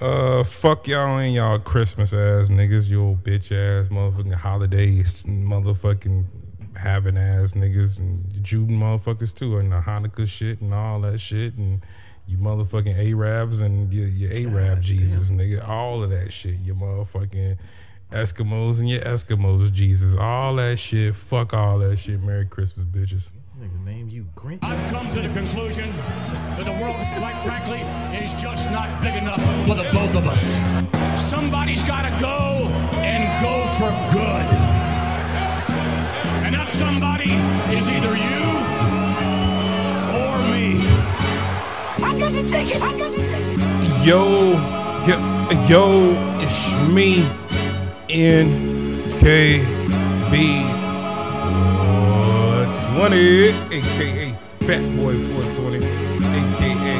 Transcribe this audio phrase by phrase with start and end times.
[0.00, 6.24] Uh, fuck y'all and y'all Christmas ass niggas, you old bitch ass motherfucking holidays, motherfucking
[6.76, 11.54] having ass niggas and Jude motherfuckers too, and the Hanukkah shit and all that shit,
[11.54, 11.80] and
[12.28, 17.58] you motherfucking Arabs and your, your Arab Jesus nigga, all of that shit, your motherfucking
[18.12, 22.22] Eskimos and your Eskimos Jesus, all that shit, fuck all that shit.
[22.22, 23.30] Merry Christmas, bitches.
[23.58, 24.62] Nigga, name you Grinch.
[24.62, 27.80] I've come to the conclusion that the world, quite frankly,
[28.16, 30.60] is just not big enough for the both of us.
[31.28, 32.68] Somebody's got to go
[33.02, 34.46] and go for good.
[36.46, 37.32] And that somebody
[37.74, 38.46] is either you
[40.14, 40.78] or me.
[42.06, 42.80] I got the ticket.
[42.80, 43.58] I got the ticket.
[44.06, 44.52] Yo,
[45.04, 45.18] yo,
[45.66, 47.26] yo, it's me,
[48.08, 48.78] NKB
[52.98, 54.34] 420, aka
[54.66, 56.96] Fat Boy 420, aka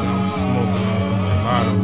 [0.00, 1.76] I'm smoking on some gelato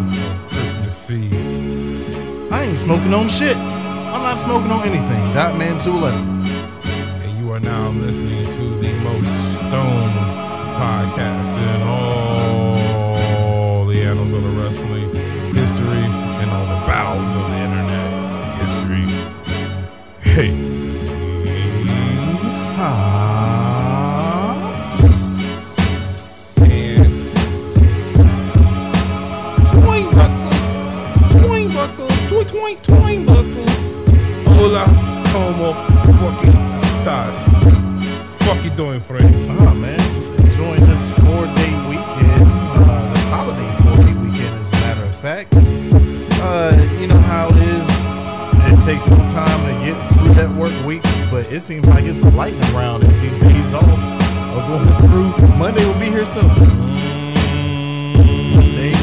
[0.48, 2.50] Christmas Eve.
[2.50, 3.54] I ain't smoking on shit.
[3.58, 5.34] I'm not smoking on anything.
[5.34, 6.46] Dot Man 211.
[7.20, 10.12] And you are now listening to the most stone
[10.80, 12.25] podcast in all
[34.74, 35.74] hola,
[36.18, 36.52] fucking
[37.02, 37.40] stars.
[38.42, 39.32] Fuck you doing, friend?
[39.60, 39.98] Ah, man.
[40.14, 42.42] Just enjoying this four day weekend.
[42.42, 45.54] Uh, this holiday four day weekend, as a matter of fact.
[46.42, 47.86] Uh, you know how it is.
[48.72, 52.22] It takes some time to get through that work week, but it seems like it's
[52.22, 55.56] a lightning round as these days off are going through.
[55.56, 56.48] Monday will be here soon.
[58.56, 58.95] Monday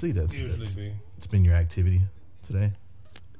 [0.00, 0.92] see that's, Usually that's be.
[1.16, 2.02] it's been your activity
[2.46, 2.72] today.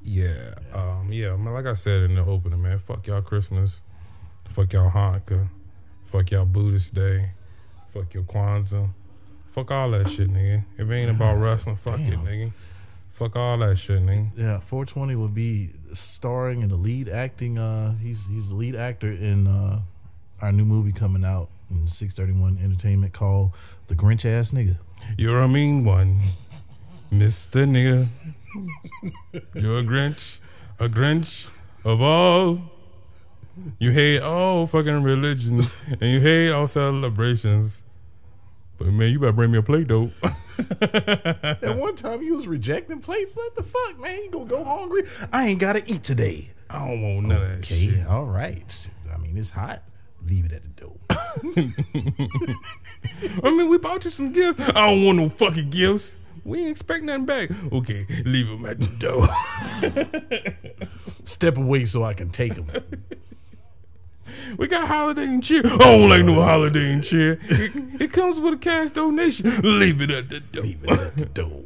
[0.03, 1.53] Yeah, um, yeah, man.
[1.53, 2.79] Like I said in the opening, man.
[2.79, 3.81] Fuck y'all Christmas.
[4.49, 5.47] Fuck y'all Hanukkah.
[6.05, 7.31] Fuck y'all Buddhist Day.
[7.93, 8.89] Fuck your Kwanzaa.
[9.51, 10.63] Fuck all that shit, nigga.
[10.77, 12.51] If it ain't about wrestling, fuck it, nigga.
[13.11, 14.29] Fuck all that shit, nigga.
[14.35, 17.57] Yeah, 420 will be starring in the lead acting.
[17.57, 19.81] Uh, he's he's the lead actor in uh,
[20.41, 23.51] our new movie coming out in 631 Entertainment called
[23.87, 24.77] The Grinch Ass Nigga.
[25.17, 26.21] You're a mean one,
[27.11, 28.07] Mister Nigga.
[29.53, 30.39] You're a Grinch,
[30.79, 31.47] a Grinch
[31.83, 32.61] of all.
[33.79, 37.83] You hate all fucking religions and you hate all celebrations.
[38.77, 40.11] But man, you better bring me a plate though.
[40.81, 43.35] At one time, you was rejecting plates.
[43.35, 44.23] What the fuck, man?
[44.23, 45.03] You gonna go hungry?
[45.31, 46.51] I ain't gotta eat today.
[46.69, 47.89] I don't want none of that shit.
[47.89, 48.73] Okay, all right.
[49.13, 49.83] I mean, it's hot.
[50.25, 50.95] Leave it at the door.
[53.43, 54.59] I mean, we bought you some gifts.
[54.61, 56.15] I don't want no fucking gifts.
[56.43, 57.49] We ain't expect nothing back.
[57.71, 59.27] Okay, leave them at the door.
[61.23, 62.71] Step away so I can take them.
[64.57, 65.61] We got holiday and cheer.
[65.65, 67.39] I don't like no holiday and cheer.
[67.43, 69.51] It, it comes with a cash donation.
[69.61, 70.63] Leave it at the door.
[70.63, 71.63] Leave it at the door.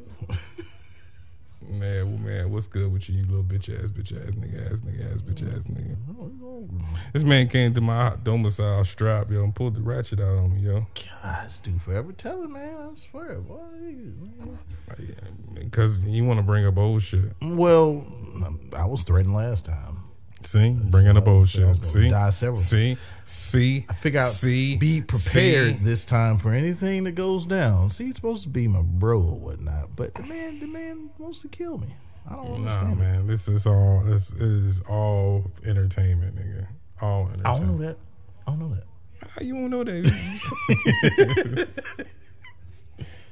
[1.79, 4.79] Man, well, man, what's good with you, you little bitch ass, bitch ass, nigga ass,
[4.81, 5.93] nigga ass, bitch ass, mm-hmm.
[5.93, 7.11] nigga?
[7.13, 10.61] This man came to my domicile strap, yo, and pulled the ratchet out on me,
[10.61, 10.87] yo.
[11.21, 12.75] Gosh, dude, forever telling, man.
[12.75, 13.57] I swear, boy.
[15.53, 17.33] Because you want to bring up old shit.
[17.41, 18.05] Well,
[18.73, 19.99] I was threatened last time.
[20.45, 21.85] See, bringing up old so I was shit.
[21.87, 23.85] See, die several- see, see.
[23.89, 25.83] I figure out see, be prepared see.
[25.83, 27.89] this time for anything that goes down.
[27.89, 31.41] See, he's supposed to be my bro or whatnot, but the man, the man wants
[31.41, 31.95] to kill me.
[32.29, 32.93] I don't Nah, understand.
[32.93, 32.95] it.
[33.03, 34.01] man, this is all.
[34.05, 36.67] This is all entertainment, nigga.
[37.01, 37.45] All entertainment.
[37.47, 37.97] I don't know that.
[38.47, 38.83] I don't know that.
[39.29, 41.67] How you won't know that?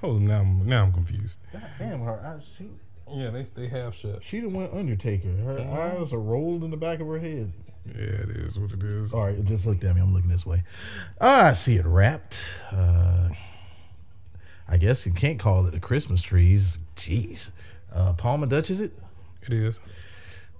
[0.01, 1.39] Hold on, now I'm now I'm confused.
[1.53, 2.69] God Damn her, I, she
[3.11, 4.23] Yeah, they they have shut.
[4.23, 5.29] she done went Undertaker.
[5.29, 7.51] Her eyes are rolled in the back of her head.
[7.85, 9.13] Yeah, it is what it is.
[9.13, 10.01] All right, it just looked at me.
[10.01, 10.63] I'm looking this way.
[11.19, 12.37] Ah, I see it wrapped.
[12.71, 13.29] Uh,
[14.67, 16.77] I guess you can't call it the Christmas trees.
[16.95, 17.51] Jeez.
[17.93, 18.93] Uh, Palma Dutch, is it?
[19.41, 19.79] It is.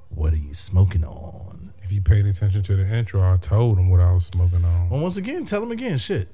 [0.10, 1.74] What are you smoking on?
[1.82, 4.90] If you paid attention to the intro, I told them what I was smoking on.
[4.90, 5.98] Well, once again, tell them again.
[5.98, 6.28] Shit.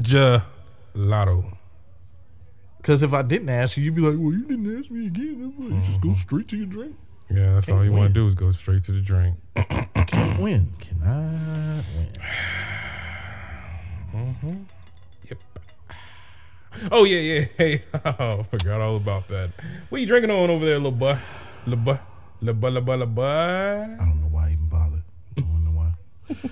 [0.00, 1.56] Gelato.
[2.84, 5.54] Because if I didn't ask you, you'd be like, well, you didn't ask me again.
[5.56, 6.20] Like, just go mm-hmm.
[6.20, 6.94] straight to your drink.
[7.30, 9.38] Yeah, that's all Can't you want to do is go straight to the drink.
[9.56, 10.70] Can't win.
[10.80, 12.08] Cannot win.
[14.12, 14.62] Mm-hmm.
[15.30, 15.38] Yep.
[16.92, 17.44] Oh yeah, yeah.
[17.56, 19.48] Hey, oh, forgot all about that.
[19.88, 21.16] What you drinking on over there, little boy?
[21.64, 21.98] Little boy,
[22.42, 23.24] little boy, little boy, little boy.
[23.24, 25.02] I don't know why I even bothered.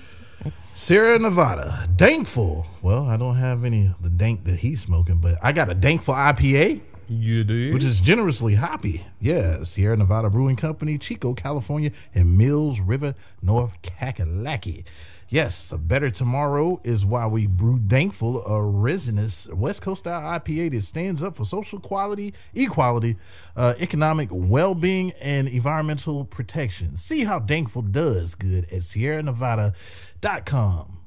[0.75, 2.65] Sierra Nevada, Dankful.
[2.81, 5.75] Well, I don't have any of the dank that he's smoking, but I got a
[5.75, 7.73] Dankful IPA, You did.
[7.73, 9.05] which is generously hoppy.
[9.21, 14.83] Yeah, Sierra Nevada Brewing Company, Chico, California, and Mills River, North Kakalaki.
[15.33, 20.73] Yes, a better tomorrow is why we brew thankful a resinous West Coast style IPA
[20.73, 23.15] that stands up for social quality, equality,
[23.55, 26.95] uh, economic well being, and environmental protection.
[26.97, 30.97] See how thankful does good at SierraNevada.com.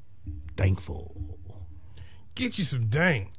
[0.56, 1.14] Thankful.
[2.34, 3.31] get you some dank.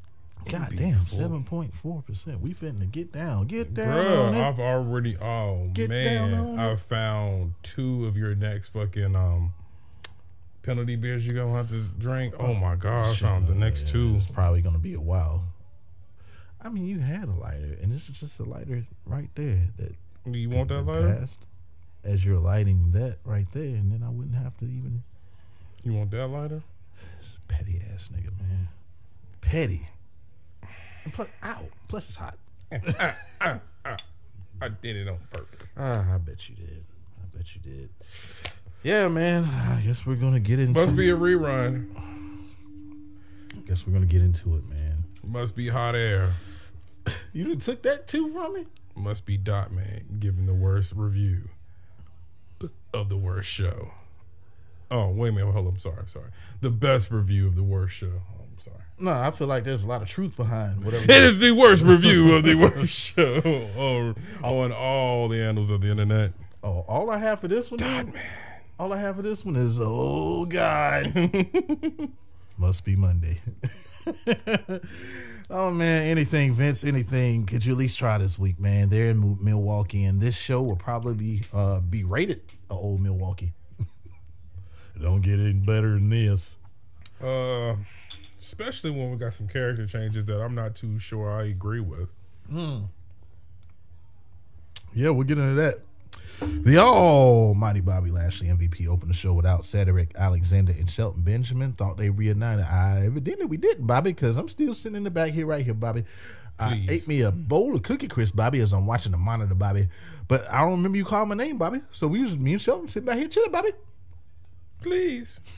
[0.47, 2.39] God damn, 7.4%.
[2.39, 3.47] We finna get down.
[3.47, 4.41] Get down Bruh.
[4.41, 5.17] I've already.
[5.17, 6.57] Oh Get man.
[6.57, 9.51] I found two of your next fucking um
[10.67, 12.35] penalty beers you're gonna have to drink.
[12.37, 14.15] Oh my god, I found the next two.
[14.17, 15.45] It's probably gonna be a while.
[16.61, 19.95] I mean, you had a lighter, and it's just a lighter right there that
[20.29, 21.27] Do you want that could've lighter?
[22.03, 25.03] as you're lighting that right there, and then I wouldn't have to even.
[25.83, 26.63] You want that lighter?
[27.19, 28.67] This petty ass nigga, man.
[29.39, 29.87] Petty.
[31.05, 31.61] And plus, ow.
[31.87, 32.37] Plus, it's hot.
[34.59, 35.69] I did it on purpose.
[35.77, 36.83] Ah, I bet you did.
[37.21, 37.89] I bet you did.
[38.87, 39.43] Yeah, man.
[39.43, 40.79] I guess we're gonna get into.
[40.79, 41.87] Must be a rerun.
[41.97, 45.03] I guess we're gonna get into it, man.
[45.21, 46.31] Must be hot air.
[47.33, 48.65] You took that too from me.
[48.95, 51.49] Must be Dot Man giving the worst review
[52.93, 53.91] of the worst show.
[54.89, 55.73] Oh wait a minute, hold up.
[55.73, 55.97] I'm sorry.
[55.99, 56.29] I'm sorry.
[56.61, 58.21] The best review of the worst show.
[58.39, 58.85] Oh, I'm sorry.
[58.99, 61.03] No, I feel like there's a lot of truth behind whatever.
[61.03, 63.35] It is the worst review of the worst show
[63.75, 64.59] on, oh.
[64.61, 66.31] on all the handles of the internet.
[66.63, 68.23] Oh, all I have for this one, God dude, man.
[68.79, 71.13] All I have for this one is oh god,
[72.57, 73.41] must be Monday.
[75.49, 77.45] oh man, anything, Vince, anything.
[77.45, 78.89] Could you at least try this week, man?
[78.89, 83.53] They're in Milwaukee, and this show will probably be uh be rated uh, old Milwaukee.
[85.01, 86.55] Don't get any better than this.
[87.21, 87.75] Uh,
[88.39, 92.09] especially when we got some character changes that I'm not too sure I agree with.
[92.49, 92.83] Hmm.
[94.93, 95.79] Yeah, we'll get into that.
[96.39, 101.73] The almighty Bobby Lashley MVP opened the show without Cedric Alexander and Shelton Benjamin.
[101.73, 102.65] Thought they reunited.
[102.65, 105.73] I evidently we didn't, Bobby, because I'm still sitting in the back here, right here,
[105.73, 106.03] Bobby.
[106.59, 106.89] I Please.
[106.89, 109.89] ate me a bowl of Cookie Crisp, Bobby, as I'm watching the monitor, Bobby.
[110.27, 111.81] But I don't remember you calling my name, Bobby.
[111.91, 113.71] So we was me and Shelton sitting back here chilling, Bobby.
[114.81, 115.39] Please.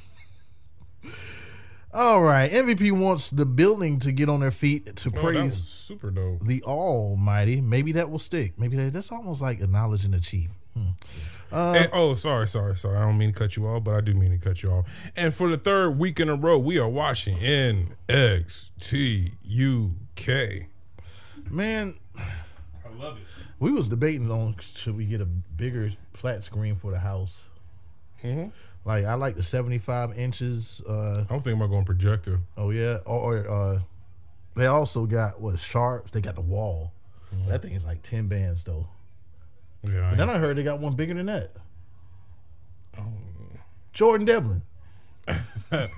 [1.91, 6.11] All right, MVP wants the building to get on their feet to Oh, praise super
[6.11, 6.45] dope.
[6.45, 7.61] the Almighty.
[7.61, 8.59] Maybe that will stick.
[8.59, 10.49] Maybe that, that's almost like acknowledging the chief.
[10.73, 10.87] Hmm.
[11.51, 12.97] And- oh, sorry, sorry, sorry.
[12.97, 14.85] I don't mean to cut you off, but I do mean to cut you off.
[15.15, 20.67] And for the third week in a row, we are watching NXT UK.
[21.49, 23.23] Man, I love it.
[23.59, 27.41] we was debating on should we get a bigger flat screen for the house.
[28.23, 28.49] Mm-hmm.
[28.85, 30.81] Like I like the seventy five inches.
[30.87, 32.41] Uh, I was thinking about going projector.
[32.57, 33.79] oh yeah, or, or uh,
[34.55, 36.11] they also got what sharps.
[36.11, 36.91] They got the wall.
[37.47, 38.87] That thing is like ten bands though.
[39.83, 41.51] Yeah, I But then I heard they got one bigger than that.
[43.93, 44.61] Jordan Devlin.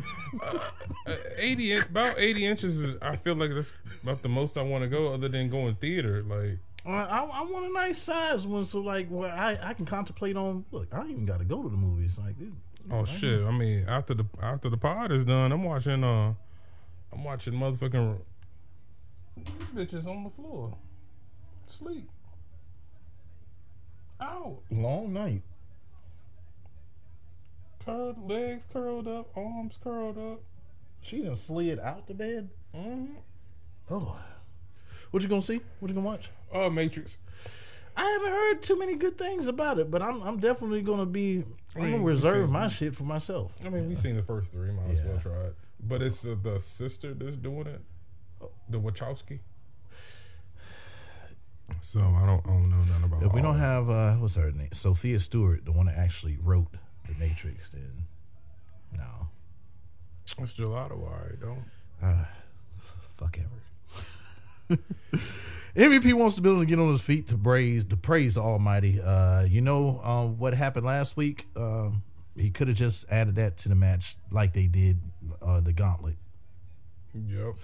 [1.38, 2.82] eighty in- about eighty inches.
[2.82, 3.72] Is, I feel like that's
[4.04, 6.22] about the most I want to go, other than going theater.
[6.24, 9.86] Like Uh, I, I want a nice size one, so like where I, I can
[9.86, 10.66] contemplate on.
[10.72, 12.18] Look, I don't even got to go to the movies.
[12.18, 12.56] Like, dude,
[12.92, 13.44] Oh shit!
[13.44, 16.04] I mean, after the after the pod is done, I'm watching.
[16.04, 16.34] Uh,
[17.14, 18.18] I'm watching motherfucking
[19.38, 20.76] these bitches on the floor,
[21.68, 22.10] sleep.
[24.22, 25.42] Out, long night.
[27.84, 30.42] curled legs curled up, arms curled up.
[31.02, 32.50] She done slid out the bed.
[32.76, 33.14] Mm-hmm.
[33.90, 34.18] Oh,
[35.10, 35.60] what you gonna see?
[35.80, 36.30] What you gonna watch?
[36.54, 37.18] Oh, Matrix.
[37.98, 41.44] I haven't heard too many good things about it, but I'm I'm definitely gonna be.
[41.76, 43.52] I'm mean, gonna reserve my shit for myself.
[43.66, 44.72] I mean, we seen the first three.
[44.72, 45.56] Might as well try it.
[45.80, 47.82] But it's uh, the sister that's doing it,
[48.70, 49.40] the Wachowski.
[51.80, 53.24] So I don't, I don't know nothing about.
[53.24, 56.68] If we don't have uh, what's her name, Sophia Stewart, the one that actually wrote
[57.08, 58.08] the Matrix, then
[58.96, 59.28] no,
[60.24, 61.64] it's gelato, all right, don't.
[62.02, 62.26] uh,
[63.18, 64.80] fuck ever.
[65.76, 69.02] MVP wants the building to get on his feet to praise to praise the Almighty.
[69.02, 71.48] Uh, you know um, what happened last week?
[71.56, 72.04] Um,
[72.36, 75.00] he could have just added that to the match like they did
[75.42, 76.16] uh, the Gauntlet.
[77.14, 77.56] Yep.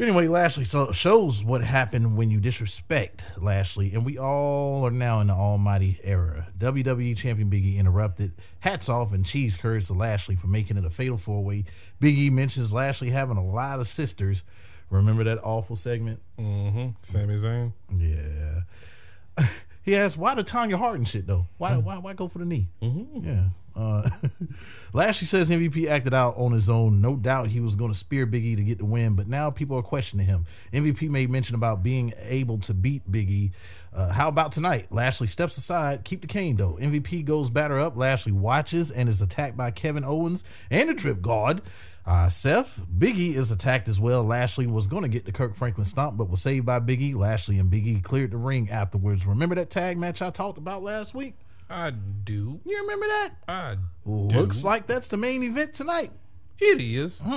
[0.00, 5.20] Anyway, Lashley so shows what happened when you disrespect Lashley, and we all are now
[5.20, 6.46] in the almighty era.
[6.56, 8.32] WWE champion Big E interrupted.
[8.60, 11.64] Hats off and cheese curds to Lashley for making it a fatal four way.
[11.98, 14.44] Big E mentions Lashley having a lot of sisters.
[14.88, 16.20] Remember that awful segment?
[16.38, 16.90] Mm-hmm.
[17.02, 17.72] Sami Zayn.
[17.98, 19.46] Yeah.
[19.88, 21.46] He asked, "Why the Tonya Harding shit though?
[21.56, 23.48] Why why why go for the knee?" Yeah.
[23.74, 24.10] Uh,
[24.92, 27.00] Lashley says MVP acted out on his own.
[27.00, 29.50] No doubt he was going to spear Big E to get the win, but now
[29.50, 30.46] people are questioning him.
[30.74, 33.52] MVP made mention about being able to beat Big E.
[33.94, 34.88] Uh, how about tonight?
[34.90, 36.76] Lashley steps aside, keep the cane though.
[36.80, 37.96] MVP goes batter up.
[37.96, 41.62] Lashley watches and is attacked by Kevin Owens and the Drip God.
[42.08, 44.24] Uh, Seth, Biggie is attacked as well.
[44.24, 47.14] Lashley was going to get the Kirk Franklin stomp, but was saved by Biggie.
[47.14, 49.26] Lashley and Biggie cleared the ring afterwards.
[49.26, 51.34] Remember that tag match I talked about last week?
[51.68, 52.60] I do.
[52.64, 53.30] You remember that?
[53.46, 54.66] I Looks do.
[54.66, 56.10] like that's the main event tonight.
[56.58, 57.20] it is.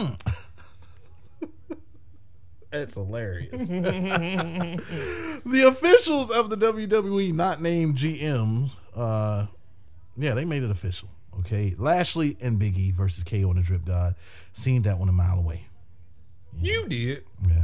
[2.71, 3.67] That's hilarious.
[3.67, 4.79] the
[5.67, 9.47] officials of the WWE, not named GMs, uh,
[10.15, 11.09] yeah, they made it official.
[11.39, 14.15] Okay, Lashley and Big E versus KO and the Drip God.
[14.53, 15.67] Seen that one a mile away.
[16.59, 17.23] You did.
[17.47, 17.63] Yeah.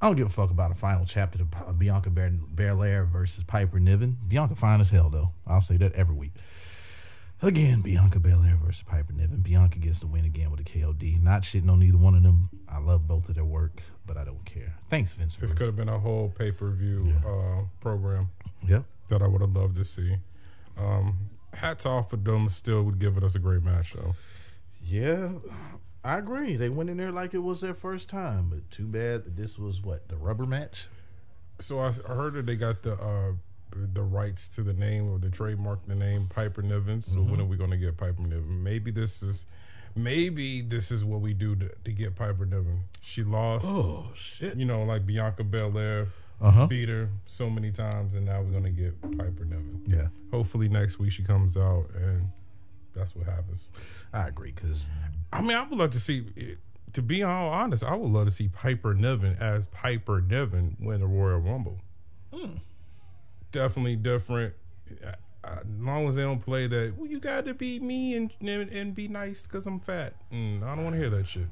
[0.00, 3.42] I don't give a fuck about a final chapter to P- Bianca Belair Belair versus
[3.42, 4.16] Piper Niven.
[4.28, 5.32] Bianca fine as hell though.
[5.46, 6.32] I'll say that every week.
[7.42, 9.40] Again, Bianca Belair versus Piper Niven.
[9.40, 11.20] Bianca gets the win again with the KOD.
[11.22, 12.48] Not shitting on either one of them.
[12.68, 14.74] I love both of their work, but I don't care.
[14.88, 15.34] Thanks, Vince.
[15.36, 18.30] This could have been a whole pay per view uh, program
[18.68, 18.84] Yep.
[19.08, 20.16] that I would have loved to see.
[20.76, 21.16] Um,
[21.54, 22.48] hats off for them.
[22.48, 24.14] Still would give us a great match though.
[24.82, 25.30] Yeah,
[26.04, 26.56] I agree.
[26.56, 29.58] They went in there like it was their first time, but too bad that this
[29.58, 30.86] was what the rubber match.
[31.60, 33.32] So I heard that they got the uh,
[33.70, 37.02] the rights to the name or the trademark the name Piper Niven.
[37.02, 38.62] So when are we going to get Piper Niven?
[38.62, 39.44] Maybe this is
[39.94, 42.84] maybe this is what we do to, to get Piper Niven.
[43.02, 43.66] She lost.
[43.66, 44.56] Oh shit!
[44.56, 46.08] You know, like Bianca Belair
[46.40, 46.66] Uh-huh.
[46.68, 49.82] beat her so many times, and now we're gonna get Piper Niven.
[49.86, 52.30] Yeah, Hopefully next week she comes out, and
[52.94, 53.62] that's what happens.
[54.12, 54.86] I agree because
[55.32, 56.56] I mean, I would love to see.
[56.94, 61.00] To be all honest, I would love to see Piper Niven as Piper Niven win
[61.00, 61.78] the Royal Rumble.
[63.52, 64.54] Definitely different.
[65.04, 65.12] Uh,
[65.44, 68.70] As long as they don't play that, well, you got to be me and and,
[68.70, 70.14] and be nice because I'm fat.
[70.32, 71.46] Mm, I don't want to hear that shit.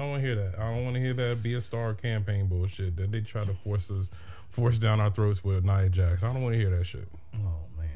[0.00, 0.58] I don't want to hear that.
[0.58, 3.52] I don't want to hear that be a star campaign bullshit that they try to
[3.52, 4.08] force us,
[4.48, 6.22] force down our throats with a Nia Jax.
[6.22, 7.06] I don't want to hear that shit.
[7.34, 7.88] Oh man,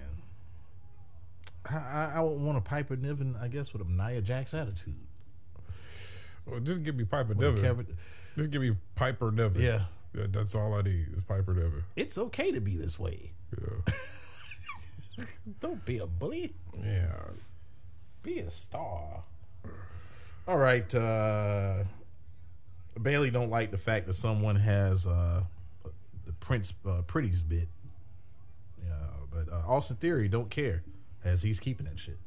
[1.71, 4.95] I, I, I want a Piper Niven, I guess, with a Nia Jax attitude.
[6.47, 7.63] Well, just give me Piper Niven.
[7.63, 7.97] Kevin-
[8.37, 9.63] Just give me Piper Niven.
[9.63, 9.85] Yeah.
[10.13, 11.85] That- that's all I need is Piper Niven.
[11.97, 13.33] It's okay to be this way.
[13.59, 13.95] Yeah.
[15.61, 16.53] Don't be a bully.
[16.85, 17.15] yeah.
[18.23, 19.23] Be a star.
[20.47, 20.95] All right.
[20.95, 21.85] Uh,
[23.01, 25.43] Bailey don't like the fact that someone has uh,
[26.27, 27.69] the Prince uh, Pretty's bit.
[28.83, 28.93] Yeah,
[29.33, 30.83] but uh, Austin Theory don't care
[31.25, 32.19] as he's keeping that shit.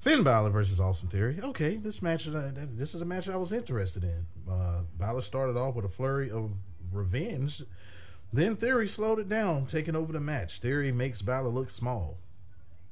[0.00, 1.38] Finn Balor versus Austin Theory.
[1.42, 2.26] Okay, this match.
[2.26, 4.26] Uh, this is a match I was interested in.
[4.50, 6.52] Uh, Balor started off with a flurry of
[6.90, 7.62] revenge.
[8.32, 10.58] Then Theory slowed it down, taking over the match.
[10.60, 12.16] Theory makes Balor look small.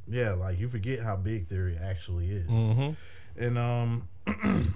[0.07, 2.49] Yeah, like you forget how big Theory actually is.
[2.49, 2.91] Mm-hmm.
[3.39, 4.09] And um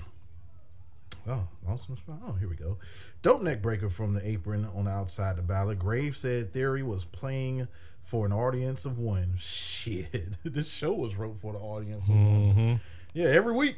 [1.27, 2.19] Oh, spot.
[2.27, 2.79] Oh, here we go.
[3.23, 5.77] Dope neck breaker from the apron on the outside the Balor.
[5.77, 7.69] Graves said Theory was playing
[8.03, 9.35] for an audience of one.
[9.39, 10.35] Shit.
[10.45, 12.81] this show was wrote for the audience of one.
[13.15, 13.77] Yeah, every week.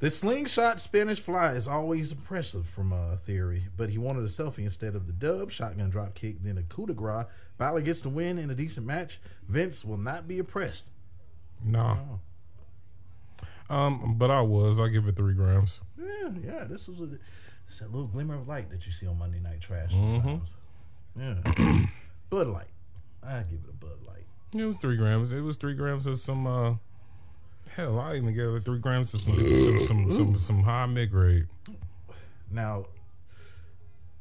[0.00, 4.64] The slingshot Spanish fly is always impressive from uh, Theory, but he wanted a selfie
[4.64, 7.26] instead of the dub, shotgun drop kick, then a coup de grace.
[7.56, 9.20] Balor gets the win in a decent match.
[9.46, 10.88] Vince will not be impressed.
[11.64, 11.98] Nah.
[13.72, 14.78] Um, but I was.
[14.78, 15.80] I give it three grams.
[15.98, 16.64] Yeah, yeah.
[16.68, 19.90] This was a, that little glimmer of light that you see on Monday Night Trash
[19.92, 20.54] sometimes.
[21.18, 21.84] Yeah,
[22.30, 22.66] Bud Light.
[23.22, 24.26] I give it a Bud Light.
[24.54, 25.32] It was three grams.
[25.32, 26.46] It was three grams of some.
[26.46, 26.74] uh
[27.74, 31.10] Hell, I even gave it three grams of some some some some, some high mid
[31.10, 31.46] grade.
[32.50, 32.84] Now,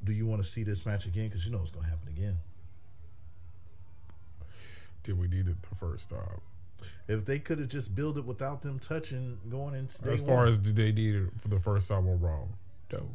[0.02, 1.28] do you want to see this match again?
[1.28, 2.38] Because you know it's going to happen again.
[5.04, 6.40] Did we need it the first time?
[7.08, 10.38] If they could have just built it without them touching going into day As far
[10.38, 10.48] one.
[10.50, 12.44] as they did it for the first time on Raw,
[12.92, 13.10] no.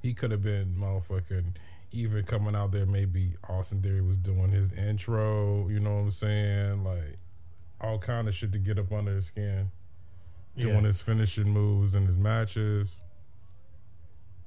[0.00, 1.54] He could have been motherfucking
[1.92, 2.86] even coming out there.
[2.86, 5.68] Maybe Austin Theory was doing his intro.
[5.68, 6.84] You know what I'm saying?
[6.84, 7.18] Like
[7.80, 9.70] all kind of shit to get up under his skin.
[10.56, 10.80] Doing Yeah.
[10.82, 12.96] his finishing moves and his matches.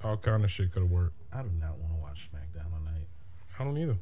[0.04, 1.16] All kind of shit could have worked.
[1.34, 2.45] I do not want to watch SmackDown tonight.
[3.58, 3.98] I don't either.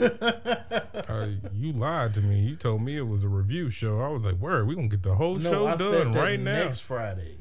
[1.08, 2.40] uh, you lied to me.
[2.40, 4.00] You told me it was a review show.
[4.00, 6.64] I was like, "Word, we gonna get the whole No, show I done right now."
[6.64, 7.38] next Friday.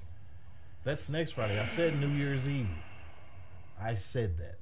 [0.83, 1.59] That's next Friday.
[1.59, 2.67] I said New Year's Eve.
[3.79, 4.57] I said that.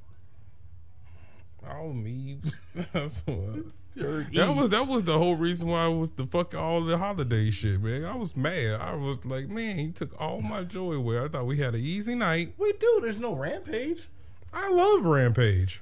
[1.70, 2.40] Oh me,
[2.94, 3.66] that's what.
[3.96, 7.52] That was that was the whole reason why I was the fuck all the holiday
[7.52, 8.04] shit, man.
[8.04, 8.82] I was mad.
[8.82, 11.20] I was like, man, he took all my joy away.
[11.20, 12.56] I thought we had an easy night.
[12.58, 13.00] We do.
[13.04, 14.10] There's no rampage.
[14.52, 15.82] I love Rampage.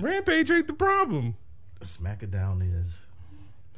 [0.00, 1.36] Rampage ain't the problem.
[1.80, 3.02] SmackDown is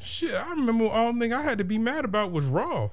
[0.00, 2.90] Shit, I remember all the thing I had to be mad about was Raw.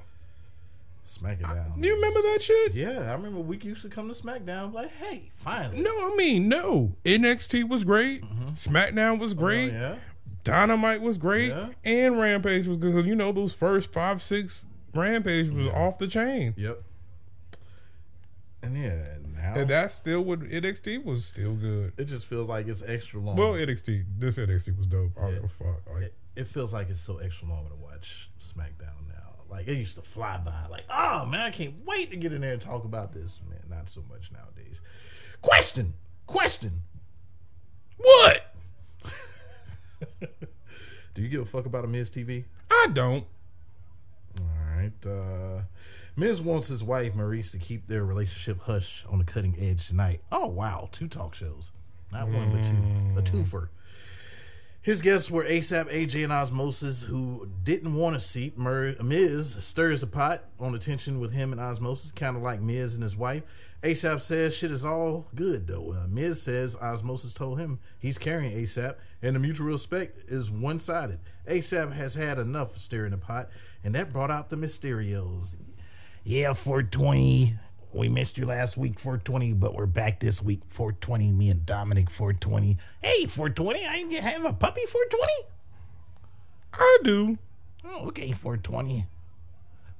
[1.05, 1.83] SmackDown.
[1.83, 2.73] You remember that shit?
[2.73, 5.81] Yeah, I remember we used to come to SmackDown like, hey, finally.
[5.81, 6.95] No, I mean no.
[7.05, 8.23] NXT was great.
[8.53, 9.71] SmackDown was great.
[9.71, 9.83] Mm-hmm.
[9.83, 9.95] Oh, yeah.
[10.43, 11.69] Dynamite was great, Yeah.
[11.83, 12.93] and Rampage was good.
[12.93, 14.65] Cause You know those first five, six
[14.95, 16.81] Rampage was off the chain, Yep.
[18.63, 19.14] And yeah,
[19.53, 21.93] and that's still what NXT was still good.
[21.97, 23.35] it just feels like it's extra long.
[23.35, 25.11] Well, NXT, this NXT was dope.
[25.17, 25.35] I don't Yeah.
[25.35, 25.93] give a fuck.
[25.93, 29.43] Like, it, it feels like it's so extra long to watch SmackDown now.
[29.49, 30.65] Like it used to fly by.
[30.69, 33.39] Like, oh man, I can't wait to get in there and talk about this.
[33.49, 34.81] Man, not so much nowadays.
[35.41, 35.93] Question,
[36.25, 36.81] question.
[37.97, 38.53] what?
[41.13, 42.43] Do you give a fuck about a Miz TV?
[42.69, 43.23] I don't.
[44.41, 44.91] All right.
[45.05, 45.61] Uh,
[46.15, 50.21] Miz wants his wife Maryse to keep their relationship hush on the cutting edge tonight.
[50.31, 51.71] Oh wow, two talk shows,
[52.11, 53.69] not one but two, a twofer.
[54.81, 58.55] His guests were ASAP, AJ, and Osmosis, who didn't want a seat.
[58.55, 62.61] Mer- Miz stirs the pot on the tension with him and Osmosis, kind of like
[62.61, 63.41] Miz and his wife.
[63.81, 65.91] ASAP says shit is all good though.
[65.91, 70.79] Uh, Miz says Osmosis told him he's carrying ASAP, and the mutual respect is one
[70.79, 71.19] sided.
[71.47, 73.49] ASAP has had enough of stirring the pot,
[73.83, 75.55] and that brought out the Mysterios.
[76.27, 77.55] Yeah, 420.
[77.93, 81.31] We missed you last week, 420, but we're back this week, 420.
[81.31, 82.79] Me and Dominic, 420.
[83.03, 85.33] Hey, 420, I have a puppy, 420?
[86.73, 87.37] I do.
[87.85, 89.05] Oh, okay, 420.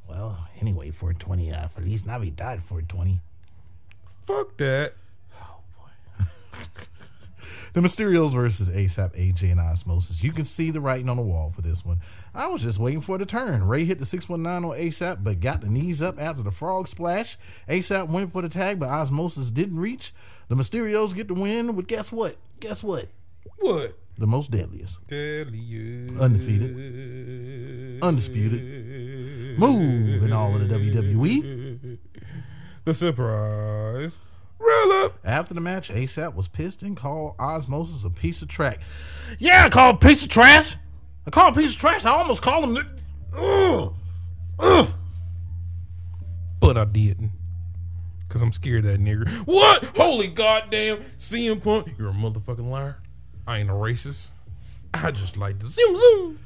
[0.10, 1.54] Well, anyway, 420.
[1.54, 3.22] Uh, Feliz Navidad, 420.
[4.26, 4.94] Fuck that.
[7.76, 10.24] The Mysterios versus ASAP, AJ, and Osmosis.
[10.24, 12.00] You can see the writing on the wall for this one.
[12.34, 13.68] I was just waiting for the turn.
[13.68, 17.38] Ray hit the 619 on ASAP, but got the knees up after the frog splash.
[17.68, 20.14] ASAP went for the tag, but Osmosis didn't reach.
[20.48, 22.38] The Mysterios get the win but guess what?
[22.62, 23.10] Guess what?
[23.58, 23.98] What?
[24.16, 25.02] The most deadliest.
[25.12, 26.18] Undefeated.
[26.18, 28.02] Undefeated.
[28.02, 29.60] Undisputed.
[29.60, 30.74] Move in all of the.
[30.74, 31.98] WWE.
[32.86, 34.16] The surprise.
[34.68, 35.20] Roll up.
[35.24, 38.78] After the match, ASAP was pissed and called Osmosis a piece of trash.
[39.38, 40.76] Yeah, I call him a piece of trash.
[41.28, 42.06] I called piece of trash.
[42.06, 42.88] I almost called him.
[43.36, 43.94] Ugh.
[44.60, 44.88] Ugh.
[46.60, 47.32] But I didn't.
[48.28, 49.30] Cause I'm scared of that nigger.
[49.46, 49.84] What?
[49.96, 51.92] Holy goddamn CM Punk.
[51.98, 52.98] You're a motherfucking liar.
[53.48, 54.32] I ain't a racist.
[54.94, 56.40] I just like to zoom zoom.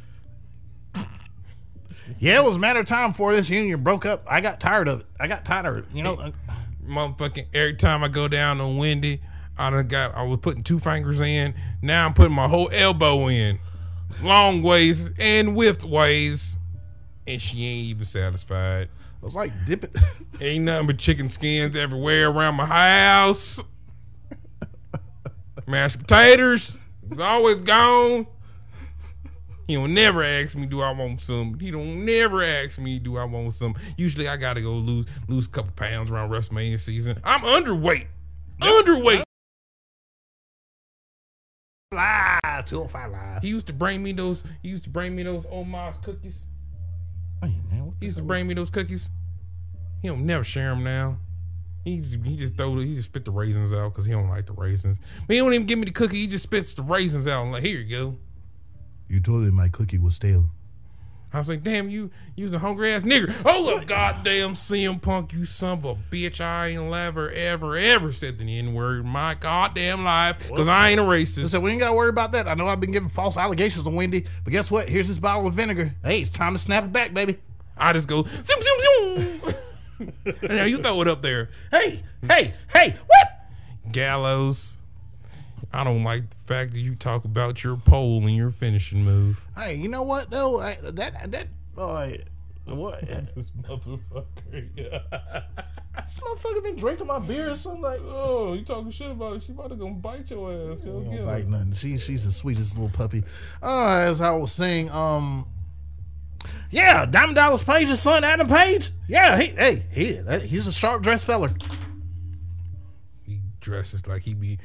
[2.19, 4.23] Yeah, it was a matter of time before this union broke up.
[4.27, 5.05] I got tired of it.
[5.19, 5.86] I got tired of it.
[5.93, 6.32] You know,
[6.89, 9.21] Motherfucking every time I go down on Wendy,
[9.58, 11.54] I done got I was putting two fingers in.
[11.82, 13.60] Now I'm putting my whole elbow in.
[14.21, 16.58] Long ways and width ways.
[17.28, 18.84] And she ain't even satisfied.
[18.84, 18.89] it
[19.21, 19.95] was like dip it.
[20.41, 23.60] Ain't nothing but chicken skins everywhere around my house.
[25.67, 26.75] Mashed potatoes
[27.12, 28.25] is always gone.
[29.69, 31.60] He don't never ask me, do I want some?
[31.60, 33.75] He don't never ask me, do I want some?
[33.97, 37.21] Usually I gotta go lose lose a couple pounds around WrestleMania season.
[37.23, 38.08] I'm underweight.
[38.62, 39.21] Underweight.
[41.93, 43.41] live, 205 live.
[43.43, 44.41] He used to bring me those.
[44.63, 46.45] He used to bring me those Omar's cookies.
[47.43, 49.12] Oh, hey, man, He used to bring me those cookies.
[50.01, 51.19] He don't never share them now.
[51.86, 54.29] He just, he just throw the, he just spit the raisins out because he don't
[54.29, 54.97] like the raisins.
[55.27, 56.21] But he don't even give me the cookie.
[56.21, 58.17] He just spits the raisins out and like, here you go.
[59.10, 60.45] You told him my cookie was stale.
[61.32, 63.32] I was like, damn, you you was a hungry ass nigger.
[63.43, 66.41] Hold up, goddamn CM Punk, you son of a bitch.
[66.41, 70.89] I ain't never, ever, ever said the N word in my goddamn life because I
[70.89, 71.50] ain't a racist.
[71.50, 72.48] So we ain't got to worry about that.
[72.48, 74.89] I know I've been giving false allegations to Wendy, but guess what?
[74.89, 75.93] Here's this bottle of vinegar.
[76.04, 77.38] Hey, it's time to snap it back, baby.
[77.78, 79.56] I just go, zoom, zoom, zoom.
[80.26, 81.50] and now you throw it up there.
[81.69, 83.91] Hey, hey, hey, what?
[83.91, 84.78] Gallows.
[85.71, 89.45] I don't like the fact that you talk about your pole and your finishing move.
[89.55, 90.60] Hey, you know what though?
[90.60, 92.23] I, that that boy,
[92.65, 93.03] what?
[93.36, 94.25] This motherfucker.
[96.05, 97.99] this motherfucker been drinking my beer or something like.
[98.03, 99.43] oh, you talking shit about it?
[99.43, 100.84] She about to go bite your ass.
[100.84, 101.73] Hell Don't bite nothing.
[101.73, 103.23] She she's the sweetest little puppy.
[103.62, 105.47] Uh, as I was saying, um,
[106.71, 108.91] yeah, Diamond Dallas Page's son, Adam Page.
[109.08, 111.49] Yeah, he hey he he's a sharp dressed feller.
[113.23, 114.60] He dresses like he be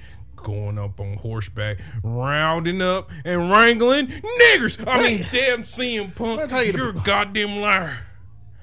[0.44, 4.82] going up on horseback, rounding up and wrangling niggers.
[4.86, 7.98] I mean, damn CM Punk, you you're a goddamn liar.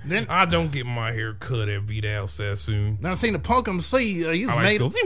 [0.06, 2.98] Then I don't get my hair cut at Vidal Sassoon.
[3.02, 4.26] Now I seen the Punk MC.
[4.26, 5.02] Uh, he's I like made zoom.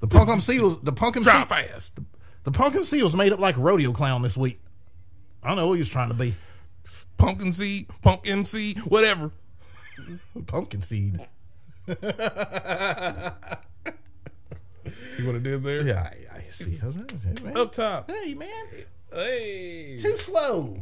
[0.00, 1.24] the Punk MC was the Punk MC.
[1.30, 1.98] Drive fast.
[2.42, 4.60] The Punk MC was made up like a rodeo clown this week.
[5.42, 6.34] I don't know what he was trying to be.
[7.16, 9.30] Pumpkin seed, punk MC, whatever.
[10.46, 11.20] Pumpkin seed.
[15.16, 15.82] See what I did there?
[15.86, 16.78] Yeah, I, I see.
[17.44, 17.52] Hey.
[17.54, 18.10] Up top.
[18.10, 18.48] Hey, man.
[19.12, 19.98] Hey.
[20.00, 20.78] Too slow.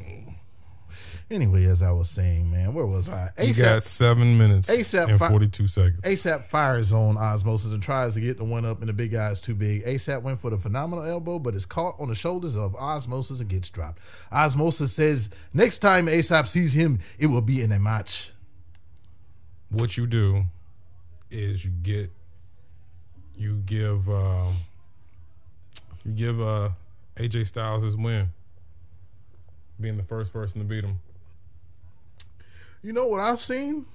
[1.31, 3.31] Anyway, as I was saying, man, where was I?
[3.43, 6.01] You got seven minutes ASAP and fi- 42 seconds.
[6.03, 9.31] ASAP fires on Osmosis and tries to get the one up, and the big guy
[9.31, 9.85] is too big.
[9.87, 13.49] ASAP went for the phenomenal elbow, but is caught on the shoulders of Osmosis and
[13.49, 14.01] gets dropped.
[14.31, 18.33] Osmosis says next time ASAP sees him, it will be in a match.
[19.71, 20.45] what you do
[21.31, 22.11] is you get
[23.43, 24.57] you give um,
[26.05, 26.71] you give uh,
[27.17, 28.29] AJ Styles his win,
[29.81, 31.01] being the first person to beat him.
[32.83, 33.87] You know what I've seen?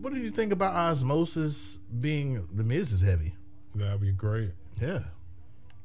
[0.00, 3.34] What did you think about Osmosis being the Miz is heavy?
[3.74, 4.50] That'd be great.
[4.80, 5.00] Yeah,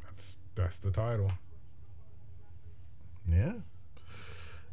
[0.06, 1.32] That's that's the title.
[3.28, 3.54] yeah.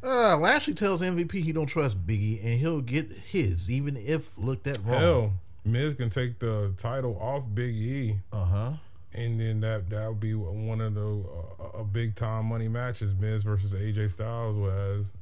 [0.03, 4.67] Uh, Lashley tells MVP he don't trust Biggie and he'll get his even if looked
[4.67, 4.99] at wrong.
[4.99, 5.33] Hell,
[5.67, 8.71] Miz can take the title off Big E, Uh huh.
[9.13, 11.23] and then that that would be one of the
[11.59, 13.13] uh, a big time money matches.
[13.13, 15.13] Miz versus AJ Styles was,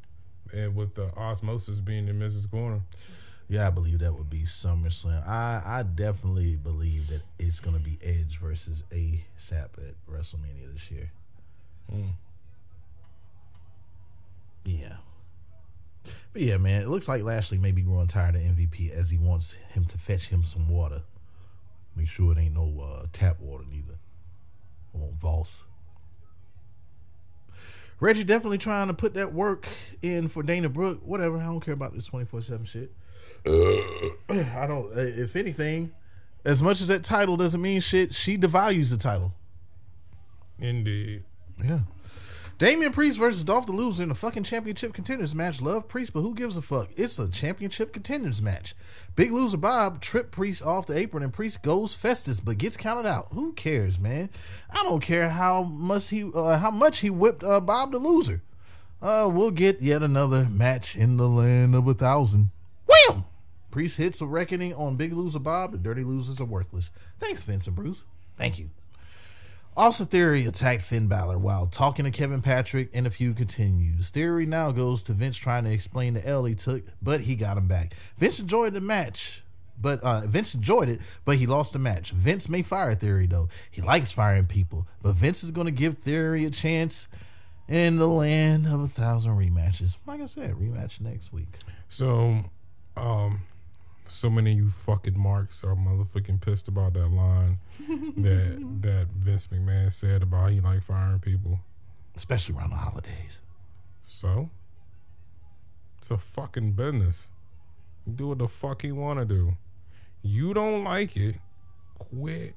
[0.53, 2.81] and with the Osmosis being in Miz's corner.
[3.47, 5.27] Yeah, I believe that would be SummerSlam.
[5.27, 10.89] I, I definitely believe that it's going to be Edge versus ASAP at WrestleMania this
[10.89, 11.11] year.
[11.93, 12.09] Mm.
[14.63, 14.95] Yeah.
[16.33, 19.17] But yeah, man, it looks like Lashley may be growing tired of MVP as he
[19.17, 21.03] wants him to fetch him some water.
[21.95, 23.95] Make sure it ain't no uh, tap water neither.
[24.93, 25.63] I want Voss.
[27.99, 29.67] Reggie definitely trying to put that work
[30.01, 30.99] in for Dana Brooke.
[31.03, 32.91] Whatever, I don't care about this twenty four seven shit.
[33.45, 34.91] I don't.
[34.95, 35.91] uh, If anything,
[36.43, 39.33] as much as that title doesn't mean shit, she devalues the title.
[40.59, 41.23] Indeed.
[41.63, 41.79] Yeah.
[42.57, 45.61] Damian Priest versus Dolph the Loser in a fucking championship contenders match.
[45.61, 46.87] Love Priest, but who gives a fuck?
[46.95, 48.73] It's a championship contenders match.
[49.17, 53.05] Big loser Bob tripped Priest off the apron and Priest goes Festus, but gets counted
[53.05, 53.27] out.
[53.33, 54.29] Who cares, man?
[54.69, 58.41] I don't care how much he uh, how much he whipped uh, Bob the loser.
[59.01, 62.51] Uh, we'll get yet another match in the land of a thousand.
[62.87, 63.25] Wham!
[63.69, 65.73] Priest hits a reckoning on Big Loser Bob.
[65.73, 66.89] The dirty losers are worthless.
[67.19, 68.05] Thanks, Vince and Bruce.
[68.37, 68.69] Thank you.
[69.77, 74.09] Also, Theory attacked Finn Balor while talking to Kevin Patrick, and the feud continues.
[74.09, 77.57] Theory now goes to Vince trying to explain the L he took, but he got
[77.57, 77.93] him back.
[78.17, 79.43] Vince enjoyed the match,
[79.79, 82.11] but uh, Vince enjoyed it, but he lost the match.
[82.11, 85.97] Vince may fire Theory though; he likes firing people, but Vince is going to give
[85.97, 87.09] Theory a chance
[87.67, 89.97] in the land of a thousand rematches.
[90.05, 91.49] Like I said, rematch next week.
[91.89, 92.45] So,
[92.95, 93.41] um,
[94.07, 97.59] so many of you fucking marks are motherfucking pissed about that line
[98.17, 101.59] that that Vince McMahon said about he like firing people.
[102.15, 103.41] especially around the holidays.
[104.01, 104.49] So,
[105.97, 107.29] it's a fucking business.
[108.13, 109.57] Do what the fuck he want to do.
[110.21, 111.37] You don't like it,
[111.97, 112.55] quit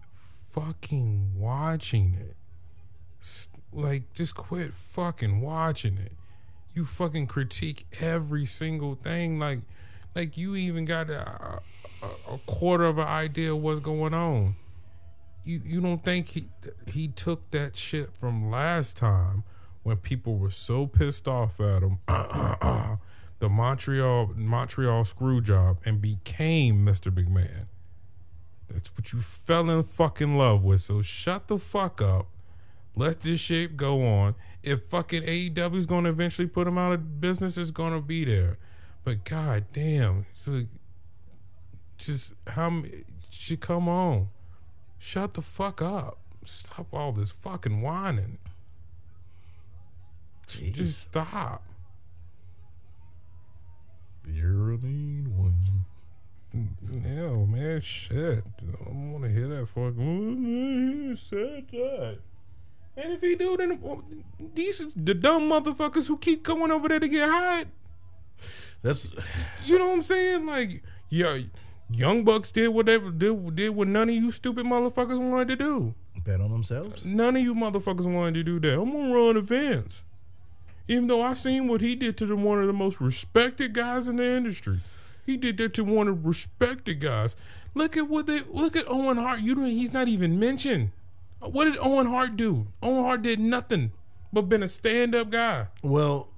[0.51, 2.37] fucking watching it.
[3.73, 6.13] Like, just quit fucking watching it.
[6.75, 9.39] You fucking critique every single thing.
[9.39, 9.61] Like,
[10.15, 11.61] like you even got a,
[12.03, 14.57] a, a quarter of an idea of what's going on.
[15.45, 16.49] You you don't think he
[16.87, 19.45] he took that shit from last time
[19.83, 21.99] when people were so pissed off at him,
[23.39, 27.11] the Montreal Montreal screw job, and became Mr.
[27.11, 27.67] McMahon.
[28.69, 30.83] That's what you fell in fucking love with.
[30.83, 32.27] So shut the fuck up.
[32.95, 34.35] Let this shit go on.
[34.63, 38.01] If fucking AEW is going to eventually put him out of business, it's going to
[38.01, 38.59] be there.
[39.05, 40.65] But god damn, so
[41.97, 42.83] just how
[43.31, 44.29] should come on?
[44.99, 46.19] Shut the fuck up.
[46.45, 48.39] Stop all this fucking whining.
[50.47, 51.63] Just stop.
[54.27, 55.85] You're a mean one.
[57.03, 58.45] Hell, man, shit.
[58.61, 61.17] I don't want to hear that fucking.
[61.17, 62.19] He said that.
[62.97, 63.79] And if he do, then
[64.55, 67.69] these the dumb motherfuckers who keep going over there to get hired.
[68.83, 69.09] That's
[69.65, 70.47] You know what I'm saying?
[70.47, 71.39] Like, yeah,
[71.91, 75.95] Young Bucks did whatever did, did what none of you stupid motherfuckers wanted to do.
[76.25, 77.05] bet on themselves.
[77.05, 78.81] None of you motherfuckers wanted to do that.
[78.81, 80.05] I'm gonna run events.
[80.87, 84.09] Even though I seen what he did to the, one of the most respected guys
[84.09, 84.81] in the industry.
[85.27, 87.37] He did that to one of the respected guys.
[87.75, 89.41] Look at what they look at Owen Hart.
[89.41, 90.91] You don't he's not even mentioned.
[91.41, 92.69] What did Owen Hart do?
[92.83, 93.93] Owen Hart did nothing
[94.33, 95.69] but been a stand up guy.
[95.83, 96.29] Well,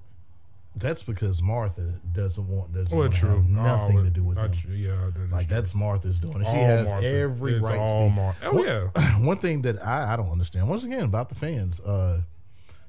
[0.80, 3.28] that's because Martha doesn't want doesn't Well, want to true.
[3.30, 4.52] have nothing Oh, to do with them.
[4.70, 5.56] Yeah, that Like true.
[5.56, 6.46] that's Martha's doing it.
[6.46, 7.06] She has Martha.
[7.06, 7.78] every It's right.
[7.78, 8.16] all to be.
[8.16, 9.18] Mar- Oh, one, yeah.
[9.24, 12.22] One thing that I, I don't understand once again about the fans, uh,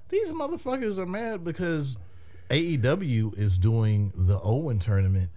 [0.10, 1.98] these motherfuckers are mad because
[2.50, 5.30] AEW is doing the Owen tournament,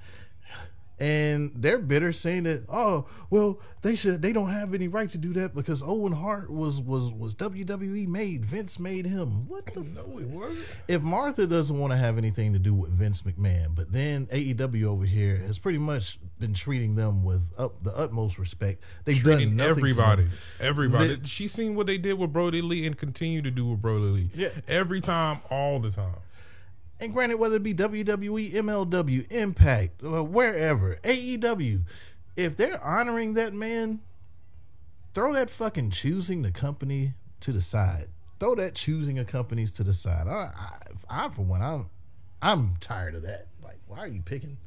[1.05, 5.19] and they're bitter, saying that oh well they should they don't have any right to
[5.19, 9.47] do that because Owen Hart was was was WWE made Vince made him.
[9.49, 10.64] What the No, it wasn't.
[10.88, 14.85] if Martha doesn't want to have anything to do with Vince McMahon, but then AEW
[14.85, 18.83] over here has pretty much been treating them with up the utmost respect.
[19.05, 20.27] They've Treating done nothing everybody,
[20.61, 21.17] everybody.
[21.17, 24.05] They- she seen what they did with Brodie Lee and continue to do with Brodie
[24.07, 24.31] Lee.
[24.35, 24.49] Yeah.
[24.67, 26.14] every time, all the time.
[27.00, 31.83] And granted, whether it be WWE, MLW, Impact, uh, wherever, AEW,
[32.37, 34.00] if they're honoring that man,
[35.12, 38.09] throw that fucking choosing the company to the side.
[38.40, 40.26] Throw that choosing of companies to the side.
[40.28, 40.50] I,
[41.11, 41.90] I, I for one, I'm,
[42.40, 43.46] I'm tired of that.
[43.62, 44.59] Like, why are you picking?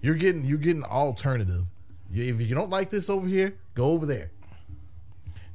[0.00, 1.64] You're getting, you're getting alternative.
[2.12, 4.30] If you don't like this over here, go over there.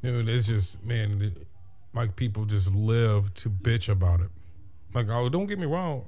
[0.01, 1.35] Dude, it's just man,
[1.93, 4.29] like people just live to bitch about it.
[4.93, 6.05] Like, oh, don't get me wrong.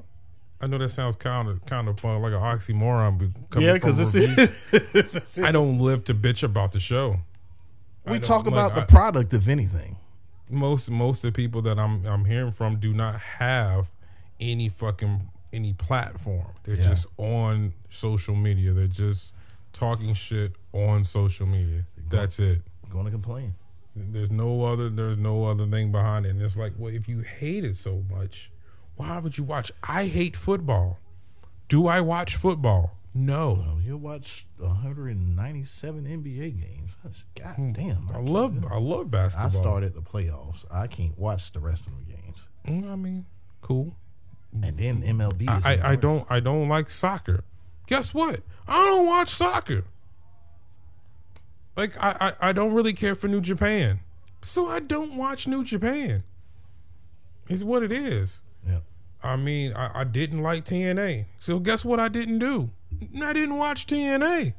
[0.62, 3.32] I know that sounds kind of kind of uh, like an oxymoron.
[3.50, 7.18] coming Yeah, because it's, it's, I don't live to bitch about the show.
[8.06, 9.98] We talk like, about the I- product, if anything.
[10.50, 13.88] most most of the people that I'm I'm hearing from do not have
[14.40, 16.48] any fucking any platform.
[16.64, 16.90] They're Yeah.
[16.90, 18.74] just on social media.
[18.74, 19.34] They're just
[19.72, 21.86] talking shit on social media.
[22.10, 22.62] That's it.
[22.92, 23.54] going to complain.
[23.96, 26.30] There's no other there's no other thing behind it.
[26.30, 28.50] And it's like, well, if you hate it so much,
[29.00, 29.72] why would you watch?
[29.82, 31.00] I hate football.
[31.70, 32.98] Do I watch football?
[33.14, 33.64] No.
[33.66, 36.98] Oh, you watch 197 NBA games.
[37.02, 38.10] That's goddamn.
[38.10, 38.66] I can't love.
[38.70, 39.46] I love basketball.
[39.46, 40.66] I started the playoffs.
[40.70, 42.50] I can't watch the rest of the games.
[42.68, 43.26] Mm, I mean,
[43.62, 43.96] cool.
[44.52, 45.66] And then MLB is.
[45.66, 47.46] I, I, I don't I don't like soccer.
[47.88, 48.42] Guess what?
[48.68, 49.86] I don't watch soccer.
[51.78, 54.02] Like I, I, I don't really care for New Japan.
[54.44, 56.24] So I don't watch New Japan.
[57.48, 58.42] Is what it is.
[59.22, 61.26] I mean, I, I didn't like TNA.
[61.40, 62.72] So guess what I didn't do?
[63.22, 64.54] I didn't watch TNA.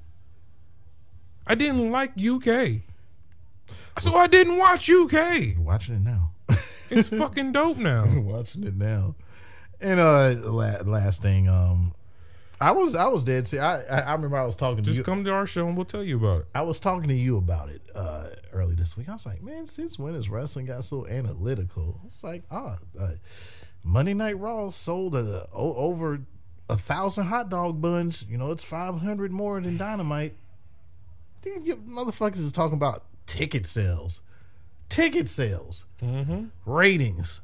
[1.46, 2.82] I didn't like UK.
[3.98, 5.56] So I didn't watch UK.
[5.58, 6.30] Watching it now.
[6.90, 8.04] It's fucking dope now.
[8.18, 9.14] watching it now.
[9.80, 11.94] And uh, la- last thing, um,
[12.60, 13.46] I was I was dead.
[13.46, 14.96] See, I I, I remember I was talking to you.
[14.96, 16.46] Just come to our show and we'll tell you about it.
[16.54, 19.08] I was talking to you about it uh, early this week.
[19.08, 22.00] I was like, man, since when has wrestling got so analytical?
[22.08, 23.12] It's like, ah, uh,
[23.82, 26.20] Monday Night Raw sold a, o- over
[26.68, 28.24] a thousand hot dog buns.
[28.28, 30.34] You know, it's five hundred more than Dynamite.
[31.42, 34.20] These motherfuckers is talking about ticket sales,
[34.88, 36.46] ticket sales, mm-hmm.
[36.66, 37.40] ratings.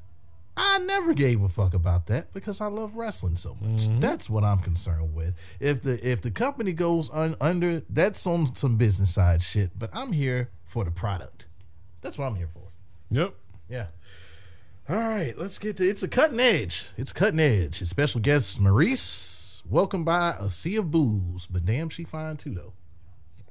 [0.58, 3.82] I never gave a fuck about that because I love wrestling so much.
[3.82, 4.00] Mm-hmm.
[4.00, 5.34] That's what I'm concerned with.
[5.60, 9.78] If the if the company goes un, under, that's on some business side shit.
[9.78, 11.46] But I'm here for the product.
[12.00, 12.70] That's what I'm here for.
[13.10, 13.34] Yep.
[13.68, 13.86] Yeah.
[14.88, 16.86] All right, let's get to it's a cutting edge.
[16.96, 17.80] It's cutting edge.
[17.80, 22.54] His special guest Maryse, welcome by a sea of booze, but damn, she fine too
[22.54, 22.72] though.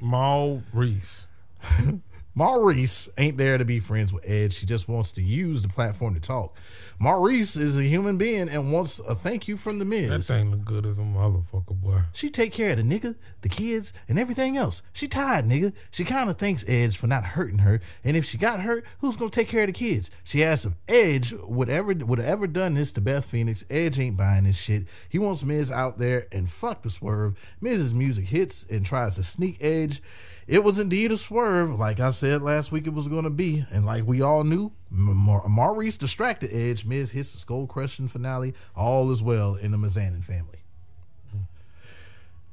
[0.01, 1.25] Maryse.
[2.37, 4.51] Maryse ain't there to be friends with Ed.
[4.51, 6.55] She just wants to use the platform to talk.
[6.99, 10.09] Maryse is a human being and wants a thank you from the Miz.
[10.09, 12.01] That thing look good as a motherfucker, boy.
[12.13, 14.81] She take care of the nigga, the kids, and everything else.
[14.91, 15.71] She tired, nigga.
[15.91, 17.79] She kind of thanks Edge for not hurting her.
[18.03, 20.11] And if she got hurt, who's gonna take care of the kids?
[20.23, 23.63] She asks if Edge would ever would have ever done this to Beth Phoenix.
[23.69, 24.85] Edge ain't buying this shit.
[25.07, 27.37] He wants Miz out there and fuck the swerve.
[27.61, 30.01] Miz's music hits and tries to sneak Edge.
[30.47, 33.65] It was indeed a swerve, like I said last week it was going to be.
[33.71, 36.86] And like we all knew, Mar- Maryse distracted Edge.
[36.86, 38.53] Miz hits the skull crushing finale.
[38.75, 40.60] All is well in the Mizanin family.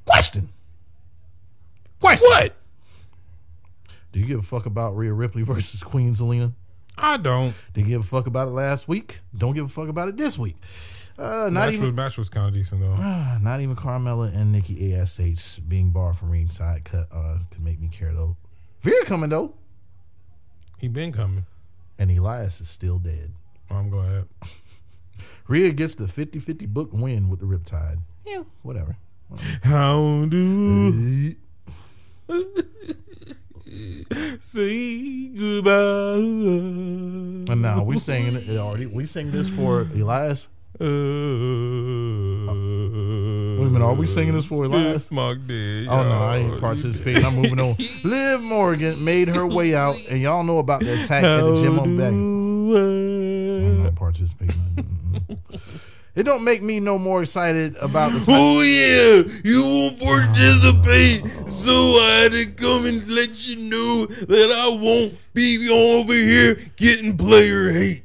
[0.05, 0.49] Question.
[1.99, 2.27] Question.
[2.27, 2.55] What?
[4.11, 6.53] Do you give a fuck about Rhea Ripley versus Queen Zelina?
[6.97, 7.55] I don't.
[7.73, 9.21] Did you give a fuck about it last week?
[9.35, 10.55] Don't give a fuck about it this week.
[11.17, 12.95] Uh, not match even was match was kind of decent though.
[12.97, 15.17] Ah, not even Carmella and Nikki Ash
[15.67, 18.35] being barred from ringside cut uh, could make me care though.
[18.81, 19.53] Veer coming though,
[20.79, 21.45] He been coming.
[21.99, 23.33] and Elias is still dead.
[23.69, 24.27] I'm ahead.
[25.47, 27.99] Rhea gets the 50-50 book win with the Riptide.
[28.25, 28.97] Yeah, whatever.
[29.63, 31.35] How do
[32.29, 32.39] Uh,
[34.39, 35.71] say goodbye?
[37.53, 38.85] And now we singing it already.
[38.87, 40.47] We sing this for Elias.
[40.83, 45.09] Uh, Wait a minute, are we singing this for Elias?
[45.11, 45.87] Mark did.
[45.87, 47.23] Oh no, I ain't participating.
[47.23, 47.75] I'm moving on.
[48.03, 51.79] Liv Morgan made her way out, and y'all know about the attack at the gym
[51.79, 52.07] on back.
[52.11, 54.55] I'm not participating.
[56.15, 58.19] It don't make me no more excited about the.
[58.19, 64.05] Type- Oh yeah, you won't participate, so I had to come and let you know
[64.07, 68.02] that I won't be over here getting player hate.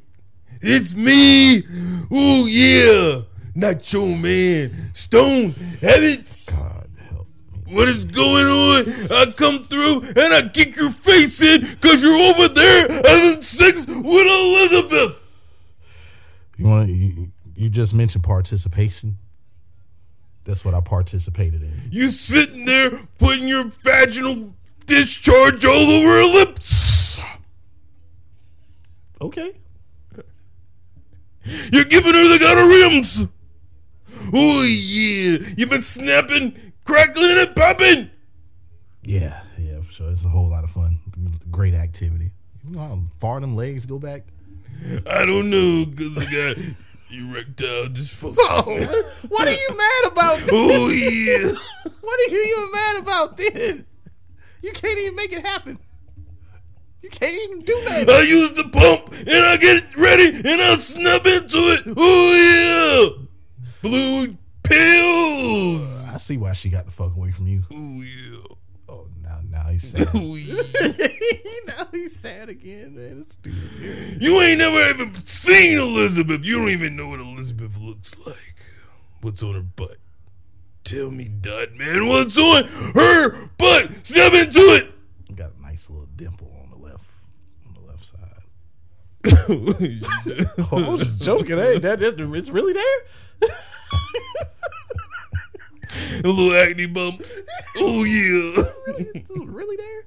[0.61, 1.63] It's me.
[2.11, 3.21] Oh yeah,
[3.55, 6.45] not your man, Stone Evans.
[6.45, 7.27] God help
[7.67, 7.73] me.
[7.73, 8.83] what is going on?
[9.11, 13.87] I come through and I kick your face in because you're over there having sex
[13.87, 15.25] with Elizabeth.
[16.57, 16.93] You want to?
[16.93, 19.17] You, you just mentioned participation.
[20.43, 21.89] That's what I participated in.
[21.91, 24.53] You sitting there putting your vaginal
[24.85, 27.21] discharge all over her lips.
[29.21, 29.53] Okay.
[31.71, 33.29] You're giving her the gonorrheums.
[34.33, 38.09] Oh yeah, you've been snapping, crackling, and popping.
[39.01, 40.11] Yeah, yeah, for sure.
[40.11, 40.99] It's a whole lot of fun.
[41.49, 42.31] Great activity.
[42.63, 44.23] You know how far them legs go back?
[45.09, 46.57] I don't know, cause I got
[47.11, 48.35] erectile dysfunction.
[48.37, 50.39] Oh, what are you mad about?
[50.51, 51.51] Oh yeah.
[52.01, 53.85] What are you even mad about then?
[54.61, 55.79] You can't even make it happen.
[57.01, 58.09] You can't even do that.
[58.09, 61.83] I use the pump and I get it ready and I snap into it.
[61.95, 63.25] Oh yeah.
[63.81, 66.07] Blue pills.
[66.07, 67.63] I see why she got the fuck away from you.
[67.71, 68.55] Oh yeah.
[68.89, 70.09] Oh, now now he's sad.
[70.13, 70.61] Oh yeah.
[71.67, 73.21] now he's sad again, man.
[73.21, 74.21] It's stupid.
[74.21, 76.43] You ain't never even seen Elizabeth.
[76.43, 78.55] You don't even know what Elizabeth looks like.
[79.21, 79.97] What's on her butt?
[80.83, 83.91] Tell me, Dud Man, what's on her butt?
[84.05, 84.91] Snap into it.
[85.35, 87.05] Got a nice little dimple on the left,
[87.67, 88.43] on the left side.
[89.25, 91.57] Oh, I was joking.
[91.57, 93.01] Hey, that, that it's really there.
[96.23, 97.23] A little acne bump.
[97.77, 98.63] Oh yeah.
[99.15, 100.03] It's really there.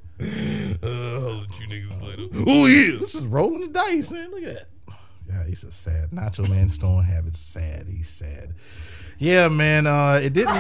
[0.83, 2.27] Uh, I'll let you niggas later.
[2.46, 2.98] Oh yeah.
[2.98, 4.31] This is rolling the dice, man.
[4.31, 4.68] Look at that.
[5.29, 7.38] Yeah, he's a sad Nacho Man Stone Habits.
[7.38, 7.87] Sad.
[7.88, 8.55] He's sad.
[9.22, 9.87] Yeah, man.
[9.87, 10.56] Uh, it didn't.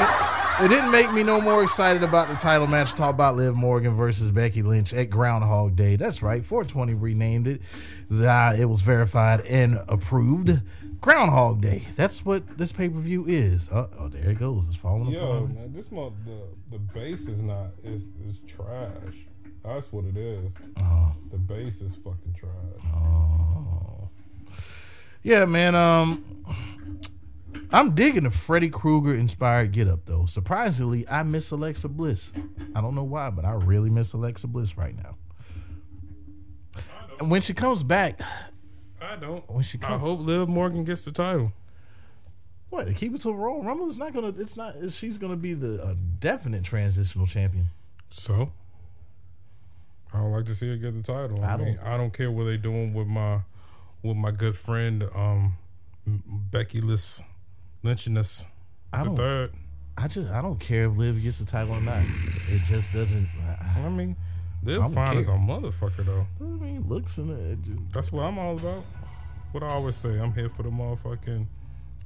[0.60, 2.92] It didn't make me no more excited about the title match.
[2.92, 5.96] Talk about Liv Morgan versus Becky Lynch at Groundhog Day.
[5.96, 6.44] That's right.
[6.44, 7.62] 420 renamed it.
[8.12, 10.60] Uh, it was verified and approved.
[11.00, 11.88] Groundhog Day.
[11.96, 13.68] That's what this pay per view is.
[13.68, 14.68] Uh, oh, there it goes.
[14.68, 15.40] It's falling Yo, apart.
[15.40, 19.26] Yo, man, this month the the base is not is is trash.
[19.64, 20.52] That's what it is.
[20.76, 21.12] Oh.
[21.32, 22.92] The base is fucking trash.
[22.94, 24.08] Oh.
[25.24, 25.74] Yeah, man.
[25.74, 26.24] Um,
[27.70, 30.26] I'm digging the Freddy Krueger inspired get up though.
[30.26, 32.32] Surprisingly, I miss Alexa Bliss.
[32.74, 35.16] I don't know why, but I really miss Alexa Bliss right now.
[37.20, 38.20] And when she comes back,
[39.00, 39.48] I don't.
[39.50, 41.52] When she comes, I hope Liv Morgan gets the title.
[42.70, 42.86] what?
[42.86, 44.28] To keep it to a Royal Rumble, it's not gonna.
[44.38, 44.74] It's not.
[44.90, 47.66] She's gonna be the definite transitional champion.
[48.10, 48.52] So
[50.12, 51.42] I don't like to see her get the title.
[51.42, 53.40] I, I mean, don't- I don't care what they're doing with my
[54.02, 55.56] with my good friend um
[56.06, 56.80] Becky
[57.82, 58.44] Lynch Lynchiness
[58.92, 59.52] I the don't- third.
[59.96, 60.30] I just.
[60.30, 62.00] I don't care if Liv gets the title or not.
[62.48, 63.28] It just doesn't.
[63.60, 64.16] I, I mean,
[64.62, 66.26] Liv I don't fine as a motherfucker though.
[66.40, 68.84] I mean, looks and it just, That's what I'm all about.
[69.52, 71.46] What I always say, I'm here for the motherfucking.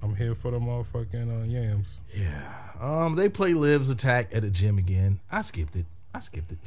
[0.03, 2.01] I'm here for the motherfucking uh, yams.
[2.15, 2.53] Yeah.
[2.81, 5.21] Um, they play Liv's attack at the gym again.
[5.31, 5.87] I skipped it.
[6.13, 6.59] I skipped it.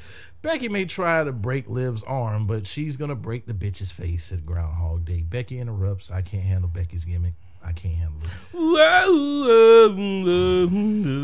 [0.41, 4.45] Becky may try to break Liv's arm, but she's gonna break the bitch's face at
[4.45, 5.21] Groundhog Day.
[5.21, 6.09] Becky interrupts.
[6.09, 7.33] I can't handle Becky's gimmick.
[7.63, 8.29] I can't handle it.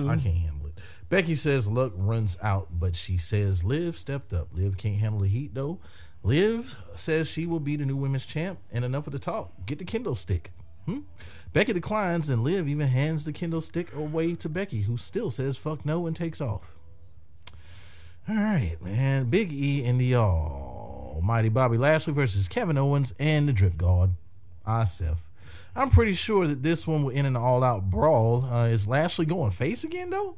[0.10, 0.74] I can't handle it.
[1.10, 4.50] Becky says luck runs out, but she says Liv stepped up.
[4.54, 5.80] Liv can't handle the heat though.
[6.24, 9.52] Liv says she will be the new women's champ, and enough of the talk.
[9.66, 10.52] Get the kendo stick.
[10.86, 11.02] Hmm?
[11.54, 15.56] Becky declines, and Liv even hands the kendo stick away to Becky, who still says
[15.56, 16.76] fuck no and takes off.
[18.28, 19.30] All right, man.
[19.30, 24.16] Big E and the almighty Bobby Lashley versus Kevin Owens and the Drip God,
[24.68, 25.18] Asif.
[25.76, 28.46] I'm pretty sure that this one will end in an all-out brawl.
[28.46, 30.38] Uh, is Lashley going face again, though?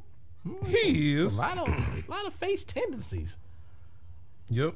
[0.66, 1.36] He A is.
[1.36, 3.36] lot of a lot of face tendencies.
[4.50, 4.74] Yep.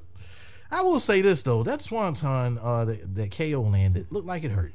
[0.71, 4.51] I will say this though, that swanton uh, that, that KO landed looked like it
[4.53, 4.75] hurt.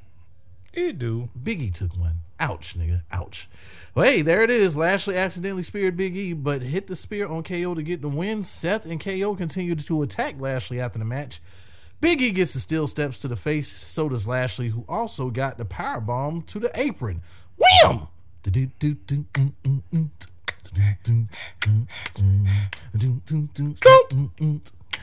[0.74, 1.30] It do.
[1.42, 2.20] Biggie took one.
[2.40, 3.02] Ouch, nigga.
[3.12, 3.50] Ouch.
[3.96, 4.76] Well, hey, there it is.
[4.76, 8.44] Lashley accidentally speared Big E, but hit the spear on KO to get the win.
[8.44, 11.42] Seth and KO continued to attack Lashley after the match.
[12.00, 13.68] Big E gets the steel steps to the face.
[13.68, 17.22] So does Lashley, who also got the power bomb to the apron.
[17.58, 18.08] Wham!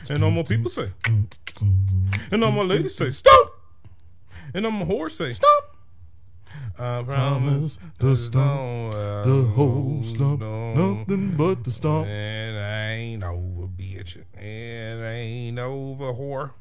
[0.09, 0.91] And no more people say.
[2.31, 3.61] And no more ladies say, stop.
[4.55, 5.77] And no more whores say, stop.
[6.79, 12.07] I promise the stomp, stomp, The whole stump, nothing but the stump.
[12.07, 14.23] And I ain't over, bitch.
[14.37, 16.53] And I ain't over, whore.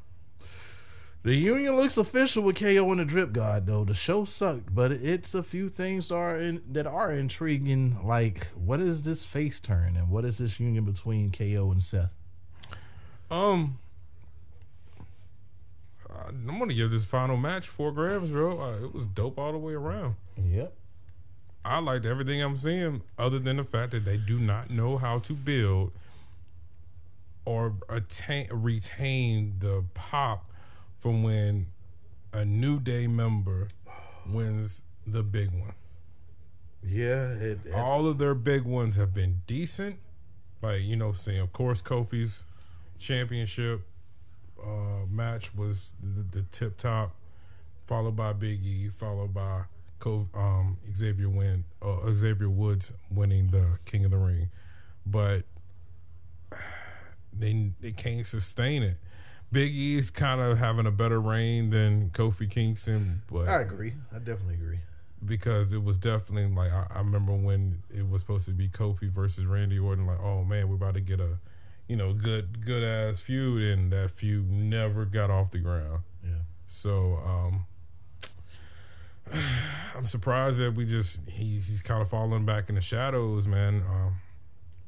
[1.24, 3.82] The union looks official with KO and the Drip God, though.
[3.82, 7.96] The show sucked, but it's a few things that are in, that are intriguing.
[8.04, 12.12] Like, what is this face turn, and what is this union between KO and Seth?
[13.30, 13.78] Um,
[16.10, 18.60] I'm gonna give this final match four grams, bro.
[18.60, 20.16] Uh, it was dope all the way around.
[20.36, 20.74] Yep.
[21.64, 25.20] I liked everything I'm seeing, other than the fact that they do not know how
[25.20, 25.92] to build
[27.46, 30.50] or attain retain the pop
[31.04, 31.66] from when
[32.32, 33.68] a New Day member
[34.26, 35.74] wins the big one.
[36.82, 39.96] Yeah, it, it- All of their big ones have been decent.
[40.62, 42.44] Like, you know, saying, of course, Kofi's
[42.98, 43.82] championship
[44.58, 47.14] uh, match was the, the tip top,
[47.86, 49.64] followed by Big E, followed by
[49.98, 54.48] Co- um, Xavier win, uh, Xavier Woods winning the King of the Ring.
[55.04, 55.42] But
[57.30, 58.96] they they can't sustain it.
[59.54, 63.94] Big E's kind of having a better reign than Kofi Kingston, but I agree.
[64.14, 64.80] I definitely agree.
[65.24, 69.10] because it was definitely like I, I remember when it was supposed to be Kofi
[69.10, 70.06] versus Randy Orton.
[70.06, 71.38] Like, oh man, we're about to get a,
[71.88, 76.00] you know, good good ass feud, and that feud never got off the ground.
[76.24, 76.30] Yeah.
[76.68, 77.64] So um,
[79.96, 83.82] I'm surprised that we just he's he's kind of falling back in the shadows, man.
[83.88, 84.14] Um,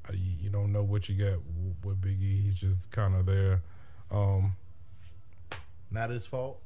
[0.08, 1.38] I- you you don't know what you get
[1.84, 2.42] with Big E.
[2.42, 3.62] He's just kind of there.
[4.10, 4.56] Um,
[5.90, 6.60] Not his fault.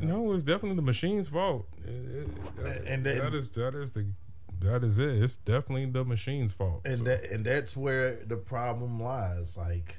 [0.00, 1.66] no, it's definitely the machine's fault.
[1.84, 4.06] It- it- that- And then- that is that is the
[4.60, 5.22] that is it.
[5.22, 6.82] It's definitely the machine's fault.
[6.84, 9.56] And So, that and that's where the problem lies.
[9.56, 9.96] Like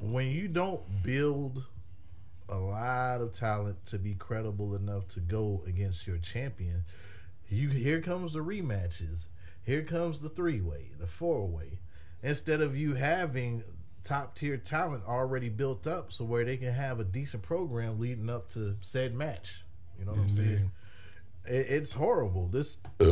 [0.00, 1.64] when you don't build
[2.48, 6.84] a lot of talent to be credible enough to go against your champion,
[7.48, 9.26] you here comes the rematches.
[9.62, 11.78] Here comes the three way, the four way.
[12.22, 13.62] Instead of you having
[14.04, 18.28] top tier talent already built up so where they can have a decent program leading
[18.30, 19.62] up to said match.
[19.98, 20.72] You know what I'm saying?
[21.44, 22.48] It, it's horrible.
[22.48, 23.04] This uh,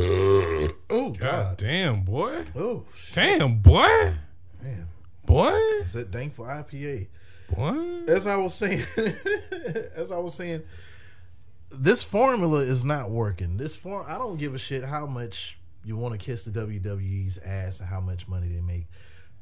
[0.91, 1.57] oh God god.
[1.57, 2.45] damn, boy.
[2.57, 4.15] Oh shit, Damn, boy.
[4.63, 4.89] man.
[5.27, 5.53] Boy.
[5.81, 7.09] It's that thankful IPA.
[7.55, 8.05] Boy.
[8.09, 8.83] As I was saying,
[9.95, 10.63] as I was saying,
[11.71, 13.57] this formula is not working.
[13.57, 17.39] This form, I don't give a shit how much you want to kiss the WWE's
[17.39, 18.87] ass and how much money they make.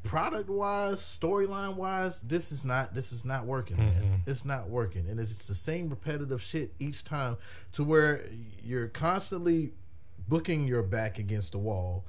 [0.09, 3.93] Product wise, storyline wise, this is not this is not working, man.
[3.93, 4.31] Mm-hmm.
[4.31, 7.37] It's not working, and it's the same repetitive shit each time,
[7.73, 8.25] to where
[8.65, 9.75] you're constantly
[10.27, 12.07] booking your back against the wall.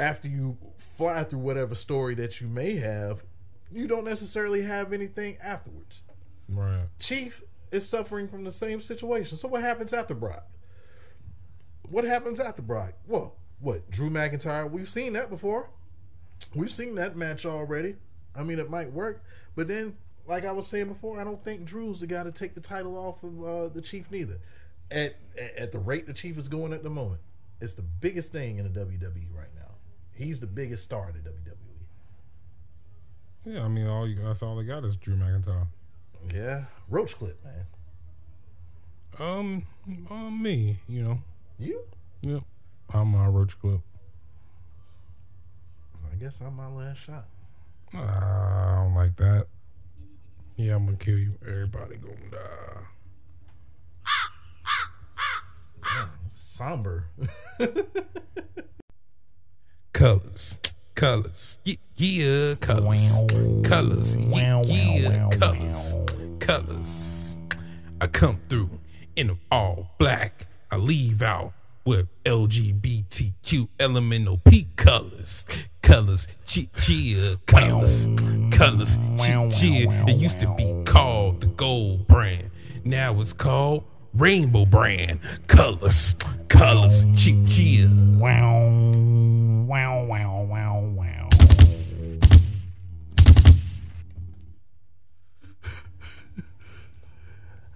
[0.00, 3.22] After you fly through whatever story that you may have,
[3.70, 6.02] you don't necessarily have anything afterwards.
[6.48, 6.86] Right.
[6.98, 9.36] Chief is suffering from the same situation.
[9.36, 10.48] So what happens after Brock?
[11.88, 12.94] What happens after Brock?
[13.06, 14.68] Well, what Drew McIntyre?
[14.70, 15.70] We've seen that before.
[16.54, 17.96] We've seen that match already.
[18.34, 19.22] I mean, it might work,
[19.54, 22.54] but then, like I was saying before, I don't think Drew's the guy to take
[22.54, 24.38] the title off of uh, the Chief neither.
[24.90, 25.16] At
[25.58, 27.20] at the rate the Chief is going at the moment,
[27.60, 29.74] it's the biggest thing in the WWE right now.
[30.12, 31.54] He's the biggest star in the WWE.
[33.54, 35.66] Yeah, I mean, all you, that's all they got is Drew McIntyre.
[36.32, 37.66] Yeah, Roach Clip, man.
[39.18, 39.66] Um,
[40.10, 41.18] uh, me, you know.
[41.58, 41.82] You?
[42.20, 42.42] Yep.
[42.92, 43.80] I'm my roach clip.
[46.16, 47.26] I guess I'm my last shot.
[47.94, 49.48] Uh, I don't like that.
[50.56, 51.34] Yeah, I'm gonna kill you.
[51.46, 52.80] Everybody gonna die.
[55.82, 57.10] Damn, somber.
[59.92, 60.56] Colors.
[60.94, 61.58] Colors.
[61.66, 63.12] Yeah, yeah colors.
[63.62, 64.16] Colors.
[64.16, 65.96] Yeah, yeah, colors.
[66.40, 67.36] Colors.
[68.00, 68.70] I come through
[69.16, 70.46] in all black.
[70.70, 71.52] I leave out
[71.84, 75.44] with LGBTQ elemental P colors.
[75.86, 76.26] Colors.
[76.44, 78.08] Chi chia colors.
[78.50, 78.98] Colors.
[79.16, 79.88] Chi chia.
[80.08, 82.50] It used to be called the gold brand.
[82.84, 85.20] Now it's called rainbow brand.
[85.46, 86.16] Colors.
[86.48, 87.04] Colors.
[87.14, 87.88] Chi chia.
[88.18, 88.66] Wow,
[89.68, 91.28] wow, wow, wow, wow.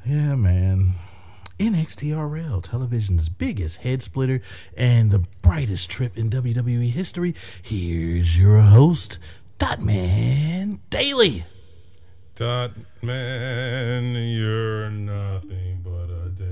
[0.05, 0.95] Yeah, man.
[1.61, 4.41] NXTRL, television's biggest head splitter
[4.79, 7.35] and the brightest trip in WWE history.
[7.61, 9.19] Here's your host,
[9.59, 11.45] Dotman Daily.
[12.35, 12.71] Dot
[13.03, 16.47] man, you're nothing but a daily.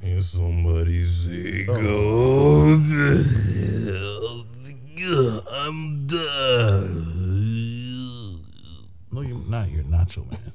[0.00, 1.74] And somebody's ego.
[1.76, 4.19] Oh.
[5.10, 7.00] I'm done.
[9.10, 9.68] No, you're not.
[9.68, 10.52] You're Nacho Man.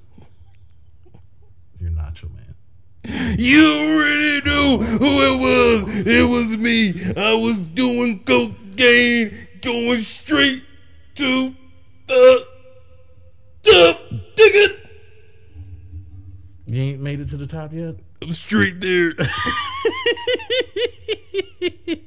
[1.78, 2.56] You're Nacho Man.
[3.38, 6.08] You already knew who it was.
[6.08, 6.94] It was me.
[7.18, 10.64] I was doing cocaine, going straight
[11.16, 11.54] to
[12.08, 12.48] the
[13.64, 14.00] top.
[14.38, 14.90] Dig it.
[16.66, 17.96] You ain't made it to the top yet?
[18.22, 19.14] I'm straight there.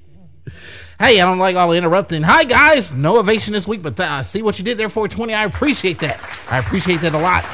[0.98, 2.22] Hey, I don't like all the interrupting.
[2.22, 2.92] Hi, guys.
[2.92, 5.32] No ovation this week, but I see what you did there, 420.
[5.32, 6.20] I appreciate that.
[6.50, 7.44] I appreciate that a lot.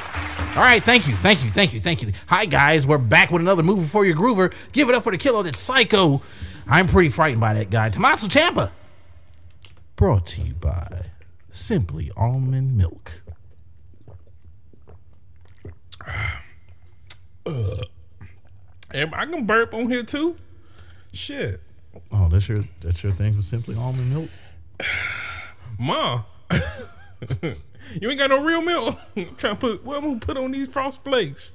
[0.57, 2.13] All right, thank you, thank you, thank you, thank you.
[2.29, 2.87] Hi, guys.
[2.87, 4.55] We're back with another movie for your groover.
[4.73, 6.23] Give it up for the killer that's psycho.
[6.67, 7.91] I'm pretty frightened by that guy.
[7.91, 8.71] Tommaso Ciampa.
[9.97, 11.07] Brought to you by
[11.53, 13.21] Simply Almond Milk.
[17.45, 17.77] Uh,
[18.93, 20.37] am I gonna burp on here too?
[21.13, 21.61] Shit,
[22.13, 24.31] Oh, that's your that's your thing for Simply Almond Milk.
[25.79, 26.23] ma,
[27.43, 28.99] you ain't got no real milk.
[29.17, 31.53] I'm trying to put what I'm gonna put on these frost flakes.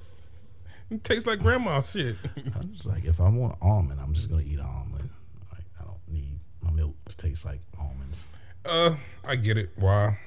[0.89, 2.15] It tastes like grandma's shit.
[2.55, 5.09] I'm just like, if I want almond, I'm just gonna eat almond.
[5.51, 8.17] Like, I don't need my milk to taste like almonds.
[8.65, 9.69] Uh, I get it.
[9.75, 10.17] Why?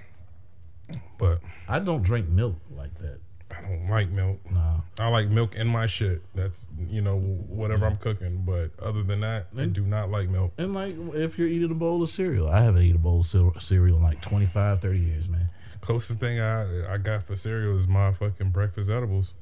[1.19, 3.21] But I don't drink milk like that.
[3.57, 4.41] I don't like milk.
[4.51, 4.83] No.
[4.99, 6.23] I like milk in my shit.
[6.35, 8.43] That's you know whatever I'm cooking.
[8.45, 10.53] But other than that, I do not like milk.
[10.59, 13.63] And like, if you're eating a bowl of cereal, I haven't eaten a bowl of
[13.63, 15.49] cereal in like 25, 30 years, man.
[15.81, 19.35] Closest thing I I got for cereal is my fucking breakfast edibles.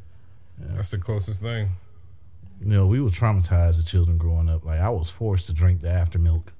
[0.59, 1.71] That's the closest thing.
[2.61, 4.65] You know, we were traumatized as children growing up.
[4.65, 6.53] Like, I was forced to drink the after milk.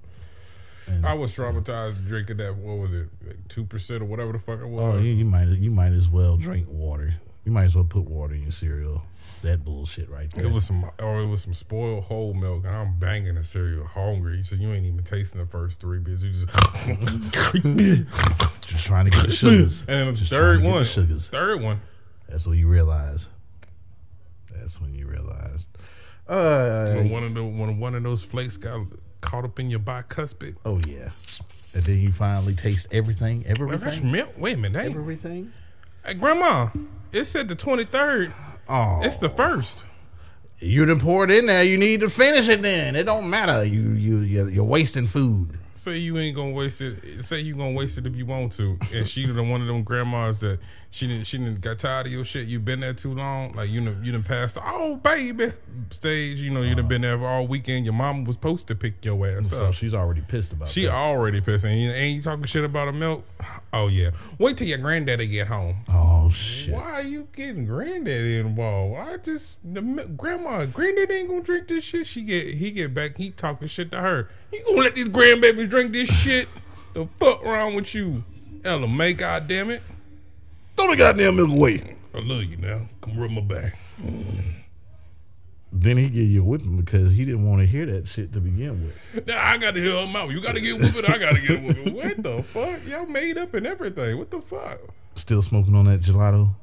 [0.87, 2.57] And, I was traumatized drinking that.
[2.57, 3.09] What was it?
[3.49, 5.05] Two percent or whatever the fuck it oh, was.
[5.05, 7.17] you, you might you might as well drink water.
[7.51, 9.03] You might as well put water in your cereal.
[9.43, 10.45] That bullshit right there.
[10.45, 13.85] It was some, or it was some spoiled whole milk, and I'm banging the cereal,
[13.87, 14.45] hungry.
[14.45, 16.23] So you ain't even tasting the first three bits.
[16.23, 16.47] You just,
[18.61, 19.81] just trying to get the sugars.
[19.89, 21.29] and then the Just third trying to get one, the sugars.
[21.29, 21.81] third one.
[22.29, 23.27] That's when you realize.
[24.55, 25.67] That's when you realize.
[26.29, 28.87] Uh, When one of the when one of those flakes got
[29.23, 30.55] caught up in your bicuspid.
[30.65, 31.09] oh yeah,
[31.75, 33.39] and then you finally taste everything.
[33.39, 33.61] Like, that's
[33.97, 34.13] Everything.
[34.13, 34.29] milk.
[34.39, 35.53] Wait a minute, that Everything.
[36.07, 36.69] Hey, Grandma,
[37.13, 38.33] it said the twenty third.
[38.69, 39.85] Oh, It's the first.
[40.61, 41.65] you done poured in there.
[41.65, 42.63] You need to finish it.
[42.63, 43.65] Then it don't matter.
[43.65, 45.59] You you you're, you're wasting food.
[45.75, 47.25] Say you ain't gonna waste it.
[47.25, 48.79] Say you gonna waste it if you want to.
[48.93, 50.59] And she the one of them grandmas that
[50.93, 52.49] she didn't she didn't got tired of your shit.
[52.49, 53.53] You been there too long.
[53.53, 55.53] Like you done you done passed the oh baby
[55.91, 56.39] stage.
[56.39, 57.85] You know you done been there all weekend.
[57.85, 59.75] Your mom was supposed to pick your ass So up.
[59.75, 60.69] she's already pissed about.
[60.69, 60.93] She that.
[60.93, 61.67] already pissing.
[61.71, 63.25] Ain't ain't you talking shit about a milk?
[63.73, 64.11] Oh yeah.
[64.39, 65.77] Wait till your granddaddy get home.
[65.89, 66.75] Oh shit.
[66.75, 68.99] Why are you getting granddaddy involved?
[68.99, 69.81] I just the
[70.17, 72.07] grandma, granddaddy ain't gonna drink this shit.
[72.09, 74.29] She get he get back, he talking shit to her.
[74.53, 76.49] You gonna let these grandbabies drink this shit?
[76.95, 78.25] The fuck wrong with you,
[78.65, 79.13] Ella May?
[79.13, 79.83] God damn it!
[80.81, 81.95] Throw the goddamn milk away.
[82.15, 82.89] I love you now.
[83.03, 83.79] Come rub my back.
[85.71, 88.41] Then he give you a whipping because he didn't want to hear that shit to
[88.41, 89.27] begin with.
[89.27, 90.31] Now I gotta hear him out.
[90.31, 91.05] You gotta get whooping.
[91.05, 91.95] I gotta get whooping.
[92.01, 92.87] What the fuck?
[92.87, 94.17] Y'all made up and everything.
[94.17, 94.81] What the fuck?
[95.17, 96.55] Still smoking on that gelato.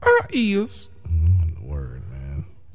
[0.00, 0.88] I is.
[1.08, 1.95] Mm, word,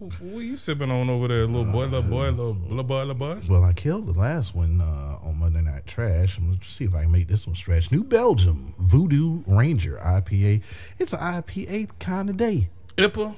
[0.01, 3.39] What you sipping on over there, little boy, little boy, little, little boy, little boy?
[3.47, 6.39] Well, I killed the last one uh, on Monday Night Trash.
[6.39, 7.91] I'm gonna see if I can make this one stretch.
[7.91, 10.63] New Belgium Voodoo Ranger IPA.
[10.97, 12.69] It's an IPA kind of day.
[12.97, 13.35] Ippa.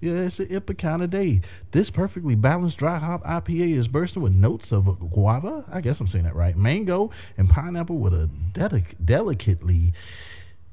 [0.00, 1.40] Yeah, it's an IPA kind of day.
[1.70, 5.64] This perfectly balanced dry hop IPA is bursting with notes of guava.
[5.72, 6.54] I guess I'm saying that right.
[6.54, 9.94] Mango and pineapple with a delic- delicately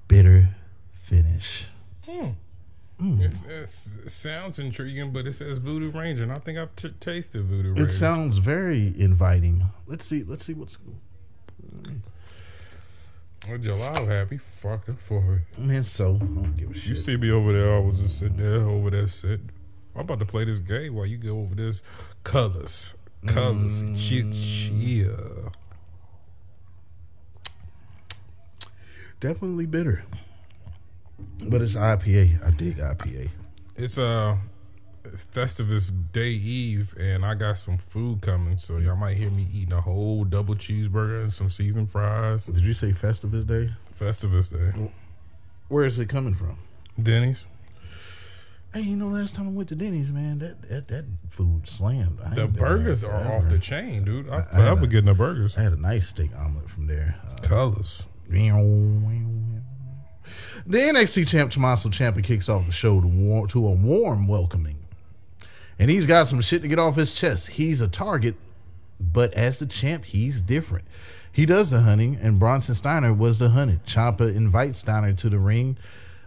[0.09, 0.49] bitter
[0.91, 1.65] finish.
[2.05, 2.35] It's,
[3.01, 3.21] Mm.
[3.21, 7.45] it's, it sounds intriguing, but it says Voodoo Ranger, and I think I've t- tasted
[7.45, 7.87] Voodoo Ranger.
[7.87, 9.63] It sounds very inviting.
[9.87, 10.23] Let's see.
[10.23, 10.77] Let's see what's.
[13.47, 14.37] well, Jalal happy.
[14.37, 15.43] Fucked up for her.
[15.57, 16.85] Man, so I don't give a shit.
[16.87, 19.49] You see me over there, I was just sitting there, over there, sitting.
[19.95, 21.81] I'm about to play this game while you go over this.
[22.25, 22.93] Colors.
[23.25, 23.81] Colors.
[23.81, 23.97] Mm.
[23.97, 25.49] Shit, yeah.
[29.19, 30.03] Definitely bitter.
[31.49, 32.45] But it's IPA.
[32.45, 33.29] I dig IPA.
[33.75, 34.37] It's uh,
[35.33, 39.73] Festivus Day Eve, and I got some food coming, so y'all might hear me eating
[39.73, 42.45] a whole double cheeseburger and some seasoned fries.
[42.45, 43.73] Did you say Festivus Day?
[43.99, 44.91] Festivus Day.
[45.69, 46.57] Where is it coming from?
[47.01, 47.45] Denny's.
[48.73, 52.19] Hey, you know, last time I went to Denny's, man, that that, that food slammed.
[52.23, 54.27] I The ain't been there burgers are off the chain, dude.
[54.29, 55.57] I'm I had forever a- getting the burgers.
[55.57, 57.15] I had a nice steak omelet from there.
[57.27, 58.03] Uh, Colors.
[60.65, 64.77] The NXT champ Tommaso Ciampa kicks off the show to, war- to a warm welcoming,
[65.77, 67.47] and he's got some shit to get off his chest.
[67.51, 68.35] He's a target,
[68.99, 70.85] but as the champ, he's different.
[71.31, 73.85] He does the hunting, and Bronson Steiner was the hunted.
[73.85, 75.77] Ciampa invites Steiner to the ring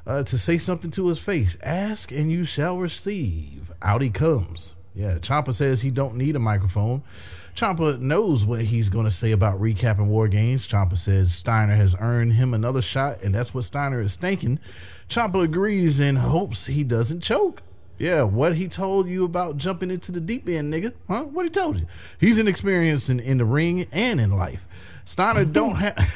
[0.06, 1.56] uh, to say something to his face.
[1.62, 3.72] Ask and you shall receive.
[3.82, 4.74] Out he comes.
[4.94, 7.02] Yeah, Ciampa says he don't need a microphone.
[7.54, 10.66] Ciampa knows what he's going to say about recapping War Games.
[10.66, 14.58] Ciampa says Steiner has earned him another shot, and that's what Steiner is thinking.
[15.08, 17.62] Ciampa agrees and hopes he doesn't choke.
[17.98, 20.92] Yeah, what he told you about jumping into the deep end, nigga?
[21.08, 21.24] Huh?
[21.24, 21.86] What he told you?
[22.18, 24.66] He's inexperienced in, in the ring and in life.
[25.04, 25.52] Steiner mm-hmm.
[25.52, 26.14] don't have.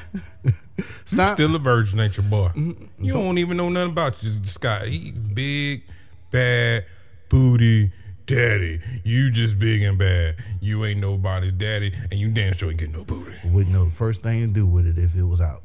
[1.04, 2.50] Still a virgin, ain't your boy.
[2.54, 4.32] You don't even know nothing about you.
[4.58, 5.84] Got he big,
[6.30, 6.86] bad,
[7.28, 7.92] booty,
[8.26, 8.80] daddy.
[9.04, 10.36] You just big and bad.
[10.60, 13.36] You ain't nobody's daddy, and you damn sure ain't get no booty.
[13.44, 15.62] wouldn't know the first thing to do with it if it was out.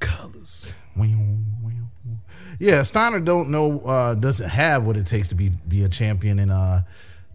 [0.00, 0.72] Colors.
[2.58, 6.40] Yeah, Steiner don't know, uh, doesn't have what it takes to be be a champion,
[6.40, 6.80] and uh,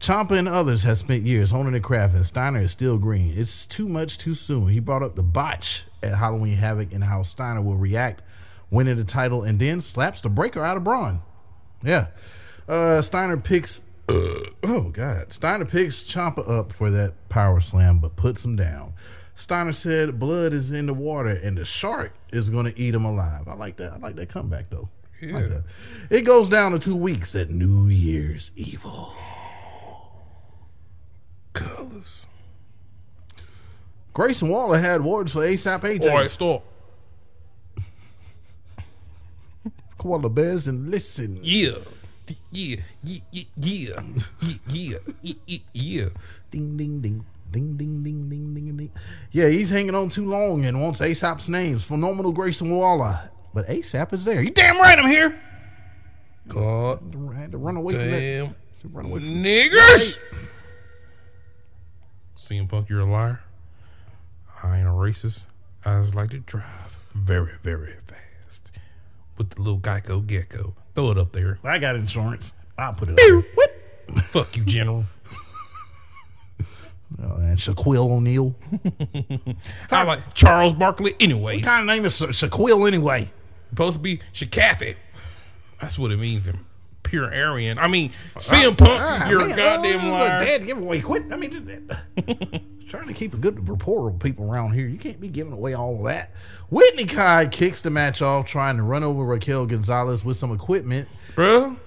[0.02, 3.34] Ciampa and others have spent years honing their craft, and Steiner is still green.
[3.38, 4.68] It's too much too soon.
[4.68, 8.22] He brought up the botch at Halloween Havoc and how Steiner will react
[8.70, 11.22] winning the title, and then slaps the breaker out of Bron.
[11.84, 12.08] Yeah,
[12.68, 13.80] uh, Steiner picks.
[14.10, 18.94] Oh God, Steiner picks Ciampa up for that power slam, but puts him down.
[19.36, 23.06] Steiner said blood is in the water and the shark is going to eat him
[23.06, 23.48] alive.
[23.48, 23.94] I like that.
[23.94, 24.90] I like that comeback though.
[25.22, 25.48] Like Yeah.
[25.48, 25.64] that.
[26.10, 29.14] It goes down to two weeks at New Year's Evil.
[31.54, 32.26] Colors.
[34.14, 36.10] Grayson Waller had words for ASAP AJ.
[36.12, 36.64] All right, stop.
[39.98, 41.40] Koala Bears and listen.
[41.42, 41.78] Yeah
[42.52, 46.10] yeah, yeah, yeah, yeah, yeah, yeah.
[46.52, 47.26] Ding, ding, ding.
[47.52, 48.92] Ding, ding, ding, ding, ding, ding.
[49.32, 51.84] Yeah, he's hanging on too long and wants ASAP's names.
[51.84, 53.30] Phenomenal Grayson Waller.
[53.54, 54.42] But ASAP is there.
[54.42, 55.40] You damn right I'm here.
[56.48, 57.16] God.
[57.36, 58.48] I had to run away damn.
[58.48, 58.98] from that.
[58.98, 60.18] Run away from Niggers!
[60.18, 60.20] That.
[62.36, 63.42] CM Punk, you're a liar.
[64.62, 65.46] I ain't a racist.
[65.86, 68.72] I just like to drive very, very fast
[69.38, 70.76] with the little Geico Gecko.
[70.96, 71.60] Throw it up there.
[71.64, 72.52] I got insurance.
[72.78, 73.18] I'll put it up.
[73.18, 74.22] there.
[74.24, 75.06] Fuck you, General.
[77.22, 78.56] Oh, and Shaquille O'Neal.
[79.92, 81.62] I like Charles Barkley anyways.
[81.62, 83.30] What kind of name is Sha- Shaquille anyway?
[83.70, 84.96] Supposed to be Shakathi.
[85.80, 86.58] That's what it means in
[87.04, 87.78] pure Aryan.
[87.78, 90.36] I mean, CM Punk, Ah, you're man, a goddamn liar.
[90.38, 91.02] It's a dead giveaway.
[91.02, 91.32] Quit.
[91.32, 91.68] I mean, just,
[92.88, 94.88] trying to keep a good rapport with people around here.
[94.88, 96.32] You can't be giving away all of that.
[96.70, 101.08] Whitney Kai kicks the match off, trying to run over Raquel Gonzalez with some equipment.
[101.36, 101.78] Bruh,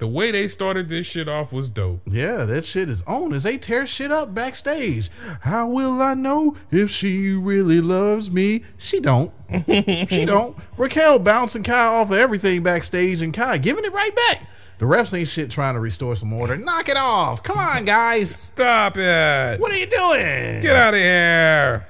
[0.00, 2.00] the way they started this shit off was dope.
[2.06, 5.10] Yeah, that shit is on as they tear shit up backstage.
[5.42, 8.64] How will I know if she really loves me?
[8.78, 9.30] She don't.
[9.66, 10.56] she don't.
[10.78, 14.46] Raquel bouncing Kai off of everything backstage and Kai giving it right back.
[14.80, 16.56] The refs ain't shit trying to restore some order.
[16.56, 17.42] Knock it off.
[17.42, 18.30] Come on, guys.
[18.30, 19.60] Stop it.
[19.60, 20.62] What are you doing?
[20.62, 21.86] Get out of here.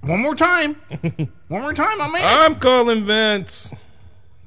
[0.00, 0.74] One more time.
[1.46, 2.22] One more time, my man.
[2.24, 3.70] I'm calling Vince.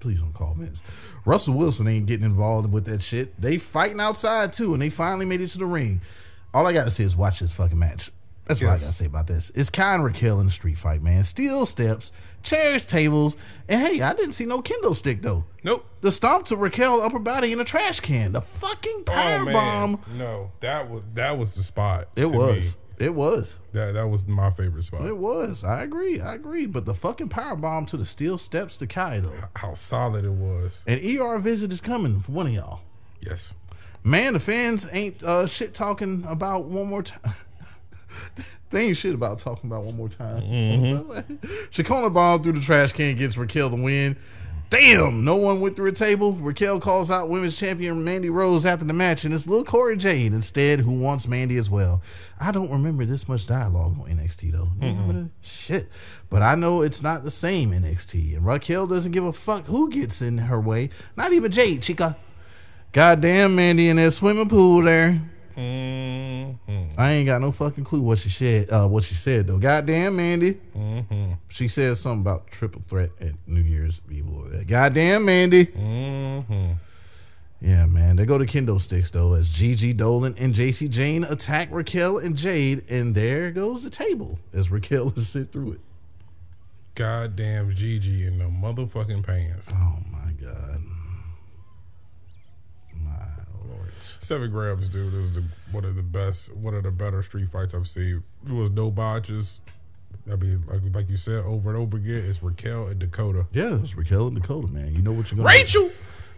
[0.01, 0.81] Please don't call Vince.
[1.23, 3.39] Russell Wilson ain't getting involved with that shit.
[3.39, 6.01] They fighting outside too, and they finally made it to the ring.
[6.53, 8.11] All I gotta say is watch this fucking match.
[8.47, 9.53] That's what I gotta say about this.
[9.55, 11.23] It's kind of Raquel in the street fight, man.
[11.23, 12.11] Steel steps,
[12.45, 13.35] chairs, tables,
[13.67, 15.43] and hey, I didn't see no kendo stick though.
[15.63, 15.85] Nope.
[16.01, 18.31] The stomp to Raquel upper body in a trash can.
[18.31, 20.01] The fucking power oh, bomb.
[20.17, 22.07] No, that was that was the spot.
[22.15, 22.75] It was.
[22.75, 23.05] me.
[23.05, 23.55] It was.
[23.73, 25.05] That that was my favorite spot.
[25.05, 25.63] It was.
[25.63, 26.21] I agree.
[26.21, 26.65] I agree.
[26.65, 29.33] But the fucking power bomb to the steel steps to Kai though.
[29.55, 30.81] How solid it was.
[30.87, 32.81] An ER visit is coming for one of y'all.
[33.19, 33.53] Yes.
[34.03, 37.33] Man, the fans ain't uh, shit talking about one more time.
[38.71, 40.41] they ain't shit about talking about one more time.
[41.71, 44.17] Shakona bomb through the trash can gets Raquel the win.
[44.71, 46.33] Damn, no one went through a table.
[46.33, 50.33] Raquel calls out women's champion Mandy Rose after the match, and it's little Cora Jade
[50.33, 52.01] instead who wants Mandy as well.
[52.39, 54.69] I don't remember this much dialogue on NXT though.
[54.79, 54.85] That?
[54.85, 55.25] Mm-hmm.
[55.41, 55.87] Shit.
[56.29, 59.89] But I know it's not the same NXT, and Raquel doesn't give a fuck who
[59.89, 60.89] gets in her way.
[61.15, 62.17] Not even Jade, chica.
[62.91, 65.21] Goddamn Mandy in that swimming pool there.
[65.55, 66.99] Mm-hmm.
[66.99, 68.69] I ain't got no fucking clue what she said.
[68.69, 69.57] Uh, what she said though.
[69.57, 70.59] Goddamn Mandy.
[70.75, 71.33] Mm-hmm.
[71.49, 74.49] She said something about triple threat at New Year's Evil.
[74.67, 75.65] Goddamn Mandy.
[75.67, 76.71] Mm-hmm.
[77.61, 78.17] Yeah, man.
[78.17, 82.35] They go to kendo sticks though as Gigi Dolan and Jacy Jayne attack Raquel and
[82.35, 85.79] Jade, and there goes the table as Raquel is sit through it.
[86.95, 89.67] Goddamn Gigi in the motherfucking pants.
[89.71, 90.81] Oh my god.
[93.03, 93.25] My
[93.67, 93.91] lord.
[94.25, 95.13] Seven grams, dude.
[95.13, 98.23] It was the, one of the best, one of the better street fights I've seen.
[98.47, 99.59] It was no botches.
[100.31, 103.45] I mean, like, like you said over and over again, it's Raquel and Dakota.
[103.53, 104.95] Yeah, it's Raquel and Dakota, man.
[104.95, 105.91] You know what you're gonna Rachel.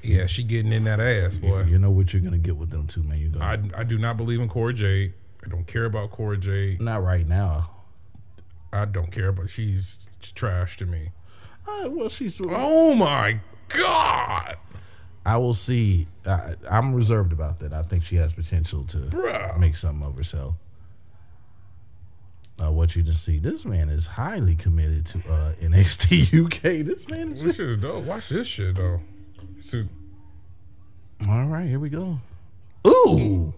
[0.04, 1.64] Yeah, she getting in that ass, boy.
[1.64, 3.20] You know what you're gonna get with them two, man.
[3.20, 5.14] You're gonna I I do not believe in Cora Jade.
[5.46, 6.82] I don't care about Cora Jade.
[6.82, 7.70] not right now.
[8.74, 11.12] I don't care, but she's trash to me.
[11.66, 12.42] Uh, well, she's.
[12.44, 14.58] Oh my god,
[15.28, 16.08] I will see.
[16.26, 17.74] I, I'm reserved about that.
[17.74, 19.60] I think she has potential to Bruh.
[19.60, 20.56] make something of herself.
[22.64, 26.86] Uh, what you just see, this man is highly committed to uh, NXT UK.
[26.86, 28.06] This man is this shit is dope.
[28.06, 29.02] Watch this shit though.
[29.60, 29.84] So,
[31.28, 32.20] All right, here we go.
[32.88, 33.54] Ooh.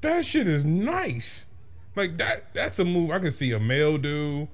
[0.00, 1.44] That shit is nice.
[1.94, 2.54] Like that.
[2.54, 4.48] That's a move I can see a male do.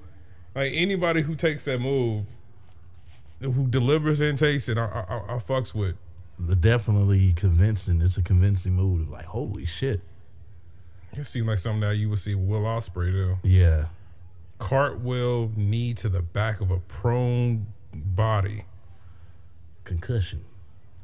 [0.53, 2.25] Like anybody who takes that move,
[3.41, 5.95] who delivers and takes it, I, I, I, fucks with.
[6.39, 8.01] The definitely convincing.
[8.01, 9.09] It's a convincing move.
[9.09, 10.01] Like, holy shit.
[11.13, 13.37] It seems like something that you would see Will Ospreay do.
[13.43, 13.85] Yeah.
[14.59, 18.65] Cartwheel knee to the back of a prone body.
[19.83, 20.45] Concussion.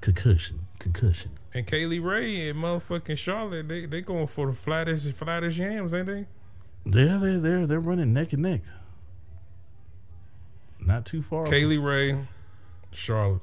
[0.02, 0.68] Concussion.
[0.80, 1.32] Concussion.
[1.54, 5.94] And Kay Lee Ray and motherfucking Charlotte, they they going for the flattest flattest yams,
[5.94, 6.26] ain't they?
[6.86, 8.62] Yeah, they're they're they're running neck and neck.
[10.88, 11.46] Not too far.
[11.46, 12.18] Kay Lee Ray,
[12.94, 13.42] Charlotte.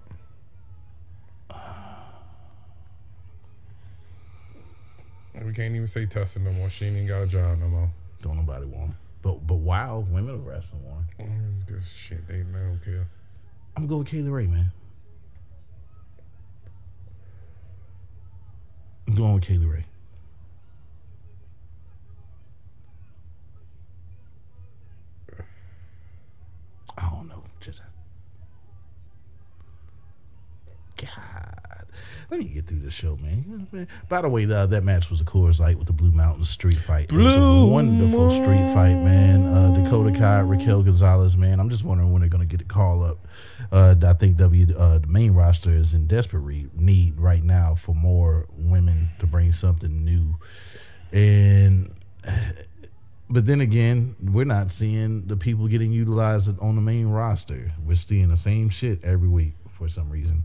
[5.45, 6.70] We can't even say Tessa no more.
[6.70, 7.90] She ain't even got a job no more.
[8.22, 8.97] Don't nobody want 'em.
[9.20, 10.80] But but wow, women are wrestling.
[11.20, 13.07] Mm, This shit, they, they don't care.
[13.76, 14.72] I'm gonna go with Kay Lee Ray, man.
[19.07, 19.84] I'm going with Kay Lee Ray.
[26.97, 27.42] I don't know.
[27.65, 27.83] Just
[30.99, 31.87] God.
[32.31, 33.89] Let me get through this show, man.
[34.09, 36.77] By the way, uh, that match was a Coors Light with the Blue Mountain Street
[36.77, 37.05] Fight.
[37.05, 39.47] It was a Blue wonderful street fight, man.
[39.47, 41.59] Uh, Dakota Kai, Raquel Gonzalez, man.
[41.59, 43.27] I'm just wondering when they're going to get a call up.
[43.73, 46.45] Uh, I think W uh, the main roster is in desperate
[46.75, 50.37] need right now for more women to bring something new,
[51.12, 51.95] and
[53.35, 57.72] but then again, we're not seeing the people getting utilized on the main roster.
[57.85, 60.45] We're seeing the same shit every week for some reason.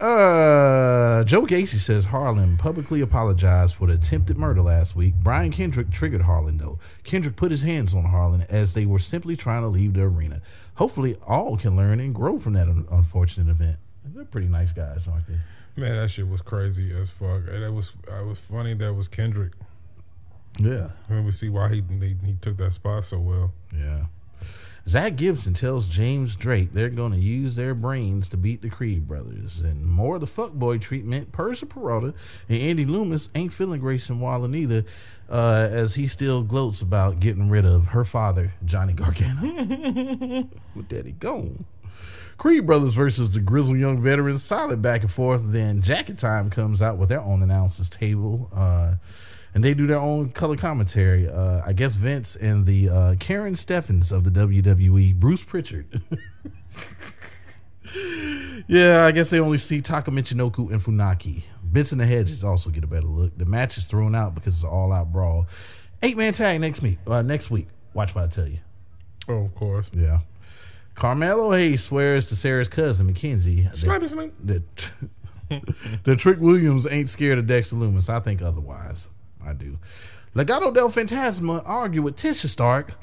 [0.00, 5.14] Uh, Joe Gacy says Harland publicly apologized for the attempted murder last week.
[5.22, 6.80] Brian Kendrick triggered Harland, though.
[7.04, 10.42] Kendrick put his hands on Harland as they were simply trying to leave the arena.
[10.74, 13.76] Hopefully, all can learn and grow from that un- unfortunate event.
[14.04, 15.38] They're pretty nice guys, aren't they?
[15.76, 17.46] Man, that shit was crazy as fuck.
[17.46, 19.52] It was it was funny that was Kendrick.
[20.58, 20.88] Yeah.
[21.08, 23.52] And we see why he they, he took that spot so well.
[23.76, 24.06] Yeah.
[24.86, 29.08] Zach Gibson tells James Drake they're going to use their brains to beat the Creed
[29.08, 29.60] brothers.
[29.60, 31.32] And more of the fuckboy treatment.
[31.32, 32.14] Persia Pirotta
[32.48, 34.84] and Andy Lumis ain't feeling Grayson Waller neither,
[35.30, 40.48] uh, as he still gloats about getting rid of her father, Johnny Gargano.
[40.74, 41.64] With Daddy gone.
[42.36, 45.42] Creed Brothers versus the Grizzled Young Veterans, solid back and forth.
[45.46, 48.50] Then Jacket Time comes out with their own announcers table.
[48.52, 48.94] Uh,
[49.54, 51.28] and they do their own color commentary.
[51.28, 56.02] Uh, I guess Vince and the uh, Karen Steffens of the WWE, Bruce Pritchard.
[58.66, 61.44] yeah, I guess they only see Taka Michinoku and Funaki.
[61.62, 63.38] Vince and the Hedges also get a better look.
[63.38, 65.46] The match is thrown out because it's an all-out brawl.
[66.02, 66.98] Eight man tag next week.
[67.06, 67.68] Uh, next week.
[67.94, 68.58] Watch what I tell you.
[69.28, 69.90] Oh, of course.
[69.94, 70.20] Yeah.
[70.94, 73.68] Carmelo Hayes swears to Sarah's cousin Mackenzie
[74.44, 74.62] that,
[75.48, 78.08] that, that Trick Williams ain't scared of Dexter Lumis.
[78.08, 79.08] I think otherwise.
[79.46, 79.78] I do.
[80.34, 82.94] Legado del Fantasma argue with Tisha Stark,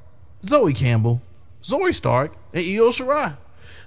[0.46, 1.22] Zoe Campbell,
[1.64, 3.38] Zoey Stark, and Io Shirai.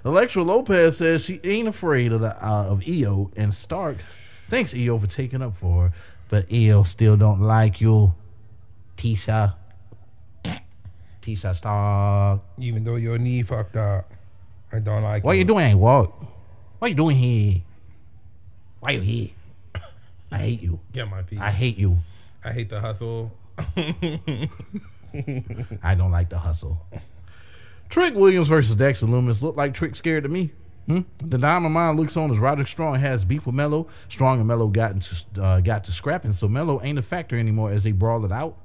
[0.03, 3.97] Elektra Lopez says she ain't afraid of the uh, of Io, and Stark
[4.47, 5.93] thanks Io for taking up for her,
[6.29, 8.13] but Io still don't like you,
[8.97, 9.55] Tisha.
[11.21, 12.41] Tisha Stark.
[12.59, 14.11] Even though your knee fucked up,
[14.71, 15.77] I don't like What you doing?
[15.79, 16.11] What?
[16.79, 17.61] What you doing here?
[18.79, 19.29] Why you here?
[20.31, 20.79] I hate you.
[20.91, 21.39] Get my piece.
[21.39, 21.97] I hate you.
[22.45, 23.31] I hate the hustle.
[25.83, 26.85] I don't like the hustle.
[27.89, 30.51] Trick Williams versus Dexter Lumis looked like Trick scared to me.
[30.85, 31.01] Hmm?
[31.17, 33.87] The Diamond Mine looks on as Roderick Strong has beef with Mello.
[34.09, 37.71] Strong and Mello got into, uh, got to scrapping, so Mello ain't a factor anymore
[37.71, 38.59] as they brawl it out.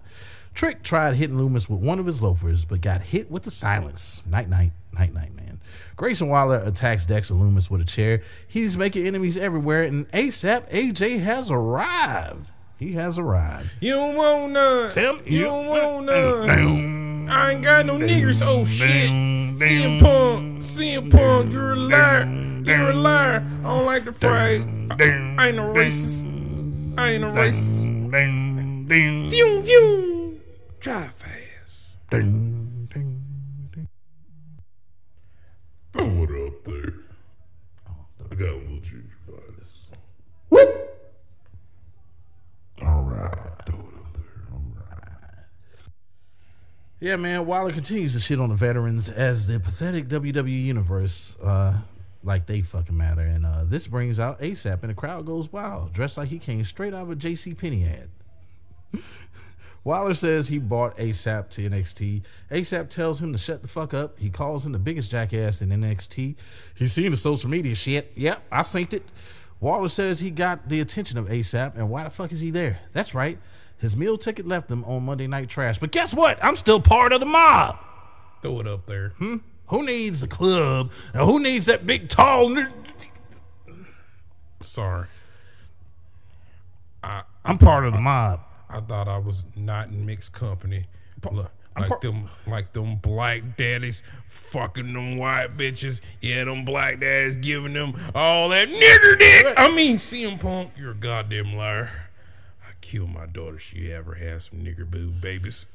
[0.53, 4.20] Trick tried hitting Lumis with one of his loafers, but got hit with the silence.
[4.26, 5.59] Night, night, night, night, man.
[5.97, 8.20] Grayson Waller attacks Dexter Lumis with a chair.
[8.47, 12.49] He's making enemies everywhere, and ASAP AJ has arrived.
[12.81, 13.70] He has arrived.
[13.81, 14.91] You don't want none.
[14.93, 15.22] Tell- me.
[15.26, 17.28] you don't want none.
[17.28, 18.41] I ain't got no niggers.
[18.43, 19.11] Oh shit.
[19.11, 20.62] CM Punk.
[20.62, 21.53] CM Punk.
[21.53, 22.24] You're a liar.
[22.64, 23.45] You're a liar.
[23.61, 24.66] I don't like the phrase.
[24.91, 24.97] I,
[25.39, 26.99] I ain't no racist.
[26.99, 28.11] I ain't no racist.
[29.31, 30.41] Ding ding.
[30.81, 31.99] Drive fast.
[32.11, 32.22] Throw
[36.03, 36.95] it up there.
[38.31, 39.91] I got a little juice for this.
[42.83, 43.35] All right.
[43.66, 44.49] Throw it up there.
[44.53, 45.45] All right.
[47.01, 47.46] Yeah, man.
[47.46, 51.78] Waller continues to shit on the veterans as the pathetic WWE universe, uh,
[52.22, 53.22] like they fucking matter.
[53.22, 56.62] And uh, this brings out ASAP, and the crowd goes wild, dressed like he came
[56.66, 57.55] straight out of a J.C.
[57.55, 58.11] Penney ad.
[59.82, 62.20] Waller says he bought ASAP to NXT.
[62.51, 64.18] ASAP tells him to shut the fuck up.
[64.18, 66.36] He calls him the biggest jackass in NXT.
[66.74, 68.12] He's seen the social media shit.
[68.14, 69.05] Yep, I synced it.
[69.59, 72.80] Waller says he got the attention of ASAP, and why the fuck is he there?
[72.92, 73.38] That's right.
[73.81, 75.78] His meal ticket left him on Monday Night Trash.
[75.78, 76.43] But guess what?
[76.45, 77.78] I'm still part of the mob.
[78.43, 79.11] Throw it up there.
[79.18, 79.39] Hmm?
[79.68, 80.91] Who needs a club?
[81.14, 82.55] And who needs that big tall?
[84.62, 85.07] Sorry.
[87.03, 88.41] I'm part of the mob.
[88.68, 90.87] I thought I was not in mixed company.
[91.33, 96.01] Look, like part- them, like them black daddies fucking them white bitches.
[96.20, 99.55] Yeah, them black daddies giving them all that nigger dick.
[99.57, 101.91] I mean, CM Punk, you're a goddamn liar.
[102.81, 103.59] I killed my daughter.
[103.59, 105.66] She ever had some nigger boo babies.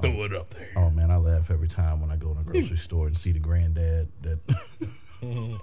[0.00, 0.24] Throw oh.
[0.24, 0.70] it up there.
[0.76, 3.32] Oh man, I laugh every time when I go in a grocery store and see
[3.32, 4.38] the granddad that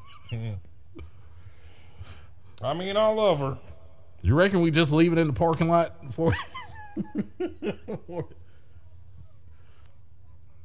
[2.64, 3.58] I mean, I love her.
[4.22, 6.34] You reckon we just leave it in the parking lot for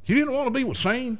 [0.04, 1.18] You didn't want to be with Shane?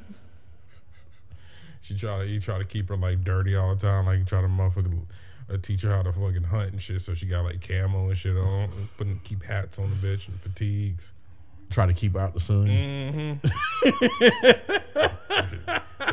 [1.81, 4.05] She try to, he try to keep her like dirty all the time.
[4.05, 5.01] Like he try to motherfucking
[5.49, 7.01] uh, teach her how to fucking hunt and shit.
[7.01, 10.39] So she got like camo and shit on, putting keep hats on the bitch and
[10.41, 11.13] fatigues.
[11.69, 12.67] Try to keep out the sun.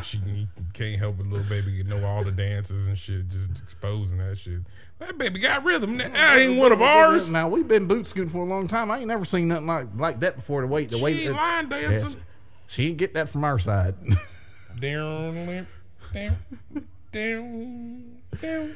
[0.03, 3.61] she he can't help it, little baby You know all the dances and shit, just
[3.63, 4.61] exposing that shit.
[4.99, 5.97] That baby got rhythm.
[5.99, 7.31] That ain't one of ours.
[7.31, 8.91] Now we've been boot scooting for a long time.
[8.91, 10.61] I ain't never seen nothing like like that before.
[10.63, 11.29] The wait, the way She wait.
[11.29, 12.11] ain't line dancing.
[12.11, 12.17] Yes.
[12.67, 13.95] She ain't get that from our side.
[14.81, 15.67] Down,
[16.13, 16.37] down,
[17.13, 18.05] down,
[18.41, 18.75] down.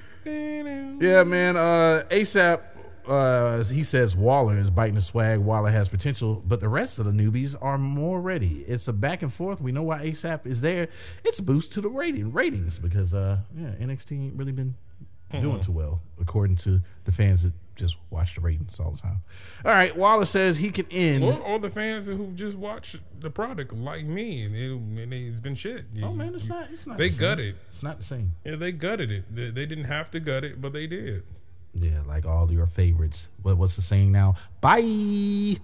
[1.01, 1.57] Yeah, man.
[1.57, 2.61] Uh, ASAP,
[3.07, 5.39] uh, he says Waller is biting the swag.
[5.39, 8.65] Waller has potential, but the rest of the newbies are more ready.
[8.67, 9.61] It's a back and forth.
[9.61, 10.89] We know why ASAP is there.
[11.25, 14.75] It's a boost to the rating ratings because uh, yeah, NXT ain't really been
[15.43, 19.23] doing too well according to the fans that just watch the ratings all the time.
[19.65, 21.25] All right, Wallace says he can end.
[21.25, 24.71] Or, or the fans who just watch the product like me, and, it,
[25.03, 25.85] and it's been shit.
[26.03, 26.69] oh man, it's You- not.
[26.73, 26.99] It's not.
[26.99, 27.57] They the gutted.
[27.71, 28.35] It's not the same.
[28.45, 29.35] Yeah, they gutted it.
[29.35, 31.23] They, they didn't have to gut it, but they did.
[31.75, 33.29] Yeah, like all your favorites.
[33.43, 34.35] What what's the saying now?
[34.61, 35.57] Bye.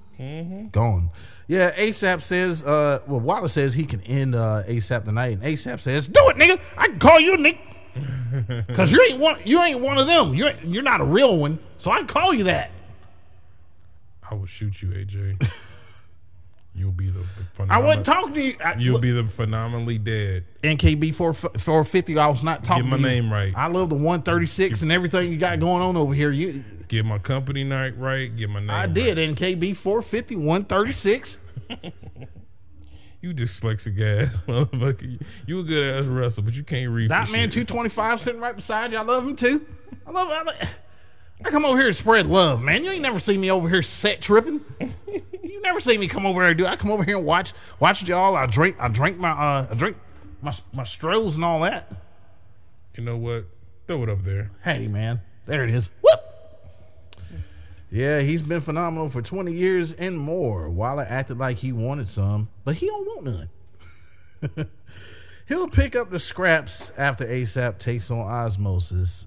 [0.70, 1.10] Gone.
[1.48, 2.62] Yeah, ASAP says.
[2.62, 6.36] Uh, well, Wallace says he can end uh, ASAP tonight, and ASAP says, "Do it,
[6.36, 6.60] nigga.
[6.78, 7.58] I can call you, Nick,
[8.66, 9.40] because you ain't one.
[9.44, 10.34] You ain't one of them.
[10.34, 11.58] You're you're not a real one.
[11.78, 12.70] So I call you that.
[14.28, 15.50] I will shoot you, AJ.
[16.76, 17.20] You'll be the,
[17.56, 18.56] the I wasn't talking to you.
[18.64, 20.44] I, You'll be the phenomenally dead.
[20.64, 22.18] NKB four four fifty.
[22.18, 22.88] I was not talking.
[22.88, 23.08] my to you.
[23.08, 23.52] name right.
[23.56, 26.32] I love the one thirty six and everything you got going on over here.
[26.32, 28.34] You, Get my company night right.
[28.34, 28.70] Get my name.
[28.70, 31.38] I did NKB 450 136.
[33.24, 35.18] You dyslexic ass motherfucker.
[35.46, 37.10] You- a good ass wrestler, but you can't read.
[37.10, 38.98] That man, 225 sitting right beside you.
[38.98, 39.64] I love him too.
[40.06, 40.68] I love I,
[41.42, 42.84] I come over here and spread love, man.
[42.84, 44.60] You ain't never seen me over here set tripping.
[45.08, 46.66] you never see me come over here and do.
[46.66, 48.36] I come over here and watch watch y'all.
[48.36, 49.96] I drink I drink my uh I drink
[50.42, 51.90] my my strolls and all that.
[52.94, 53.46] You know what?
[53.86, 54.50] Throw it up there.
[54.62, 55.88] Hey man, there it is.
[56.02, 56.20] Whoop.
[57.90, 60.68] Yeah, he's been phenomenal for 20 years and more.
[60.68, 63.48] Waller acted like he wanted some, but he don't want
[64.50, 64.68] none.
[65.46, 69.26] He'll pick up the scraps after ASAP takes on Osmosis.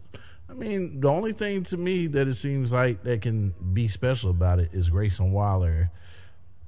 [0.49, 4.31] I mean, the only thing to me that it seems like that can be special
[4.31, 5.91] about it is Grayson Waller.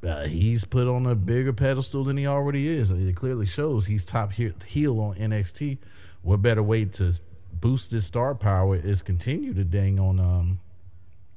[0.04, 2.92] Uh, he's put on a bigger pedestal than he already is.
[2.92, 5.78] It clearly shows he's top he- heel on NXT.
[6.22, 7.14] What better way to
[7.52, 10.60] boost his star power is continue to dang on, um,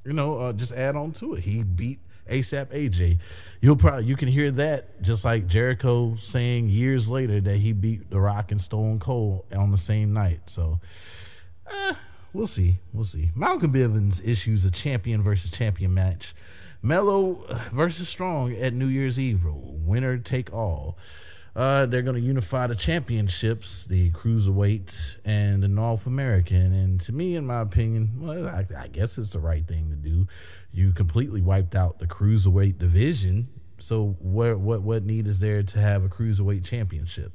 [0.05, 1.41] you know, uh, just add on to it.
[1.41, 1.99] He beat
[2.29, 3.19] ASAP AJ.
[3.61, 8.09] You'll probably you can hear that just like Jericho saying years later that he beat
[8.09, 10.49] The Rock and Stone Cold on the same night.
[10.49, 10.79] So,
[11.71, 11.93] uh,
[12.33, 12.77] we'll see.
[12.91, 13.31] We'll see.
[13.35, 16.33] Malcolm Bivens issues a champion versus champion match.
[16.81, 19.45] Mello versus Strong at New Year's Eve.
[19.45, 20.97] Winner take all.
[21.55, 26.73] Uh, they're going to unify the championships, the cruiserweight and the North American.
[26.73, 29.95] And to me, in my opinion, well, I, I guess it's the right thing to
[29.95, 30.27] do.
[30.71, 33.49] You completely wiped out the cruiserweight division.
[33.77, 37.33] So what what what need is there to have a cruiserweight championship?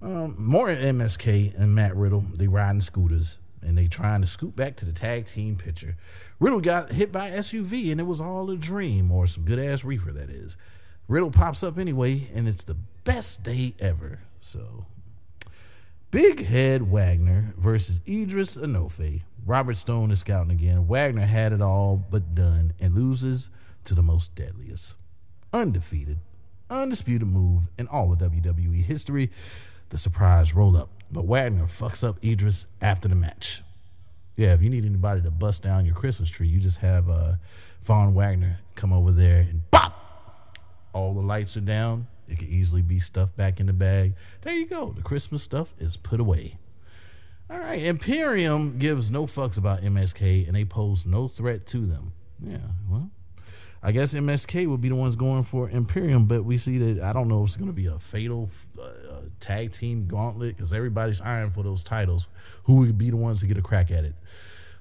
[0.00, 2.24] Um, more MSK and Matt Riddle.
[2.32, 5.96] They riding scooters and they trying to scoot back to the tag team picture.
[6.38, 9.84] Riddle got hit by SUV and it was all a dream or some good ass
[9.84, 10.56] reefer that is.
[11.08, 14.20] Riddle pops up anyway and it's the best day ever.
[14.40, 14.86] So
[16.10, 19.22] Big Head Wagner versus Idris Enofe.
[19.46, 20.88] Robert Stone is scouting again.
[20.88, 23.48] Wagner had it all but done and loses
[23.84, 24.94] to the most deadliest.
[25.52, 26.18] Undefeated,
[26.68, 29.30] undisputed move in all of WWE history.
[29.90, 30.90] The surprise roll up.
[31.12, 33.62] But Wagner fucks up Idris after the match.
[34.36, 37.34] Yeah, if you need anybody to bust down your Christmas tree, you just have uh,
[37.82, 40.56] Von Wagner come over there and pop.
[40.92, 42.06] All the lights are down.
[42.30, 44.14] It could easily be stuffed back in the bag.
[44.42, 44.92] There you go.
[44.92, 46.58] The Christmas stuff is put away.
[47.50, 52.12] All right, Imperium gives no fucks about MSK and they pose no threat to them.
[52.40, 52.58] Yeah,
[52.88, 53.10] well,
[53.82, 57.12] I guess MSK would be the ones going for Imperium, but we see that I
[57.12, 60.72] don't know if it's going to be a fatal uh, uh, tag team gauntlet because
[60.72, 62.28] everybody's iron for those titles.
[62.64, 64.14] Who would be the ones to get a crack at it?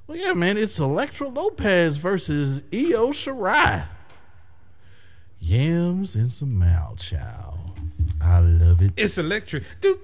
[0.05, 3.87] Well, yeah, man, it's Elektra Lopez versus Io Shirai.
[5.39, 7.57] Yams and some Mal Chow.
[8.21, 8.91] I love it.
[8.97, 9.63] It's electric.
[9.81, 10.01] That's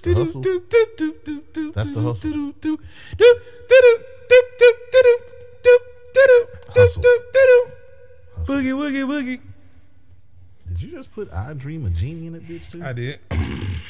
[0.00, 0.42] the hustle.
[1.72, 2.52] That's the hustle.
[6.74, 7.02] Hustle.
[8.44, 9.40] Boogie, woogie, woogie.
[10.68, 12.82] Did you just put I Dream a Genie in it, bitch, too?
[12.84, 13.18] I did.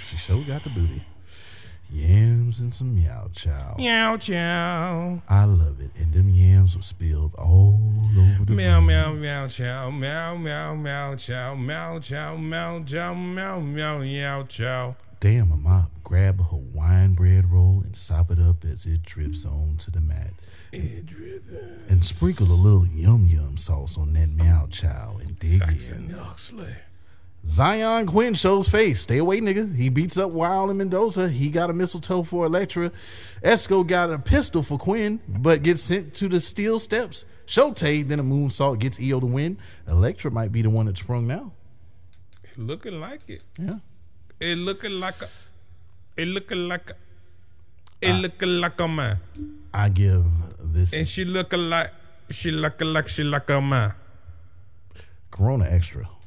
[0.09, 1.05] She sure got the booty.
[1.91, 3.74] Yams and some Meow Chow.
[3.78, 5.22] Meow, chow.
[5.28, 5.91] I love it.
[5.97, 7.80] And them yams were spilled all
[8.18, 8.86] over the Meow, room.
[8.86, 9.91] meow, meow, chow.
[9.91, 11.55] Meow, meow, meow, chow.
[11.55, 13.14] Meow, chow, meow, chow.
[13.14, 14.97] Meow, meow, meow, chow.
[15.20, 19.45] Damn, a mop grab a Hawaiian bread roll and sop it up as it drips
[19.45, 20.30] onto the mat.
[20.72, 26.18] And sprinkle a little yum yum sauce on that meow chow and dig Saxon in.
[26.18, 26.74] Oxley.
[27.47, 29.01] Zion Quinn shows face.
[29.03, 29.74] Stay away, nigga.
[29.74, 31.28] He beats up Wilde and Mendoza.
[31.28, 32.93] He got a mistletoe for Elektra.
[33.43, 37.24] Esco got a pistol for Quinn, but gets sent to the steel steps.
[37.47, 39.59] Shote then a moonsault gets EO to win.
[39.86, 41.53] Elektra might be the one that sprung now.
[42.45, 43.43] It looking like it.
[43.59, 43.78] Yeah.
[44.41, 45.28] It looking like a.
[46.16, 46.95] It looking like a.
[48.03, 49.18] It looking like a man.
[49.72, 50.24] I give
[50.61, 51.91] this And she looking like.
[52.30, 53.95] She looking like she look like a man.
[55.30, 56.18] Corona extra, by the way,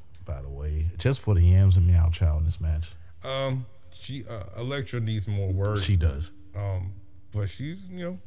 [1.02, 2.86] just for the yams and meow chow in this match.
[3.24, 5.80] Um, she uh, Elektra needs more work.
[5.80, 6.32] She does.
[6.56, 6.93] Um,
[7.32, 8.20] but she's you know,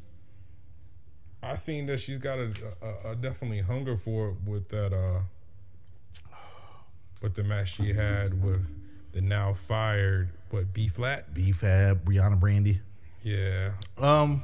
[1.41, 2.51] I seen that she's got a,
[2.81, 5.21] a, a definitely hunger for it with that uh,
[7.21, 8.75] with the match she had with
[9.13, 11.33] the now fired what B flat.
[11.33, 12.79] B Fab, Briana Brandy.
[13.23, 14.43] Yeah, Um,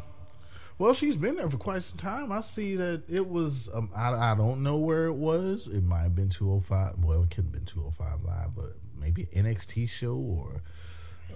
[0.82, 2.32] well, she's been there for quite some time.
[2.32, 3.70] I see that it was.
[3.72, 5.68] Um, I I don't know where it was.
[5.68, 6.96] It might have been two hundred five.
[6.98, 10.64] Well, it could have been two hundred five live, but maybe an NXT show or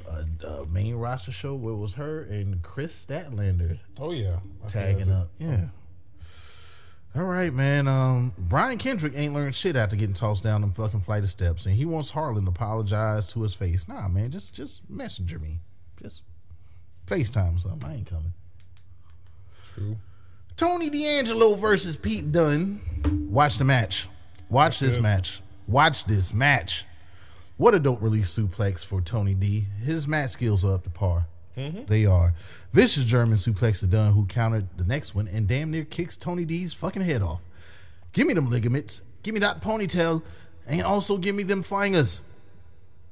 [0.10, 4.68] a, a main roster show where it was her and Kris Statlander oh yeah, I
[4.68, 5.30] tagging up.
[5.38, 5.68] Yeah.
[7.16, 7.88] All right, man.
[7.88, 11.68] Um, Brian Kendrick ain't learned shit after getting tossed down them fucking flight of steps,
[11.68, 13.88] and he wants Harland to apologize to his face.
[13.88, 15.60] Nah, man, just just messenger me,
[16.02, 16.24] just
[17.06, 17.88] FaceTime or something.
[17.88, 18.34] I ain't coming.
[19.76, 19.98] True.
[20.58, 23.28] Tony D'Angelo versus Pete Dunne.
[23.30, 24.08] Watch the match.
[24.50, 25.42] Watch this match.
[25.68, 26.86] Watch this match.
[27.58, 29.68] What a dope release suplex for Tony D.
[29.84, 31.28] His match skills are up to par.
[31.58, 31.86] Mm-hmm.
[31.88, 32.34] They are.
[32.74, 36.46] Vicious German suplex to Dunne, who countered the next one and damn near kicks Tony
[36.46, 37.44] D's fucking head off.
[38.14, 39.02] Give me them ligaments.
[39.24, 40.22] Give me that ponytail.
[40.68, 42.22] And also give me them fingers.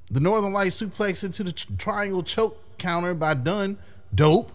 [0.10, 3.78] The Northern Light suplex into the triangle choke counter by Dunne.
[4.16, 4.52] Dope.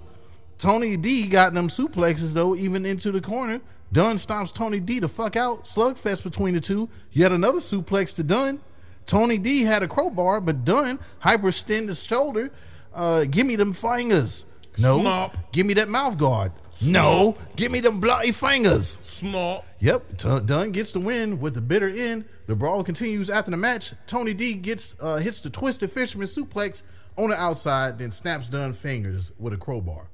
[0.58, 3.60] Tony D got them suplexes though, even into the corner.
[3.92, 5.64] Dunne stomps Tony D to fuck out.
[5.64, 6.88] Slugfest between the two.
[7.12, 8.60] Yet another suplex to Dunne.
[9.06, 12.50] Tony D had a crowbar, but Dunne hyperextend his shoulder.
[12.92, 14.44] Uh, give me them fingers.
[14.78, 15.32] No.
[15.52, 16.52] Give me that mouth guard.
[16.82, 17.36] No.
[17.56, 18.98] Give me them bloody fingers.
[19.02, 19.64] Small.
[19.80, 22.26] Yep, T- Dunne gets the win with the bitter end.
[22.46, 23.92] The brawl continues after the match.
[24.06, 26.82] Tony D gets uh, hits the twisted fisherman suplex
[27.16, 30.08] on the outside, then snaps Dunne fingers with a crowbar.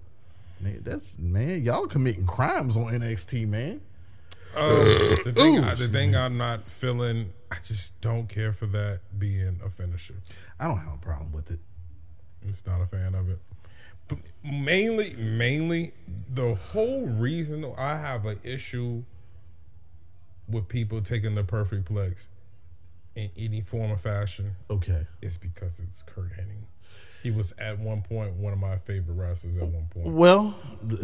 [0.61, 3.80] Man, that's man, y'all committing crimes on NXT, man.
[4.55, 4.68] Uh,
[5.24, 9.00] the thing, Ooh, I, the thing I'm not feeling, I just don't care for that
[9.18, 10.14] being a finisher.
[10.61, 11.59] I don't have a problem with it.
[12.46, 13.40] It's not a fan of it.
[14.07, 15.92] But mainly, mainly,
[16.32, 19.02] the whole reason I have an issue
[20.48, 22.26] with people taking the perfect plex
[23.16, 25.07] in any form or fashion Okay.
[25.22, 26.64] is because it's Curt Hennig.
[27.24, 30.06] He was at one point one of my favorite wrestlers at one point.
[30.08, 30.54] Well,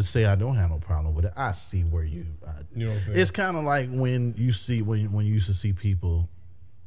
[0.03, 1.33] say I don't have no problem with it.
[1.35, 2.27] I see where you.
[2.47, 3.19] I, You know what I'm saying?
[3.19, 6.29] It's kind of like when you see when when you used to see people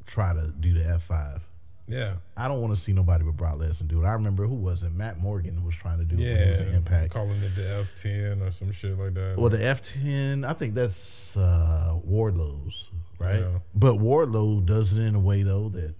[0.06, 1.42] try to do the F five.
[1.88, 2.14] Yeah.
[2.38, 4.06] I don't want to see nobody but Brock Lesnar do it.
[4.06, 4.94] I remember who was it?
[4.94, 6.78] Matt Morgan was trying to do it when he was Yeah.
[6.78, 7.12] Impact.
[7.12, 9.36] Calling it the F10 or some shit like that.
[9.38, 13.40] Well, the F10, I think that's uh, Wardlow's, right?
[13.40, 13.60] Yeah.
[13.76, 15.94] But Wardlow does it in a way though that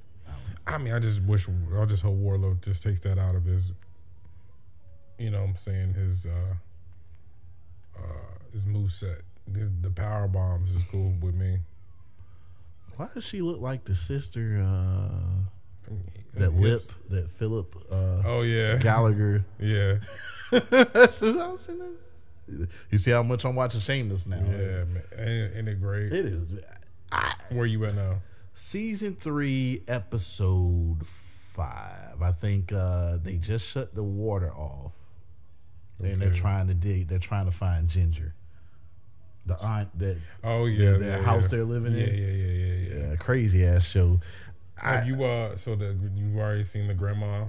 [0.66, 1.48] I mean, I just wish
[1.78, 3.72] I just hope Wardlow just takes that out of his,
[5.20, 6.56] you know, what I'm saying his uh,
[7.98, 8.02] uh,
[8.52, 9.22] his move set.
[9.48, 11.60] The, the power bombs is cool with me.
[12.96, 14.64] why does she look like the sister?
[14.66, 15.94] Uh,
[16.36, 19.44] That lip, that Philip uh, Oh yeah, Gallagher.
[19.60, 19.96] yeah,
[20.50, 21.98] That's what I'm saying.
[22.90, 24.38] You see how much I'm watching Shameless now?
[24.38, 24.84] yeah.
[24.86, 25.02] Man.
[25.18, 26.12] Ain't, ain't it great?
[26.14, 26.48] It is.
[27.12, 28.16] I, Where you at now?
[28.56, 30.98] Season three, episode
[31.54, 32.22] five.
[32.22, 34.94] I think uh, they just shut the water off,
[36.00, 37.08] and they're trying to dig.
[37.08, 38.34] They're trying to find Ginger,
[39.46, 41.48] the aunt that Oh yeah, the yeah, house yeah.
[41.50, 42.16] they're living yeah, in.
[42.16, 43.14] Yeah, yeah, yeah, yeah.
[43.14, 44.20] uh, crazy ass show.
[44.76, 45.56] Have you uh?
[45.56, 47.46] So the you've already seen the grandma?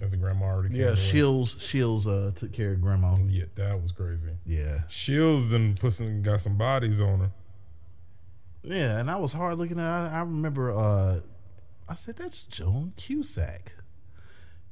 [0.00, 0.70] As the grandma already?
[0.70, 0.96] came Yeah, away?
[0.96, 3.16] Shields Shields uh, took care of Grandma.
[3.28, 4.30] Yeah, that was crazy.
[4.46, 7.30] Yeah, Shields done put some got some bodies on her.
[8.62, 9.86] Yeah, and I was hard looking at.
[9.86, 10.72] I, I remember.
[10.72, 11.20] uh
[11.88, 13.72] I said that's Joan Cusack,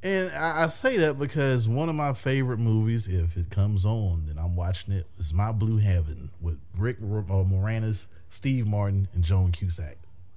[0.03, 4.27] and I, I say that because one of my favorite movies, if it comes on,
[4.27, 5.07] then I'm watching it.
[5.19, 9.97] Is My Blue Heaven with Rick uh, Moranis, Steve Martin, and Joan Cusack.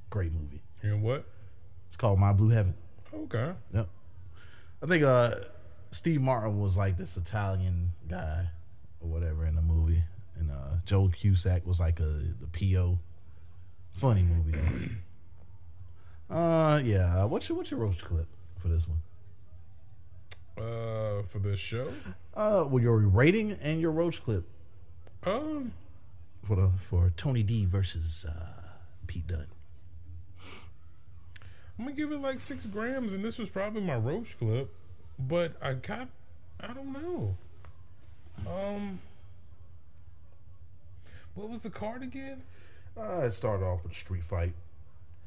[0.10, 0.62] Great movie.
[0.84, 1.26] Know what?
[1.88, 2.74] It's called My Blue Heaven.
[3.14, 3.52] Okay.
[3.74, 3.90] Yep.
[4.82, 5.36] I think uh
[5.92, 8.48] Steve Martin was like this Italian guy
[9.00, 10.04] or whatever in the movie.
[10.36, 12.98] And uh Joe Cusack was like a the PO.
[13.94, 14.58] Funny movie
[16.30, 16.36] though.
[16.36, 17.24] uh yeah.
[17.26, 18.28] What's your what's your roast clip
[18.58, 19.00] for this one?
[20.58, 21.92] Uh, for this show,
[22.36, 24.46] Uh well your rating and your roast clip
[25.24, 25.72] um,
[26.44, 28.70] for the for Tony D versus uh
[29.08, 29.48] Pete Dunne.
[31.78, 34.72] I'm gonna give it like six grams, and this was probably my roach clip,
[35.18, 36.10] but I got,
[36.60, 37.36] I don't know.
[38.48, 39.00] Um,
[41.34, 42.44] what was the card again?
[42.98, 44.54] Uh it started off with a street fight.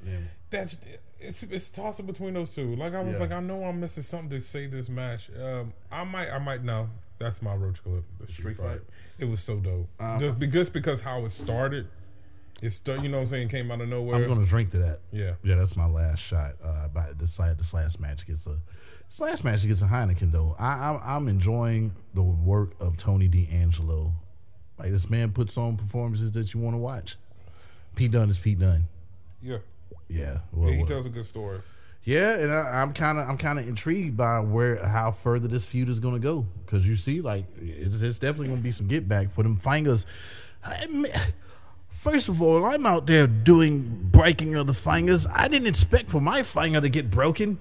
[0.06, 0.18] Yeah.
[0.50, 0.74] That
[1.20, 2.76] it's it's tossing between those two.
[2.76, 3.20] Like I was Yeah.
[3.20, 5.30] like, I know I'm missing something to say this match.
[5.40, 6.88] Um, I might, I might know.
[7.18, 8.04] That's my roach clip.
[8.20, 8.66] The street, Street fight.
[8.66, 8.80] fight?
[9.18, 9.88] It was so dope.
[9.98, 11.86] Uh, just because because how it started.
[12.62, 14.16] It start, you know what I'm saying, came out of nowhere.
[14.16, 15.00] I'm gonna drink to that.
[15.10, 15.34] yeah.
[15.42, 16.52] Yeah, that's my last shot.
[16.62, 18.56] Uh, by this last, this last match gets a
[19.08, 20.54] this last match gets a Heineken though.
[20.58, 24.12] I, I'm I'm enjoying the work of Tony D'Angelo.
[24.78, 27.16] Like this man puts on performances that you want to watch.
[27.94, 28.84] Pete Dunne is Pete Dunne.
[29.42, 29.58] Yeah.
[30.08, 30.86] Yeah, well, he well.
[30.86, 31.60] tells a good story.
[32.04, 35.64] yeah, and I, I'm kind of I'm kind of intrigued by where how further this
[35.64, 38.70] feud is going to go because you see, like it's, it's definitely going to be
[38.72, 40.04] some get back for them fingers.
[40.62, 41.06] I mean,
[42.04, 45.26] First of all, I'm out there doing breaking of the fingers.
[45.26, 47.58] I didn't expect for my finger to get broken.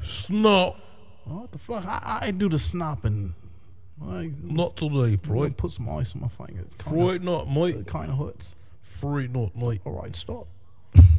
[0.00, 0.76] Snot.
[1.24, 1.84] What the fuck?
[1.84, 3.32] I, I do the snopping.
[4.02, 5.56] I, Not today, Freud.
[5.56, 6.62] put some ice on my finger.
[6.62, 7.76] It Freud not, mate.
[7.76, 8.54] It kind of hurts.
[8.82, 9.80] Freud not, mate.
[9.84, 10.46] All right, stop.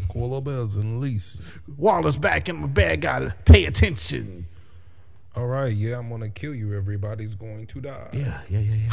[0.09, 1.37] Call our bells and lease.
[1.77, 3.01] Wallace back in my bag.
[3.01, 4.47] Gotta pay attention.
[5.35, 6.75] All right, yeah, I'm gonna kill you.
[6.75, 8.09] Everybody's going to die.
[8.13, 8.89] Yeah, yeah, yeah,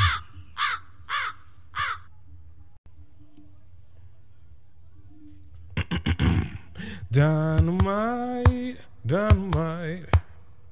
[5.76, 5.97] yeah.
[7.11, 8.76] Dynamite,
[9.07, 10.05] dynamite.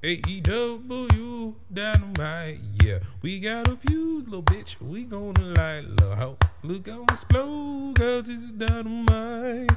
[0.04, 2.58] AEW, dynamite.
[2.82, 4.78] Yeah, we got a few little bitch.
[4.78, 6.36] We gonna light little hoe.
[6.62, 9.70] Look on explode, cause it's dynamite,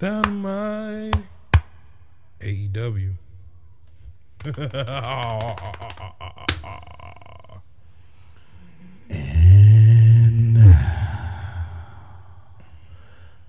[0.00, 1.14] dynamite.
[2.40, 3.12] AEW.
[9.12, 10.72] And uh,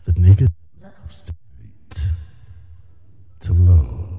[0.06, 0.48] the nigga
[1.10, 2.08] straight
[3.42, 4.11] to love.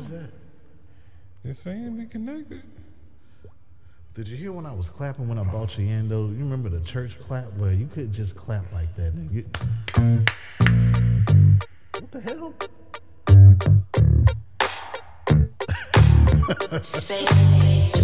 [0.00, 0.30] Where is that?
[1.44, 2.62] It's saying we connected.
[4.14, 6.24] Did you hear when I was clapping when I bought you in though?
[6.24, 9.14] You remember the church clap where you couldn't just clap like that.
[9.14, 9.44] nigga.
[11.92, 12.54] What the hell?
[16.82, 17.99] Space Space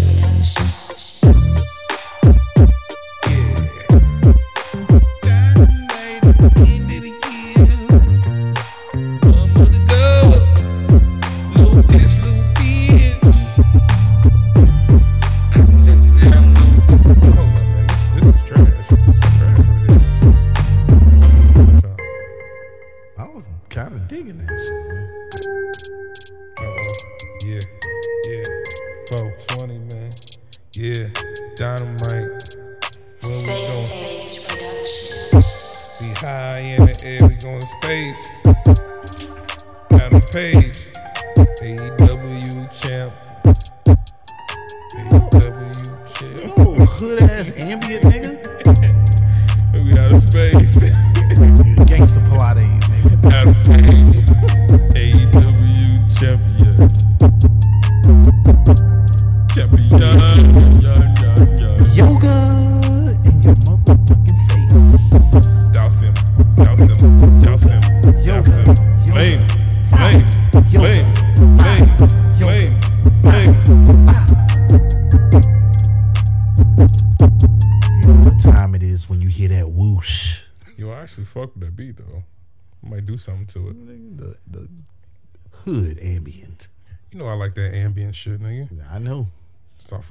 [40.36, 40.75] Production.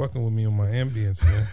[0.05, 1.47] Fucking with me on my ambience, man.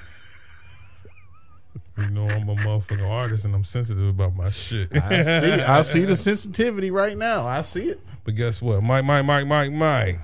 [1.99, 4.95] you know I'm a motherfucking artist and I'm sensitive about my shit.
[4.95, 5.53] I see.
[5.63, 7.47] I see the sensitivity right now.
[7.47, 8.01] I see it.
[8.25, 8.83] But guess what?
[8.83, 10.21] Mike, Mike, Mike, Mike, Mike.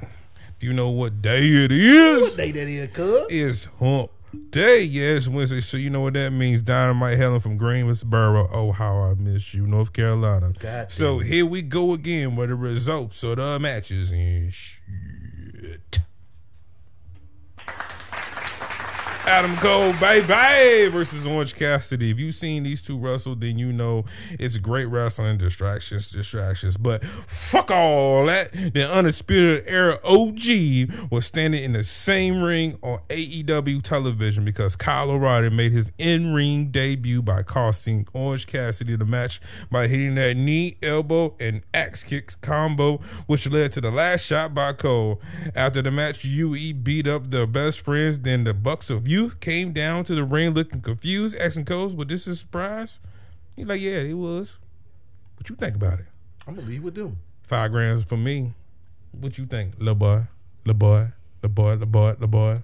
[0.60, 2.22] Do you know what day it is?
[2.22, 3.26] What day that is, cuz.
[3.30, 4.10] It's hump
[4.50, 4.82] day.
[4.82, 5.62] Yes, Wednesday.
[5.62, 6.62] So you know what that means.
[6.62, 8.46] Dynamite Helen from Greensboro.
[8.52, 10.52] Oh, how I miss you, North Carolina.
[10.58, 11.28] God so damn.
[11.28, 16.00] here we go again with the results of the matches and shit.
[19.28, 22.10] Adam Cole, baby, versus Orange Cassidy.
[22.10, 25.36] If you've seen these two wrestle, then you know it's great wrestling.
[25.36, 26.78] Distractions, distractions.
[26.78, 28.52] But fuck all that.
[28.52, 35.10] The Undisputed Era OG was standing in the same ring on AEW television because Kyle
[35.10, 40.38] O'Reilly made his in ring debut by costing Orange Cassidy the match by hitting that
[40.38, 42.96] knee, elbow, and axe kicks combo,
[43.26, 45.20] which led to the last shot by Cole.
[45.54, 48.20] After the match, UE beat up the best friends.
[48.20, 52.06] Then the Bucks of Youth came down to the ring looking confused, asking Cole, "Was
[52.06, 53.00] this a surprise?"
[53.56, 54.58] He's like, "Yeah, it was."
[55.36, 56.06] What you think about it?
[56.46, 57.18] I'm gonna leave with them.
[57.42, 58.54] Five grands for me.
[59.10, 60.28] What you think, little boy,
[60.64, 61.12] little boy,
[61.42, 62.62] little boy, little boy, little boy?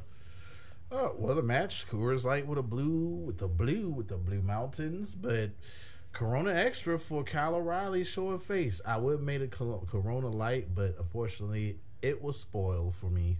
[0.92, 4.40] Oh well, the match Coors Light with a blue, with the blue, with the blue
[4.40, 5.50] mountains, but
[6.12, 8.80] Corona Extra for Kyle O'Reilly showing face.
[8.86, 13.38] I would have made it Corona Light, but unfortunately, it was spoiled for me.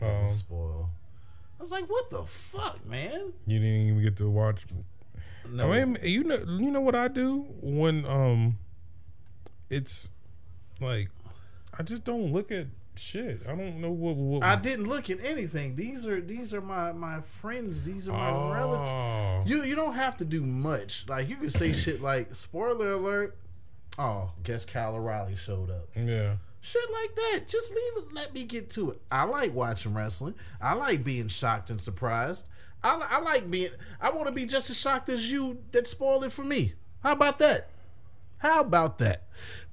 [0.00, 0.88] Um, spoiled.
[1.60, 4.64] I was like, "What the fuck, man?" You didn't even get to watch.
[5.46, 8.56] No, I mean, you know, you know what I do when um,
[9.68, 10.08] it's
[10.80, 11.10] like
[11.78, 13.42] I just don't look at shit.
[13.46, 14.16] I don't know what.
[14.16, 15.76] what I didn't look at anything.
[15.76, 17.84] These are these are my my friends.
[17.84, 18.90] These are my relatives.
[18.90, 19.42] Oh.
[19.44, 21.04] You you don't have to do much.
[21.08, 23.36] Like you can say shit like spoiler alert.
[23.98, 25.88] Oh, guess Kyle O'Reilly showed up.
[25.94, 26.36] Yeah.
[26.60, 27.48] Shit like that.
[27.48, 28.12] Just leave it.
[28.12, 29.00] Let me get to it.
[29.10, 30.34] I like watching wrestling.
[30.60, 32.46] I like being shocked and surprised.
[32.82, 33.70] I, I like being.
[34.00, 36.74] I want to be just as shocked as you that spoiled it for me.
[37.02, 37.70] How about that?
[38.38, 39.24] How about that?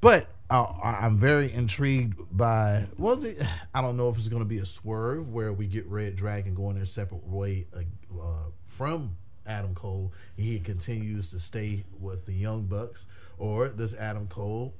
[0.01, 2.87] But uh, I'm very intrigued by.
[2.97, 5.85] Well, the, I don't know if it's going to be a swerve where we get
[5.87, 7.79] Red Dragon going their separate way uh,
[8.21, 10.13] uh, from Adam Cole.
[10.35, 13.05] He continues to stay with the Young Bucks,
[13.37, 14.73] or does Adam Cole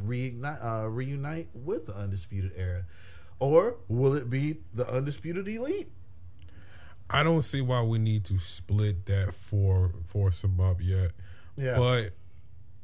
[0.00, 2.84] reignite, uh, reunite with the Undisputed Era,
[3.38, 5.90] or will it be the Undisputed Elite?
[7.10, 11.10] I don't see why we need to split that for force them up yet.
[11.56, 11.76] Yeah.
[11.76, 12.12] But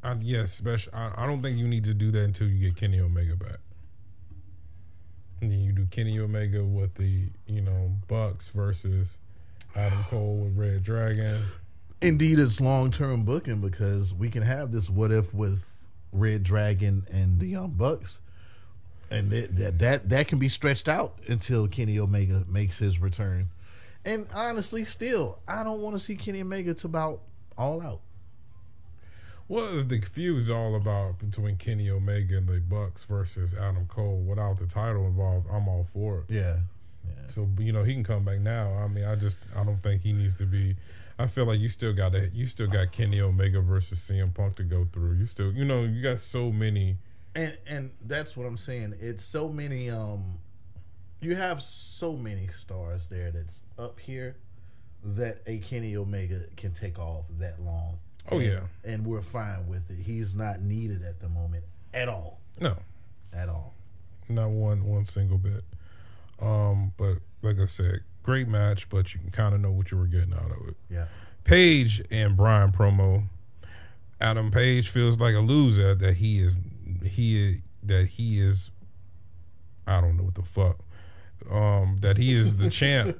[0.02, 0.92] I, yes, special.
[0.94, 3.58] I, I don't think you need to do that until you get Kenny Omega back.
[5.40, 9.18] And then you do Kenny Omega with the you know Bucks versus
[9.74, 11.42] Adam Cole with Red Dragon.
[12.00, 15.60] Indeed, it's long term booking because we can have this what if with
[16.12, 18.18] Red Dragon and the Young Bucks,
[19.10, 23.48] and that that that, that can be stretched out until Kenny Omega makes his return.
[24.04, 27.20] And honestly, still, I don't want to see Kenny Omega to about
[27.56, 28.00] all out.
[29.48, 33.86] What if the feud is all about between Kenny Omega and the Bucks versus Adam
[33.86, 35.46] Cole without the title involved?
[35.50, 36.24] I'm all for it.
[36.34, 36.56] Yeah,
[37.34, 38.72] So you know he can come back now.
[38.74, 40.76] I mean, I just I don't think he needs to be.
[41.18, 44.56] I feel like you still got to you still got Kenny Omega versus CM Punk
[44.56, 45.14] to go through.
[45.14, 46.98] You still you know you got so many.
[47.34, 48.94] and and that's what I'm saying.
[49.00, 49.90] It's so many.
[49.90, 50.38] Um,
[51.20, 54.36] you have so many stars there that's up here
[55.04, 57.98] that a Kenny Omega can take off that long.
[58.30, 58.60] Oh, And- yeah.
[58.84, 59.98] and we're fine with it.
[59.98, 61.64] He's not needed at the moment
[61.94, 62.76] at all, No,
[63.32, 63.74] at all.
[64.28, 65.64] not one one single bit.
[66.40, 69.96] Um, but like I said, great match, but you can kind of know what you
[69.96, 70.76] were getting out of it.
[70.90, 71.06] Yeah,
[71.44, 73.24] Page and Brian promo.
[74.20, 76.58] Adam Page feels like a loser that he is
[77.02, 78.70] he that he is
[79.86, 80.76] I don't know what the fuck.
[81.50, 83.16] Um that he is the champ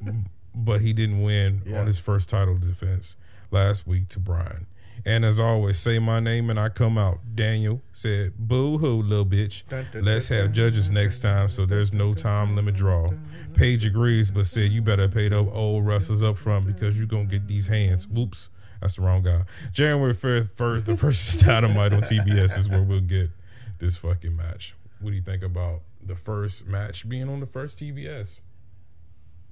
[0.55, 1.81] but he didn't win Yeah.
[1.81, 3.17] on his first title defense
[3.51, 4.67] last week to Brian.
[5.05, 7.21] And as always, say my name and I come out.
[7.35, 9.63] Daniel said, "Boo hoo, little bitch.
[9.95, 13.13] Let's have judges next time, so there's no time limit draw."
[13.55, 17.25] Page agrees, but said, "You better pay the old wrestlers up front because you're gonna
[17.25, 18.51] get these hands." Whoops,
[18.81, 19.43] that's the wrong guy.
[19.73, 23.31] January first, the first Dynamite on TBS is where we'll get
[23.79, 24.75] this fucking match.
[25.01, 28.41] What do you think about the first match being on the first TBS?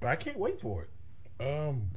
[0.01, 0.89] I can't wait for it.
[1.39, 1.91] Um,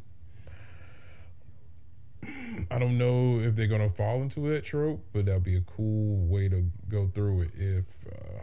[2.70, 6.26] I don't know if they're gonna fall into that trope, but that'd be a cool
[6.26, 8.42] way to go through it if uh,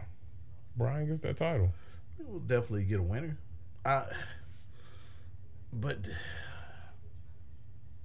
[0.76, 1.70] Brian gets that title.
[2.18, 3.38] We'll definitely get a winner.
[3.84, 4.04] I,
[5.72, 6.08] but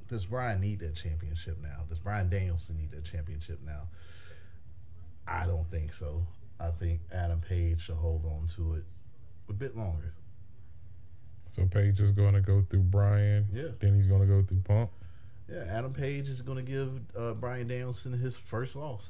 [0.08, 1.86] does Brian need that championship now?
[1.90, 3.88] Does Brian Danielson need that championship now?
[5.28, 6.26] I don't think so.
[6.60, 8.84] I think Adam Page should hold on to it
[9.50, 10.14] a bit longer.
[11.52, 13.48] So Page is gonna go through Brian.
[13.54, 13.70] Yeah.
[13.80, 14.90] Then he's gonna go through Punk.
[15.52, 19.10] Yeah, Adam Page is going to give uh, Brian Danielson his first loss.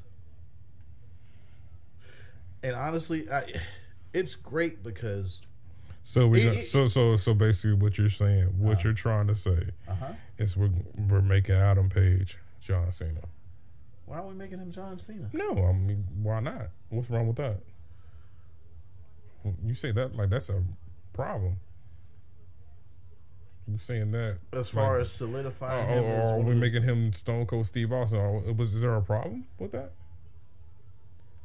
[2.64, 3.54] And honestly, I,
[4.14, 5.42] it's great because
[6.06, 8.82] So we It- so so so basically what you're saying, what Uh.
[8.86, 10.14] you're trying to say uh-huh.
[10.38, 10.72] is we're
[11.10, 13.22] we're making Adam Page John Cena.
[14.06, 15.30] why are we making him John Cena?
[15.34, 16.70] No, I mean why not?
[16.90, 17.58] What's wrong with that?
[19.66, 20.64] You say that like that's a
[21.14, 21.58] problem.
[23.68, 27.14] You saying that As far like, as solidifying oh, him, or, are we making him
[27.14, 28.20] Stone Cold Steve Austin?
[28.20, 29.92] Oh, was is there a problem with that?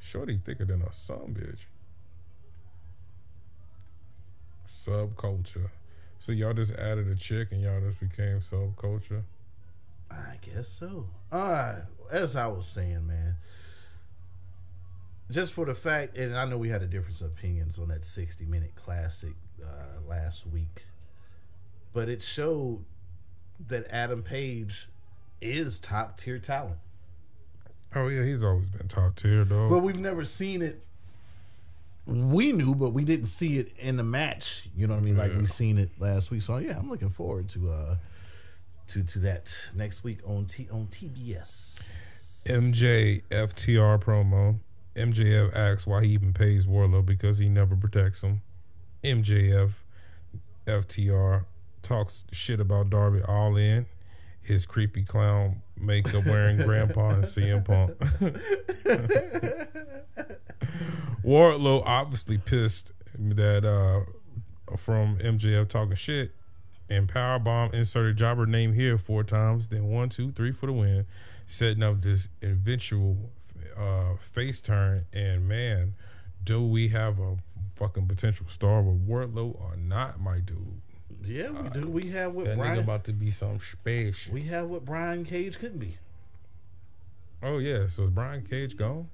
[0.00, 1.60] Shorty thicker than a son bitch.
[4.68, 5.70] Subculture.
[6.18, 9.22] So y'all just added a chick and y'all just became subculture.
[10.10, 11.06] I guess so.
[11.30, 11.76] Uh,
[12.10, 13.36] as I was saying, man,
[15.30, 18.04] just for the fact, and I know we had a difference of opinions on that
[18.04, 20.82] 60 minute classic uh, last week,
[21.98, 22.78] but it showed
[23.66, 24.86] that Adam Page
[25.40, 26.76] is top tier talent.
[27.92, 29.68] Oh yeah, he's always been top tier though.
[29.68, 30.80] But we've never seen it.
[32.06, 34.68] We knew, but we didn't see it in the match.
[34.76, 35.16] You know what I mean?
[35.16, 35.38] Like Yeah.
[35.40, 36.42] we seen it last week.
[36.42, 37.96] So yeah, I'm looking forward to uh
[38.86, 42.44] to to that next week on T on TBS.
[42.46, 44.60] MJ FTR promo.
[44.94, 48.42] MJF asks why he even pays Wardlow because he never protects him.
[49.02, 49.72] MJF
[50.64, 51.44] FTR
[51.82, 53.86] talks shit about Darby Allin.
[54.40, 57.98] His creepy clown makeup wearing grandpa and CM Punk.
[61.22, 64.10] Wardlow obviously pissed that uh
[64.76, 66.32] from MJF talking shit
[66.90, 71.06] and Powerbomb inserted jobber name here four times, then one, two, three for the win,
[71.46, 73.30] setting up this eventual
[73.76, 75.06] uh, face turn.
[75.12, 75.94] And man,
[76.42, 77.36] do we have a
[77.76, 80.80] fucking potential star with Wardlow or not, my dude?
[81.28, 81.86] Yeah, we do.
[81.88, 82.78] We have what That nigga Brian.
[82.78, 84.32] about to be some special.
[84.32, 85.96] We have what Brian Cage couldn't be.
[87.42, 89.08] Oh yeah, so is Brian Cage gone?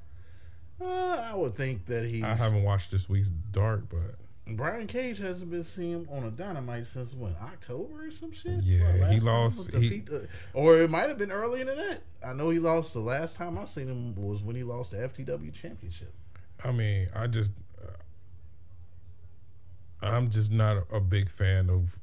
[0.81, 2.23] Uh, I would think that he.
[2.23, 4.17] I haven't watched this week's Dark, but
[4.57, 8.63] Brian Cage hasn't been seen on a Dynamite since when October or some shit.
[8.63, 10.03] Yeah, he lost- he-
[10.53, 12.01] or it might have been earlier than that.
[12.27, 14.99] I know he lost the last time I seen him was when he lost the
[14.99, 16.13] FTW championship.
[16.65, 17.91] I mean, I just, uh,
[20.03, 21.97] I'm just not a, a big fan of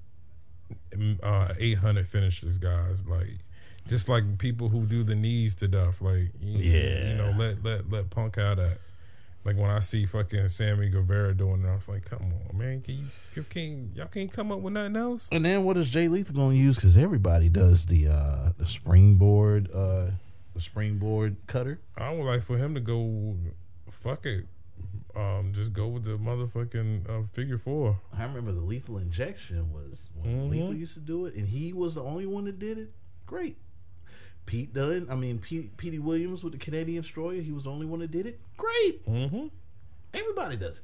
[1.23, 3.03] uh, 800 finishes, guys.
[3.06, 3.39] Like,
[3.88, 6.02] just like people who do the knees to death.
[6.02, 8.77] Like, you, you know, let let let Punk out that.
[9.43, 12.81] Like when I see fucking Sammy Guevara doing it, I was like, come on, man,
[12.81, 15.27] can you, you can't y'all can't come up with nothing else?
[15.31, 16.76] And then what is Jay Lethal going to use?
[16.76, 20.11] Because everybody does the uh, the springboard uh,
[20.53, 21.80] the springboard cutter.
[21.98, 23.35] I would like for him to go,
[23.89, 24.45] fuck it,
[25.16, 28.00] um, just go with the motherfucking uh, figure four.
[28.18, 30.50] I remember the lethal injection was when Mhm.
[30.50, 32.92] Lethal used to do it, and he was the only one that did it.
[33.26, 33.58] Great.
[34.46, 37.86] Pete Dunne, I mean Pete, Petey Williams with the Canadian Destroyer, he was the only
[37.86, 38.40] one that did it.
[38.58, 39.06] Great.
[39.08, 39.48] Mm-hmm.
[40.14, 40.84] Everybody does it.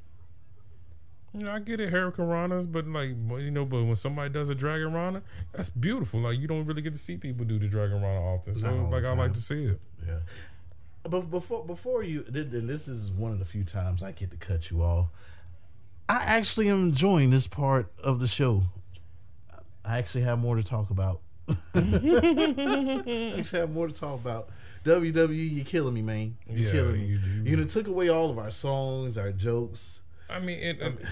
[1.34, 4.50] You know, I get it, Hurricane Ranas, but like, you know, but when somebody does
[4.50, 5.22] a Dragon Rana,
[5.52, 6.22] that's beautiful.
[6.22, 8.56] Like, you don't really get to see people do the Dragon Rana often.
[8.56, 9.82] So, Not all the like, I like to see it.
[10.08, 10.20] Yeah.
[11.10, 14.70] But before before you, this is one of the few times I get to cut
[14.70, 15.08] you off.
[16.10, 18.64] I actually am enjoying this part of the show.
[19.84, 21.22] I actually have more to talk about.
[21.50, 24.50] I actually have more to talk about.
[24.84, 26.38] WWE, you're killing me, man.
[26.50, 27.06] You're Yeah, killing me.
[27.08, 30.02] you- You, you- took away all of our songs, our jokes.
[30.30, 31.08] I mean, it, um, and-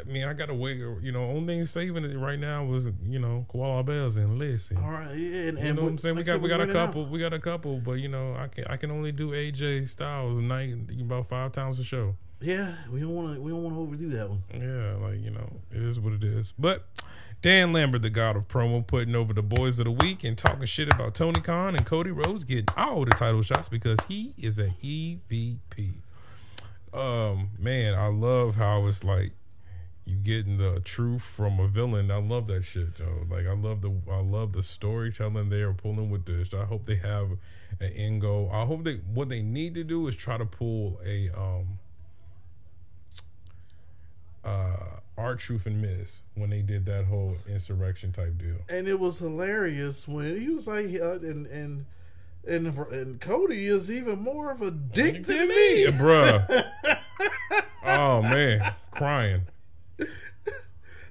[0.00, 0.78] I mean, I got to wait.
[0.78, 4.76] You know, only thing saving it right now was, you know, Koala Bells and listen.
[4.76, 6.14] All right, yeah, and, You and know what I'm saying?
[6.16, 6.86] We like I got we got a winning out.
[6.86, 7.06] couple.
[7.06, 10.38] We got a couple, but you know, I can I can only do AJ Styles
[10.38, 12.16] a night about five times a show.
[12.40, 13.40] Yeah, we don't want to.
[13.40, 14.42] We don't want to overdo that one.
[14.52, 16.52] Yeah, like you know, it is what it is.
[16.58, 16.86] But
[17.42, 20.66] Dan Lambert, the god of promo, putting over the boys of the week and talking
[20.66, 24.58] shit about Tony Khan and Cody Rhodes getting all the title shots because he is
[24.58, 25.94] a EVP.
[26.92, 29.32] Um, man, I love how it's like
[30.06, 32.10] you getting the truth from a villain.
[32.12, 33.26] I love that shit, Joe.
[33.28, 36.54] Like I love the I love the storytelling they are pulling with this.
[36.54, 37.30] I hope they have
[37.80, 38.48] an end goal.
[38.52, 41.78] I hope they what they need to do is try to pull a um
[44.44, 48.56] uh R-Truth and Miz when they did that whole insurrection type deal.
[48.68, 51.86] and it was hilarious when he was like, uh, and and
[52.46, 55.84] and and Cody is even more of a dick than me.
[55.84, 56.66] Yeah, bruh.
[57.86, 59.46] oh man, crying.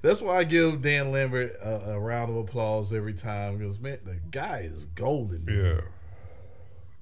[0.06, 3.98] That's why I give Dan Lambert a, a round of applause every time because man,
[4.04, 5.46] the guy is golden.
[5.50, 5.80] Yeah.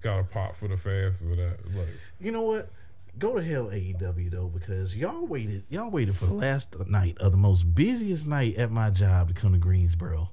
[0.01, 1.59] Got a pop for the fans for that.
[1.77, 2.71] Like, You know what?
[3.19, 5.65] Go to hell, AEW though, because y'all waited.
[5.69, 9.35] Y'all waited for the last night of the most busiest night at my job to
[9.35, 10.31] come to Greensboro,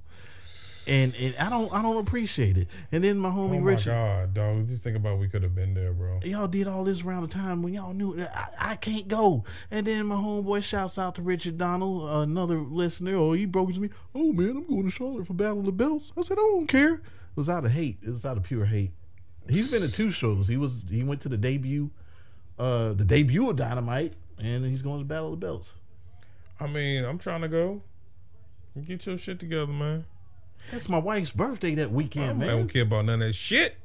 [0.87, 2.67] and and I don't I don't appreciate it.
[2.91, 4.67] And then my homie Richard oh my Richard, god, dog!
[4.67, 6.19] Just think about we could have been there, bro.
[6.23, 9.43] y'all did all this around the time when y'all knew I, I can't go.
[9.69, 13.15] And then my homeboy shouts out to Richard Donald, another listener.
[13.15, 13.89] Oh, he broke it to me.
[14.15, 16.11] Oh man, I'm going to Charlotte for Battle of the Belts.
[16.17, 16.95] I said I don't care.
[16.95, 17.01] It
[17.35, 17.99] was out of hate.
[18.01, 18.91] It was out of pure hate.
[19.49, 20.47] He's been to two shows.
[20.47, 21.91] He was he went to the debut,
[22.59, 25.73] uh, the debut of Dynamite, and he's going to Battle of the Belts.
[26.59, 27.81] I mean, I'm trying to go.
[28.85, 30.05] Get your shit together, man.
[30.71, 32.49] That's my wife's birthday that weekend, man.
[32.49, 33.75] I don't care about none of that shit.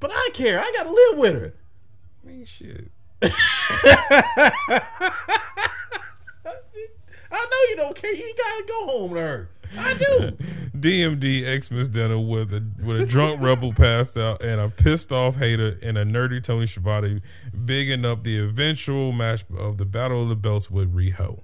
[0.00, 0.60] But I care.
[0.60, 1.54] I got to live with her.
[2.22, 2.90] I mean, shit.
[3.22, 3.30] I
[7.30, 8.14] know you don't care.
[8.14, 9.50] You got to go home to her.
[9.78, 10.30] I do.
[10.78, 15.36] DMD Xmas dinner with a with a drunk rebel passed out and a pissed off
[15.36, 17.22] Hayter and a nerdy Tony Schiavone
[17.64, 21.40] bigging up the eventual match of the Battle of the Belts with Riho.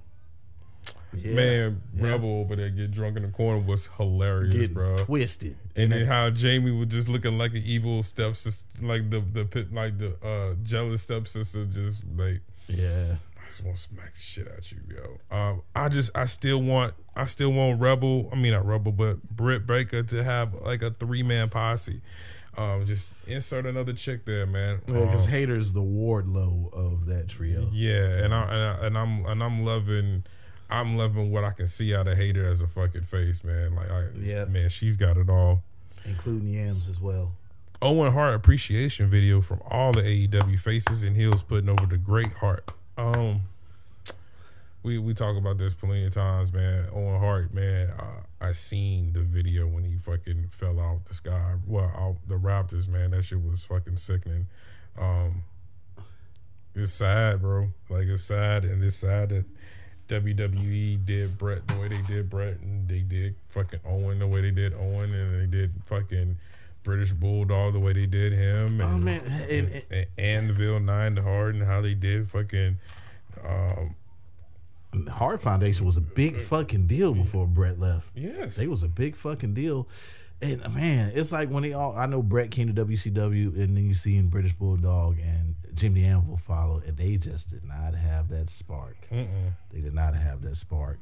[1.14, 1.32] Yeah.
[1.34, 2.06] Man, Yeah.
[2.12, 4.96] Rebel over there get drunk in the corner was hilarious, Get bro.
[4.98, 5.56] twisted.
[5.76, 9.72] And then how Jamie was just looking like an evil stepsister, like the the pit,
[9.72, 13.16] like the uh, jealous stepsister, just like Yeah.
[13.42, 15.36] I just want to smack the shit out you, yo.
[15.36, 18.28] Um, I just, I still want, I still want Rebel.
[18.32, 22.00] I mean, not Rebel, but Britt Baker to have like a three man posse.
[22.56, 24.82] Um, just insert another chick there, man.
[24.86, 27.68] Because Um, Hayter's the Wardlow of that trio.
[27.72, 30.22] yeah, and I, and I and I'm and I'm loving,
[30.70, 33.74] I'm loving what I can see out of Hayter as a fucking face, man.
[33.74, 34.44] Like, I, Yeah.
[34.46, 35.62] man, she's got it all.
[36.04, 37.32] Including Yams as well.
[37.82, 42.32] Owen Hart appreciation video from all the AEW faces and heels putting over the great
[42.34, 42.70] Hart.
[42.98, 43.42] Um,
[44.82, 46.86] we we talk about this plenty of times, man.
[46.92, 51.54] Owen Hart, man, uh, I seen the video when he fucking fell out the sky.
[51.66, 54.46] Well, out the Raptors, man, that shit was fucking sickening.
[54.98, 55.42] Um,
[56.74, 57.68] it's sad, bro.
[57.88, 59.44] Like it's sad, and it's sad that
[60.10, 64.40] WWE did Bret the way they did Bret, and they did fucking Owen the way
[64.42, 66.36] they did Owen, and they did fucking
[66.82, 71.54] British Bulldog the way they did him, and, Oh, man, and- and, and Anvil Neidhart,
[71.54, 72.76] and how they did fucking.
[73.44, 73.94] Um,
[75.08, 78.08] Hart Foundation was a big fucking deal before Bret left.
[78.16, 79.86] yes, They was a big fucking deal.
[80.42, 83.86] And man, it's like when they all I know Bret came to WCW and then
[83.86, 88.28] you see in British Bulldog and Jimmy Anvil followed and they just did not have
[88.30, 88.96] that spark.
[89.12, 89.52] Mm-mm.
[89.70, 90.98] They did not have that spark.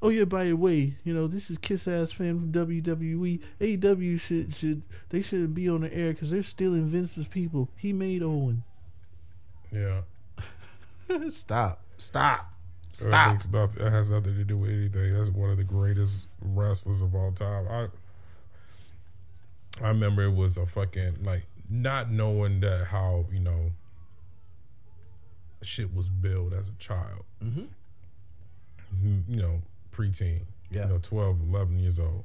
[0.00, 3.40] Oh yeah, by the way, you know this is Kiss Ass fan from WWE.
[3.60, 7.68] AEW should should they shouldn't be on the air because they're stealing Vince's people.
[7.76, 8.62] He made Owen.
[9.70, 10.00] yeah.
[11.30, 11.82] Stop.
[11.98, 12.52] Stop.
[12.92, 13.38] Stop.
[13.50, 15.14] noth- that has nothing to do with anything.
[15.14, 17.66] That's one of the greatest wrestlers of all time.
[17.68, 17.88] I
[19.82, 23.70] I remember it was a fucking like not knowing that how you know
[25.62, 27.24] shit was built as a child.
[27.44, 27.62] Mm-hmm.
[29.28, 30.42] You know, preteen.
[30.70, 30.82] Yeah.
[30.84, 32.24] You know, 12, 11 years old.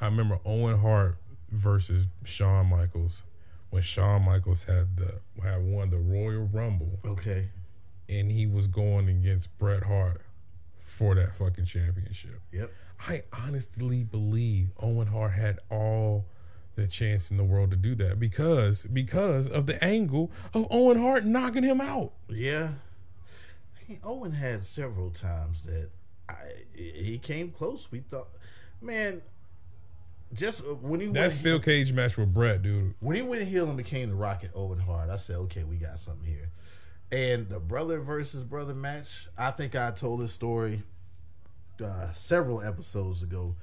[0.00, 1.16] I remember Owen Hart
[1.50, 3.22] versus Shawn Michaels
[3.70, 7.48] when Shawn Michaels had the had won the Royal Rumble Okay.
[8.08, 10.22] and he was going against Bret Hart
[10.80, 12.40] for that fucking championship.
[12.52, 12.70] Yep.
[13.06, 16.26] I honestly believe Owen Hart had all
[16.78, 20.98] the chance in the world to do that because because of the angle of Owen
[20.98, 22.12] Hart knocking him out.
[22.28, 22.70] Yeah.
[24.04, 25.90] Owen had several times that
[26.28, 26.34] I,
[26.74, 27.88] he came close.
[27.90, 28.28] We thought,
[28.80, 29.22] man,
[30.32, 32.94] just uh, when he That went steel cage match with Bret, dude.
[33.00, 35.98] when he went heel and became the Rocket Owen Hart, I said, okay, we got
[35.98, 36.50] something here.
[37.10, 40.82] And the brother versus brother match, I think I told this story
[41.82, 43.56] uh, several episodes ago.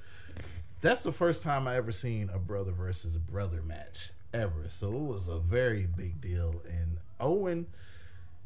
[0.86, 4.66] That's the first time I ever seen a brother versus brother match ever.
[4.70, 6.62] So it was a very big deal.
[6.70, 7.66] And Owen,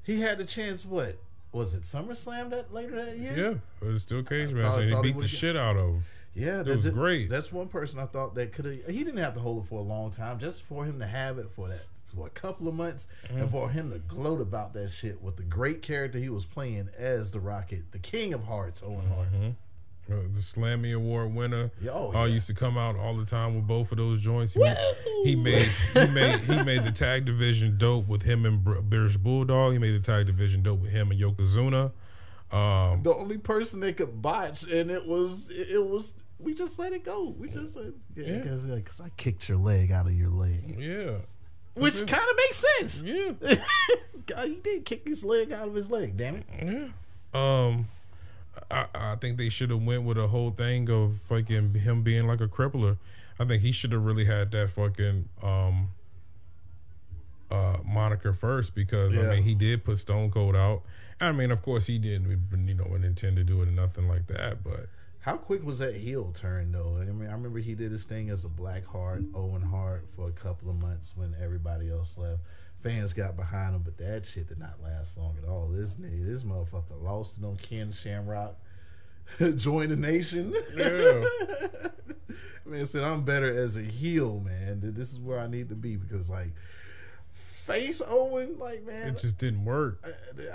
[0.03, 0.85] he had a chance.
[0.85, 1.17] What
[1.51, 1.81] was it?
[1.83, 3.33] SummerSlam that later that year.
[3.37, 5.75] Yeah, it was a steel cage match, thought- and he beat the would've- shit out
[5.75, 6.03] of him.
[6.33, 7.29] Yeah, It was that- great.
[7.29, 8.85] That's one person I thought that could have.
[8.87, 11.39] He didn't have to hold it for a long time, just for him to have
[11.39, 11.85] it for that
[12.15, 13.37] for a couple of months, Mm-hmm.
[13.41, 16.89] and for him to gloat about that shit with the great character he was playing
[16.97, 19.27] as the Rocket, the King of Hearts, Owen Hart.
[20.11, 21.69] Uh, the Slammy Award winner.
[21.81, 22.33] Yeah, oh, all yeah.
[22.33, 24.53] used to come out all the time with both of those joints.
[24.55, 24.77] He, made,
[25.23, 29.73] he made he made he made the tag division dope with him and British Bulldog.
[29.73, 31.91] He made the tag division dope with him and Yokozuna.
[32.51, 36.13] Um, The only person that could botch, and it was it, was.
[36.39, 37.35] We just let it go.
[37.37, 38.37] We just said, yeah, Yeah.
[38.39, 41.17] because I kicked your leg out of your leg, yeah,
[41.75, 43.01] which kind of makes sense.
[43.03, 43.31] yeah,
[44.25, 46.15] God, he did kick his leg out of his leg.
[46.17, 46.45] Damn it.
[46.63, 46.87] yeah.
[47.33, 47.89] Um,
[48.71, 52.27] I, I think they should have went with a whole thing of fucking him being
[52.27, 52.97] like a crippler.
[53.39, 55.89] I think he should have really had that fucking um
[57.51, 60.83] uh moniker first because I mean he did put Stone Cold out.
[61.21, 62.29] I mean, of course he didn't,
[62.67, 64.63] you know, intend to do it or nothing like that.
[64.63, 64.87] But
[65.19, 66.97] How quick was that heel turn though?
[67.01, 70.27] I mean, I remember he did his thing as a Black Heart, Owen Hart for
[70.27, 72.39] a couple of months when everybody else left.
[72.81, 75.67] Fans got behind him, but that shit did not last long at all.
[75.67, 78.55] This nigga, this motherfucker lost it on Ken Shamrock.
[79.57, 80.55] Join the nation.
[80.75, 81.23] yeah,
[82.65, 84.81] man said I'm better as a heel, man.
[84.81, 86.49] Th- This is where I need to be because like
[87.33, 90.03] face Owen, like man, it just didn't work.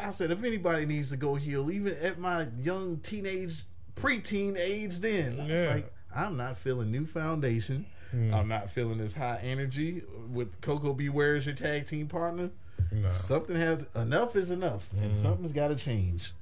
[0.01, 3.62] I said, if anybody needs to go heel, even at my young teenage,
[3.96, 5.74] preteen age, then I was Yeah.
[5.74, 7.86] like, I'm not feeling new foundation.
[8.14, 11.08] I'm not feeling this high energy with Koko B.
[11.08, 12.50] Ware as your tag team partner.
[12.92, 13.08] No.
[13.08, 16.32] Something has enough is enough, and something's got to change.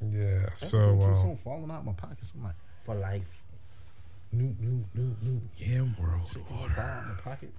[0.00, 0.46] Yeah.
[0.54, 2.32] So keeps um, on falling out my pockets.
[2.36, 2.54] I'm like,
[2.84, 3.42] for life.
[4.32, 6.30] new, new, new, new Yam World
[6.60, 7.04] Order.
[7.10, 7.52] In pocket.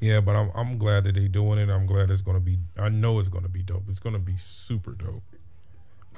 [0.00, 1.70] Yeah, but I'm I'm glad that they're doing it.
[1.70, 2.58] I'm glad it's gonna be.
[2.76, 3.84] I know it's gonna be dope.
[3.88, 5.22] It's gonna be super dope.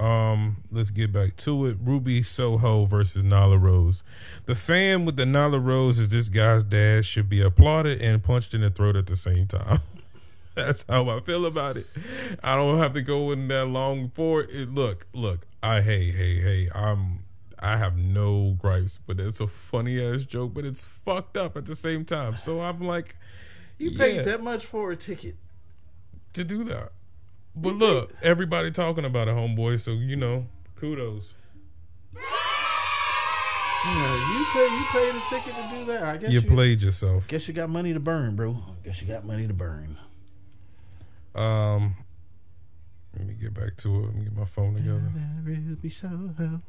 [0.00, 1.76] Um, let's get back to it.
[1.80, 4.02] Ruby Soho versus Nyla Rose.
[4.46, 8.54] The fan with the Nyla Rose is this guy's dad should be applauded and punched
[8.54, 9.80] in the throat at the same time.
[10.54, 11.86] That's how I feel about it.
[12.42, 14.70] I don't have to go in that long for it.
[14.70, 15.46] Look, look.
[15.62, 16.68] I hey hey hey.
[16.74, 17.24] I'm.
[17.62, 21.66] I have no gripes, but it's a funny ass joke, but it's fucked up at
[21.66, 22.38] the same time.
[22.38, 23.16] So I'm like,
[23.76, 25.36] You paid yeah, that much for a ticket.
[26.32, 26.92] to do that.
[27.56, 29.80] But look, everybody talking about it, homeboy.
[29.80, 30.46] So you know,
[30.76, 31.34] kudos.
[33.82, 36.02] Yeah, you pay you paid a ticket to do that.
[36.02, 37.26] I guess You you, played yourself.
[37.28, 38.58] Guess you got money to burn, bro.
[38.84, 39.96] Guess you got money to burn.
[41.34, 41.96] Um,
[43.16, 44.04] let me get back to it.
[44.06, 45.02] Let me get my phone together.
[45.42, 46.60] Ruby Soho.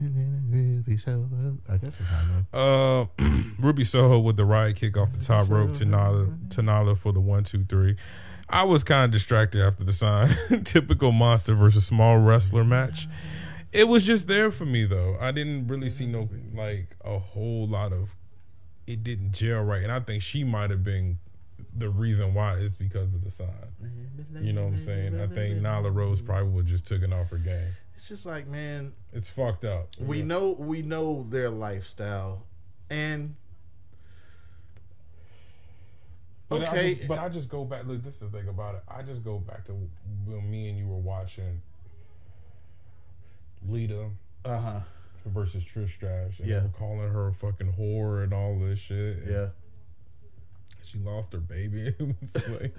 [0.00, 1.58] Ruby Soho.
[1.68, 3.06] I guess it's not Uh,
[3.58, 7.12] Ruby Soho with the riot kick off the top rope to Nyla, to Nyla for
[7.12, 7.96] the one, two, three.
[8.48, 10.34] I was kind of distracted after the sign.
[10.64, 13.08] Typical monster versus small wrestler match.
[13.72, 15.16] It was just there for me though.
[15.20, 18.14] I didn't really see no like a whole lot of.
[18.86, 21.18] It didn't gel right, and I think she might have been
[21.76, 22.54] the reason why.
[22.58, 23.48] It's because of the sign.
[24.40, 25.20] You know what I'm saying?
[25.20, 27.66] I think Nyla Rose probably would just took it off her game.
[27.96, 29.88] It's just like, man, It's fucked up.
[29.98, 32.44] we know we know their lifestyle,
[32.88, 33.34] and
[36.48, 37.86] But I okay, just, but I just go back.
[37.86, 38.82] Look, this is the thing about it.
[38.88, 39.72] I just go back to
[40.26, 41.60] when me and you were watching
[43.68, 44.10] Lita
[44.44, 44.80] uh huh,
[45.24, 46.62] versus Trish Stratus, and Yeah.
[46.62, 49.24] were calling her a fucking whore and all this shit.
[49.28, 49.48] yeah.
[50.84, 51.94] she lost her baby.
[52.48, 52.76] Like-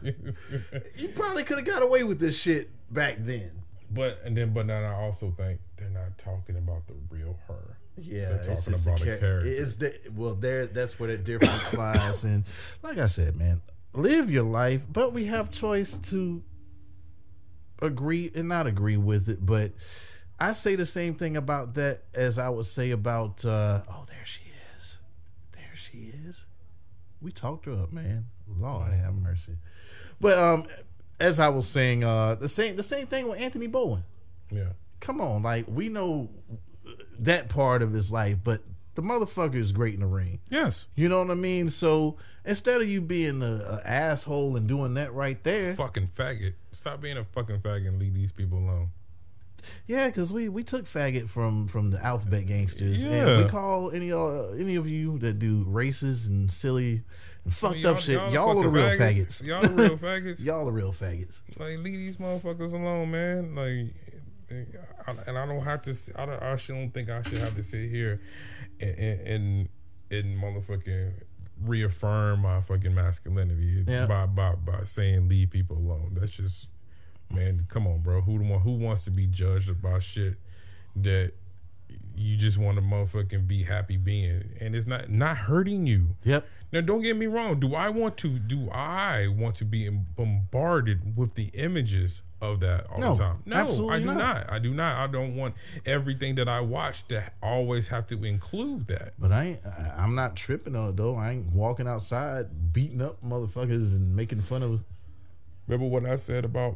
[0.96, 3.52] You probably could have got away with this shit back then.
[3.92, 7.78] But and then, but then I also think they're not talking about the real her.
[8.00, 9.48] Yeah, They're talking about the a char- character.
[9.48, 10.68] It's the, well, there.
[10.68, 12.24] That's where the difference lies.
[12.24, 12.44] And
[12.84, 13.62] like I said, man,
[13.94, 16.44] live your life, but we have choice to
[17.82, 19.44] agree and not agree with it.
[19.46, 19.72] But
[20.40, 23.44] I say the same thing about that as I would say about.
[23.46, 24.42] uh Oh, there she
[24.78, 24.98] is.
[25.54, 26.46] There she is.
[27.22, 28.26] We talked her up, man.
[28.60, 29.58] Lord have mercy.
[30.22, 30.66] But um,
[31.20, 34.04] as I was saying, uh, the same the same thing with Anthony Bowen
[34.52, 34.70] Yeah,
[35.00, 36.30] come on, like we know
[37.20, 38.62] that part of his life, but
[38.96, 40.40] the motherfucker is great in the ring.
[40.50, 41.70] yes, You know what I mean?
[41.70, 46.54] So instead of you being a, a asshole and doing that right there, fucking faggot.
[46.72, 48.90] Stop being a fucking faggot and leave these people alone.
[49.88, 53.44] yeah, because we we took faggot from from the alphabet gangsters, and Yeah.
[53.44, 57.04] we call any uh, any of you that do racist and silly
[57.50, 59.44] fucked up shit, y'all y'all, are the real faggots.
[59.44, 60.44] Y'all the real faggots.
[60.44, 61.42] y'all are real faggots.
[61.58, 63.56] Like leave these motherfuckers alone, man.
[63.56, 63.94] Like,
[65.08, 65.96] I- and I don't have to.
[66.16, 66.42] I don't.
[66.44, 68.22] I don't think I should have to sit here
[68.80, 69.70] and and,
[70.12, 71.14] and motherfucking
[71.64, 74.06] reaffirm my fucking masculinity Yeah.
[74.06, 76.12] by by by saying leave people alone.
[76.20, 76.70] That's just,
[77.32, 77.66] man.
[77.70, 78.22] Come on, bro.
[78.22, 80.36] Who the one who wants to be judged about shit
[80.98, 81.34] that
[82.18, 86.16] you just want to motherfucking be happy being, and it's not not hurting you.
[86.24, 86.46] Yep.
[86.74, 87.60] Now, don't get me wrong.
[87.60, 88.40] Do I want to?
[88.40, 93.44] Do I want to be bombarded with the images of that all No, the time?
[93.46, 94.18] No, I do not.
[94.18, 94.52] not.
[94.52, 94.98] I do not.
[94.98, 99.14] I don't want everything that I watch to always have to include that.
[99.18, 99.60] But I ain't,
[99.98, 101.16] I'm not tripping on it though.
[101.16, 104.82] I ain't walking outside beating up motherfuckers and making fun of.
[105.68, 106.76] Remember what I said about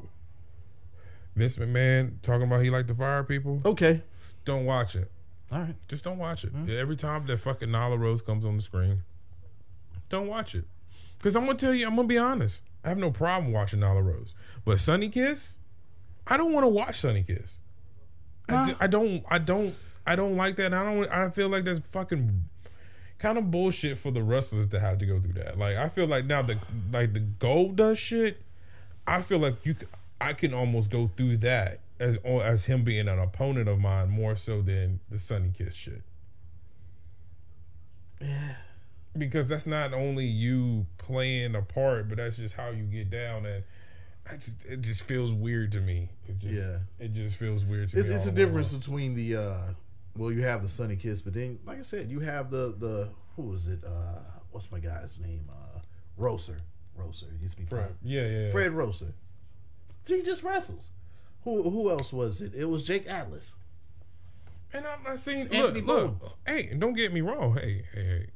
[1.35, 3.61] Vince McMahon talking about he like to fire people?
[3.65, 4.01] Okay.
[4.45, 5.11] Don't watch it.
[5.51, 5.75] All right.
[5.87, 6.55] Just don't watch it.
[6.55, 6.71] Mm-hmm.
[6.71, 9.01] Every time that fucking Nyla Rose comes on the screen,
[10.09, 10.65] don't watch it.
[11.17, 12.61] Because I'm gonna tell you, I'm gonna be honest.
[12.83, 14.33] I have no problem watching Nyla Rose,
[14.65, 15.55] but Sonny Kiss,
[16.25, 17.57] I don't want to watch Sonny Kiss.
[18.49, 19.23] I, ju- I don't.
[19.29, 19.75] I don't.
[20.05, 20.73] I don't like that.
[20.73, 21.09] I don't.
[21.11, 22.43] I feel like that's fucking
[23.19, 25.59] kind of bullshit for the wrestlers to have to go through that.
[25.59, 26.57] Like I feel like now the
[26.91, 28.41] like the gold does shit.
[29.05, 29.75] I feel like you.
[30.19, 34.35] I can almost go through that as as him being an opponent of mine more
[34.35, 36.01] so than the Sonny Kiss shit.
[38.19, 38.55] Yeah.
[39.17, 43.45] Because that's not only you playing a part, but that's just how you get down,
[43.45, 43.63] and
[44.39, 46.09] just, it just feels weird to me.
[46.29, 46.77] It just, Yeah.
[46.99, 48.15] it just feels weird to It's, me.
[48.15, 48.79] it's a difference around.
[48.81, 49.57] between the uh
[50.15, 53.09] well you have the Sonny Kiss, but then like I said, you have the the
[53.35, 53.83] who was it?
[53.85, 54.19] Uh
[54.51, 55.49] what's my guy's name?
[55.51, 55.79] Uh
[56.15, 56.59] Rosser.
[56.95, 57.25] Rosser.
[57.37, 57.95] He used to be Fred.
[58.03, 58.51] Yeah, yeah, yeah.
[58.51, 59.13] Fred Rosser.
[60.05, 60.91] He just wrestles.
[61.43, 62.53] Who who else was it?
[62.55, 63.53] It was Jake Atlas.
[64.73, 66.29] And I'm not saying It's look, Anthony look, Boone.
[66.47, 67.55] hey, don't get me wrong.
[67.55, 68.27] Hey, hey, hey.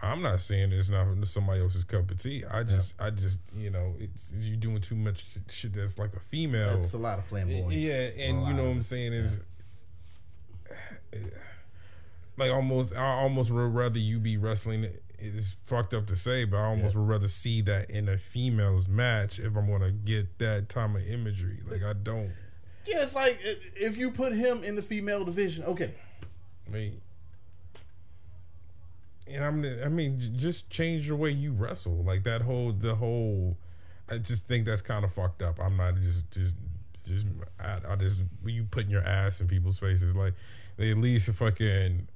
[0.00, 2.44] I'm not saying it's not somebody else's cup of tea.
[2.48, 6.20] I just, I just, you know, it's you doing too much shit that's like a
[6.20, 6.78] female.
[6.78, 7.74] That's a lot of flamboyance.
[7.74, 9.40] Yeah, and you know what I'm saying is,
[12.36, 14.86] like almost, I almost would rather you be wrestling.
[15.20, 18.86] It's fucked up to say, but I almost would rather see that in a female's
[18.86, 21.60] match if I'm gonna get that time of imagery.
[21.68, 22.32] Like I don't.
[22.86, 25.92] Yeah, it's like if you put him in the female division, okay.
[26.66, 27.00] I mean,
[29.30, 32.02] and I'm, I mean, just change the way you wrestle.
[32.04, 33.56] Like that whole, the whole.
[34.10, 35.60] I just think that's kind of fucked up.
[35.60, 36.54] I'm not just, just,
[37.06, 37.26] just.
[37.60, 40.34] I, I just when you putting your ass in people's faces, like
[40.76, 42.08] they at least fucking.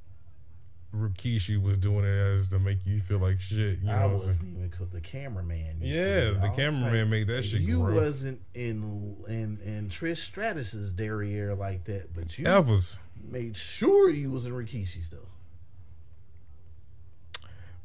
[0.95, 3.79] Rikishi was doing it as to make you feel like shit.
[3.79, 5.79] You know I wasn't even the cameraman.
[5.81, 6.39] Yeah, see.
[6.41, 8.01] the cameraman made that shit You gross.
[8.01, 12.99] wasn't in in in Trish Stratus's derriere like that, but you Evers.
[13.23, 15.29] made sure you was in Rikishi's though.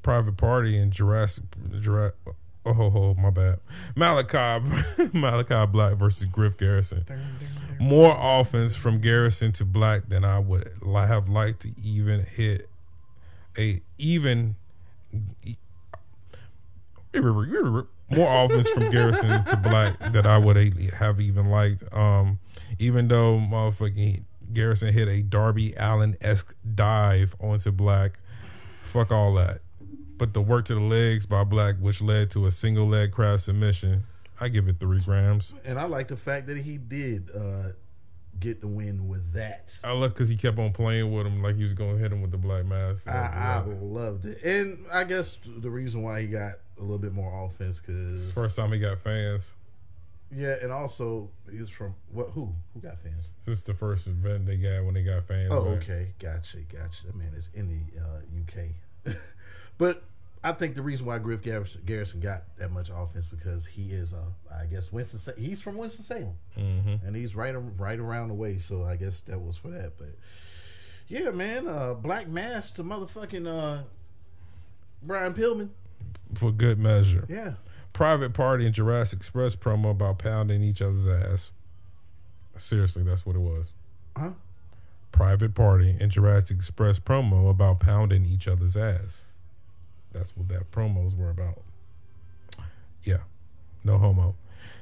[0.01, 1.45] Private Party and Jurassic.
[1.79, 2.15] Jurassic
[2.65, 3.59] oh, ho, ho, my bad.
[3.95, 4.61] Malakai,
[5.11, 7.05] Malakai Black versus Griff Garrison.
[7.79, 12.69] More offense from Garrison to Black than I would have liked to even hit
[13.57, 14.55] a even.
[18.09, 20.55] More offense from Garrison to Black that I would
[20.93, 21.83] have even liked.
[21.91, 22.39] Um,
[22.79, 24.23] even though motherfucking
[24.53, 28.19] Garrison hit a Darby Allin esque dive onto Black,
[28.83, 29.59] fuck all that.
[30.17, 33.39] But the work to the legs by Black, which led to a single leg crab
[33.39, 34.03] submission,
[34.39, 35.53] I give it three grams.
[35.65, 37.69] And I like the fact that he did uh,
[38.39, 39.77] get the win with that.
[39.83, 42.11] I love because he kept on playing with him like he was going to hit
[42.11, 43.07] him with the Black Mass.
[43.07, 47.13] I, I loved it, and I guess the reason why he got a little bit
[47.13, 49.53] more offense because First time he got fans
[50.35, 52.29] yeah, and also he was from what?
[52.31, 52.53] Who?
[52.73, 53.27] Who got fans?
[53.45, 55.49] since the first event they got when they got fans.
[55.51, 55.83] Oh, back.
[55.83, 57.05] okay, gotcha, gotcha.
[57.05, 59.15] That man is in the uh, UK,
[59.77, 60.03] but
[60.49, 64.13] I think the reason why Griff Garrison, Garrison got that much offense because he is,
[64.13, 64.21] uh,
[64.53, 65.33] I guess, Winston.
[65.37, 67.05] He's from Winston Salem, Mm-hmm.
[67.05, 68.57] and he's right right around the way.
[68.57, 69.97] So I guess that was for that.
[69.97, 70.15] But
[71.07, 73.83] yeah, man, uh, Black Mass to motherfucking uh,
[75.01, 75.69] Brian Pillman.
[76.35, 77.25] For good measure.
[77.29, 77.53] Yeah,
[77.93, 81.51] Private Party and Jurassic Express promo about pounding each other's ass.
[82.57, 83.71] Seriously, that's what it was.
[84.17, 84.31] huh?
[85.11, 89.23] Private Party and Jurassic Express promo about pounding each other's ass.
[90.11, 91.61] That's what that promos were about.
[93.03, 93.23] Yeah,
[93.83, 94.35] no homo.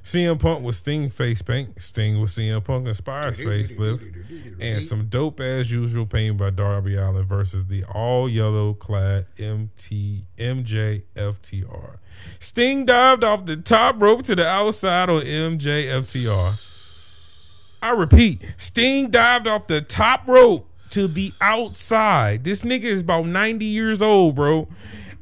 [0.04, 1.82] CM Punk with Sting face paint.
[1.82, 4.62] Sting with CM Punk inspires facelift.
[4.62, 10.26] And some dope as usual paint by Darby Allin versus the all yellow clad MT
[10.38, 11.98] MJFTR.
[12.40, 16.62] Sting dived off the top rope to the outside on MJFTR.
[17.82, 22.44] I repeat, Sting dived off the top rope to the outside.
[22.44, 24.68] This nigga is about 90 years old, bro.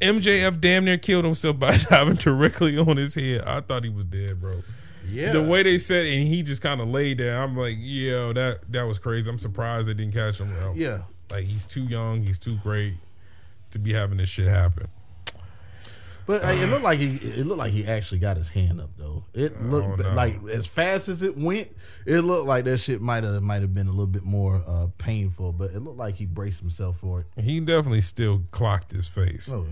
[0.03, 3.41] MJF damn near killed himself by diving directly on his head.
[3.41, 4.63] I thought he was dead, bro.
[5.09, 7.41] Yeah, The way they said, and he just kind of laid there.
[7.41, 9.29] I'm like, yo, that that was crazy.
[9.29, 10.53] I'm surprised they didn't catch him.
[10.75, 11.01] Yeah.
[11.29, 12.93] like he's too young, he's too great
[13.71, 14.87] to be having this shit happen.
[16.25, 18.91] But uh, it looked like he it looked like he actually got his hand up
[18.97, 19.25] though.
[19.33, 21.67] It looked like as fast as it went,
[22.05, 24.87] it looked like that shit might have might have been a little bit more uh,
[24.97, 25.51] painful.
[25.51, 27.43] But it looked like he braced himself for it.
[27.43, 29.51] He definitely still clocked his face.
[29.51, 29.65] Oh,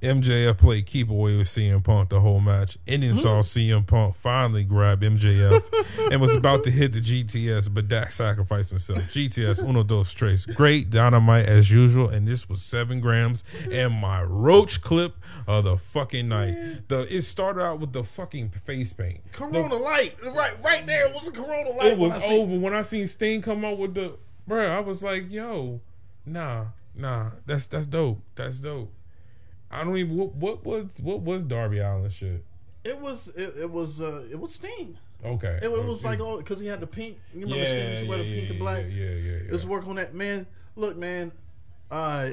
[0.00, 3.18] MJF played keep away with CM Punk the whole match, and then mm.
[3.18, 5.62] saw CM Punk finally grab MJF
[6.12, 9.00] and was about to hit the GTS, but Dak sacrificed himself.
[9.00, 13.42] GTS uno dos tres, great dynamite as usual, and this was seven grams
[13.72, 15.16] and my roach clip
[15.48, 16.54] of the fucking night.
[16.86, 19.20] The it started out with the fucking face paint.
[19.32, 21.86] Corona light, right, right there was a Corona light.
[21.86, 24.14] It was when I see- over when I seen Sting come out with the
[24.46, 24.76] bro.
[24.76, 25.80] I was like, yo,
[26.24, 28.20] nah, nah, that's that's dope.
[28.36, 28.92] That's dope.
[29.70, 32.44] I don't even what what was what was Darby Allin shit.
[32.84, 34.96] It was it, it was uh it was Sting.
[35.24, 37.18] Okay, It, it was like oh because he had the pink.
[37.34, 38.84] You remember Sting used to wear the pink and black.
[38.88, 39.30] Yeah, yeah, yeah.
[39.44, 39.52] yeah.
[39.52, 40.46] Let's work on that, man.
[40.76, 41.32] Look, man.
[41.90, 42.30] Uh,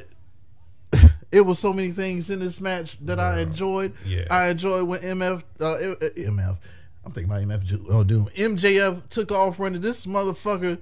[1.32, 3.94] it was so many things in this match that I enjoyed.
[4.06, 4.26] Yeah.
[4.30, 6.58] I enjoyed when MF, uh, uh, MF.
[7.04, 7.86] I'm thinking about MF.
[7.90, 8.30] Oh, Doom.
[8.36, 9.82] MJF took off running.
[9.82, 10.80] This motherfucker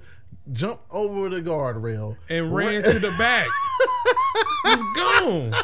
[0.52, 3.46] jumped over the guardrail and ran to the back.
[4.64, 5.54] He's gone.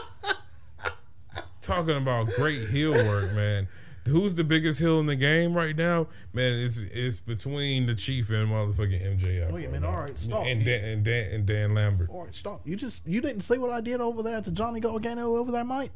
[1.70, 3.68] Talking about great heel work, man.
[4.08, 6.08] Who's the biggest heel in the game right now?
[6.32, 9.52] Man, it's it's between the Chief and motherfucking MJF.
[9.52, 10.46] Wait a right minute, all right, stop.
[10.46, 12.10] And Dan, and Dan and Dan Lambert.
[12.10, 12.66] All right, stop.
[12.66, 15.62] You just you didn't say what I did over there to Johnny Gargano over there,
[15.64, 15.92] Mike.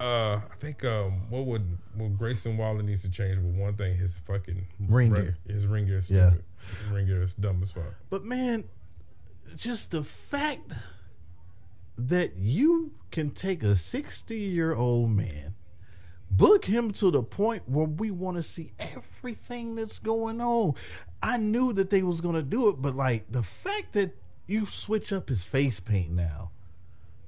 [0.00, 3.98] Uh, I think um, what would what Grayson Waller needs to change with one thing
[3.98, 5.36] his fucking Ring re- gear.
[5.46, 6.28] His ring gear is Yeah.
[6.30, 6.44] stupid.
[6.80, 7.94] His ring gear is dumb as fuck.
[8.08, 8.64] But man,
[9.56, 10.72] just the fact
[11.98, 15.54] that you can take a 60 year old man,
[16.30, 20.74] book him to the point where we want to see everything that's going on.
[21.22, 24.16] I knew that they was gonna do it, but like the fact that
[24.46, 26.50] you switch up his face paint now,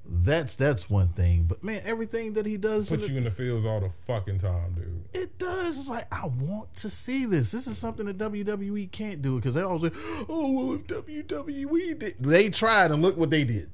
[0.05, 1.43] that's that's one thing.
[1.43, 4.73] But man, everything that he does, Put you in the fields all the fucking time,
[4.73, 5.03] dude.
[5.13, 5.79] it does.
[5.79, 7.51] It's like I want to see this.
[7.51, 11.99] This is something that WWE can't do because they always say, "Oh well, if WWE
[11.99, 13.69] did," they tried and look what they did.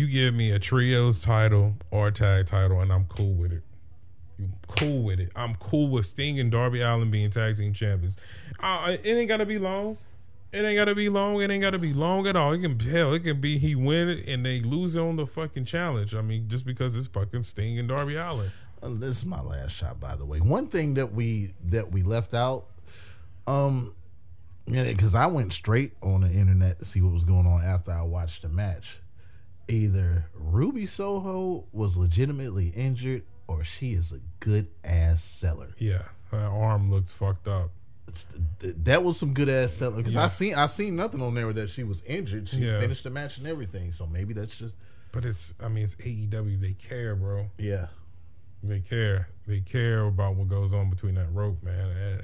[0.00, 3.62] You give me a trios title or a tag title, and I'm cool with it.
[4.38, 5.30] You cool with it.
[5.36, 8.16] I'm cool with Sting and Darby Allin being tag team champions.
[8.60, 9.98] Uh, it ain't gotta be long.
[10.52, 11.42] It ain't gotta be long.
[11.42, 12.54] It ain't gotta be long at all.
[12.54, 13.12] It can hell.
[13.12, 16.14] It can be he win it and they lose it on the fucking challenge.
[16.14, 18.50] I mean, just because it's fucking Sting and Darby Allin.
[18.82, 20.40] Uh, this is my last shot, by the way.
[20.40, 22.68] One thing that we that we left out,
[23.46, 23.92] um,
[24.64, 28.00] because I went straight on the internet to see what was going on after I
[28.00, 28.96] watched the match.
[29.70, 35.74] Either Ruby Soho was legitimately injured, or she is a good ass seller.
[35.78, 37.70] Yeah, her arm looks fucked up.
[38.60, 41.70] That was some good ass seller because I seen I seen nothing on there that
[41.70, 42.48] she was injured.
[42.48, 42.80] She Yeah.
[42.80, 43.92] finished the match and everything.
[43.92, 44.74] So maybe that's just
[45.12, 45.54] But it's.
[45.60, 46.60] I mean, it's AEW.
[46.60, 47.50] They care, bro.
[47.58, 47.86] yeah.
[48.62, 49.28] They care.
[49.46, 51.88] They care about what goes on between that rope, man.
[51.90, 52.22] And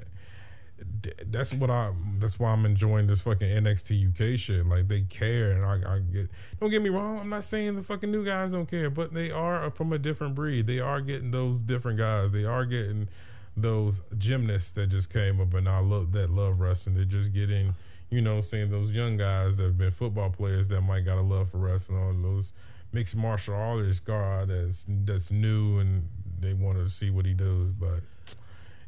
[1.27, 1.91] that's what I.
[2.19, 4.65] That's why I'm enjoying this fucking NXT UK shit.
[4.65, 6.29] Like they care, and I, I get.
[6.59, 7.19] Don't get me wrong.
[7.19, 10.35] I'm not saying the fucking new guys don't care, but they are from a different
[10.35, 10.67] breed.
[10.67, 12.31] They are getting those different guys.
[12.31, 13.07] They are getting
[13.55, 16.95] those gymnasts that just came up and I love that love wrestling.
[16.95, 17.73] They're just getting.
[18.09, 21.21] You know, saying those young guys that have been football players that might got a
[21.21, 22.53] love for wrestling, All those
[22.93, 26.07] mixed martial artist guy that's that's new and
[26.39, 27.73] they want to see what he does.
[27.73, 27.99] But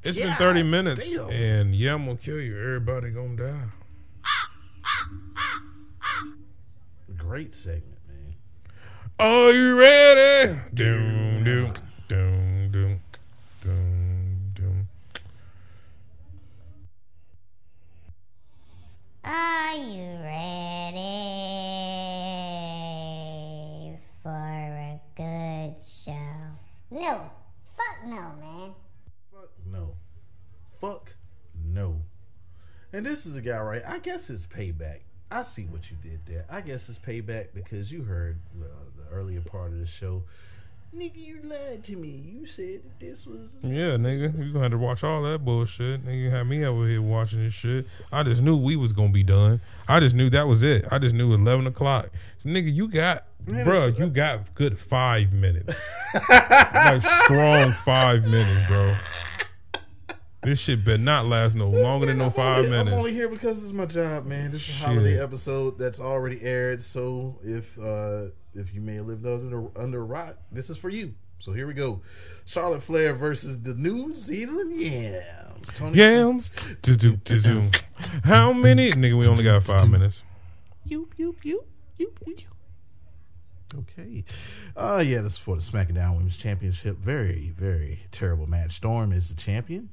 [0.03, 1.29] it's been 30 minutes, damn.
[1.29, 2.57] and yeah, I'm gonna kill you.
[2.57, 3.65] Everybody gonna die.
[7.17, 8.35] Great segment, man.
[9.19, 10.59] Are you ready?
[10.73, 11.73] Doom doom
[12.07, 13.01] doom doom
[13.61, 14.87] doom doom.
[19.25, 20.17] Are you
[23.39, 26.13] ready for a good show?
[26.89, 27.29] No.
[27.75, 28.73] Fuck no, man.
[29.31, 29.95] Fuck no.
[30.81, 31.15] Fuck
[31.65, 32.01] no.
[32.99, 33.81] And this is a guy, right?
[33.87, 34.99] I guess it's payback.
[35.31, 36.43] I see what you did there.
[36.49, 38.65] I guess it's payback because you heard uh,
[38.97, 40.23] the earlier part of the show.
[40.93, 42.09] Nigga, you lied to me.
[42.09, 43.55] You said that this was.
[43.63, 46.05] Yeah, nigga, you gonna have to watch all that bullshit.
[46.05, 47.85] Nigga, you had me over here watching this shit.
[48.11, 49.61] I just knew we was gonna be done.
[49.87, 50.85] I just knew that was it.
[50.91, 52.09] I just knew eleven o'clock.
[52.39, 55.87] So, nigga, you got, bruh, you got good five minutes,
[56.29, 58.93] like strong five minutes, bro.
[60.41, 62.91] This shit better not last no longer than no I'm five only, minutes.
[62.91, 64.51] I'm only here because it's my job, man.
[64.51, 66.81] This is a holiday episode that's already aired.
[66.81, 70.89] So if uh, if you may have lived under under a rock, this is for
[70.89, 71.13] you.
[71.39, 72.01] So here we go:
[72.45, 75.67] Charlotte Flair versus the New Zealand Yams.
[75.75, 76.51] Toni Yams,
[76.83, 77.69] do do do do.
[78.23, 79.19] How many, nigga?
[79.19, 80.23] We only got five minutes.
[80.85, 81.65] You you you
[81.97, 82.35] you you.
[83.77, 84.23] Okay.
[84.75, 86.97] Uh yeah, this is for the SmackDown Women's Championship.
[86.97, 88.71] Very, very terrible match.
[88.71, 89.89] Storm is the champion.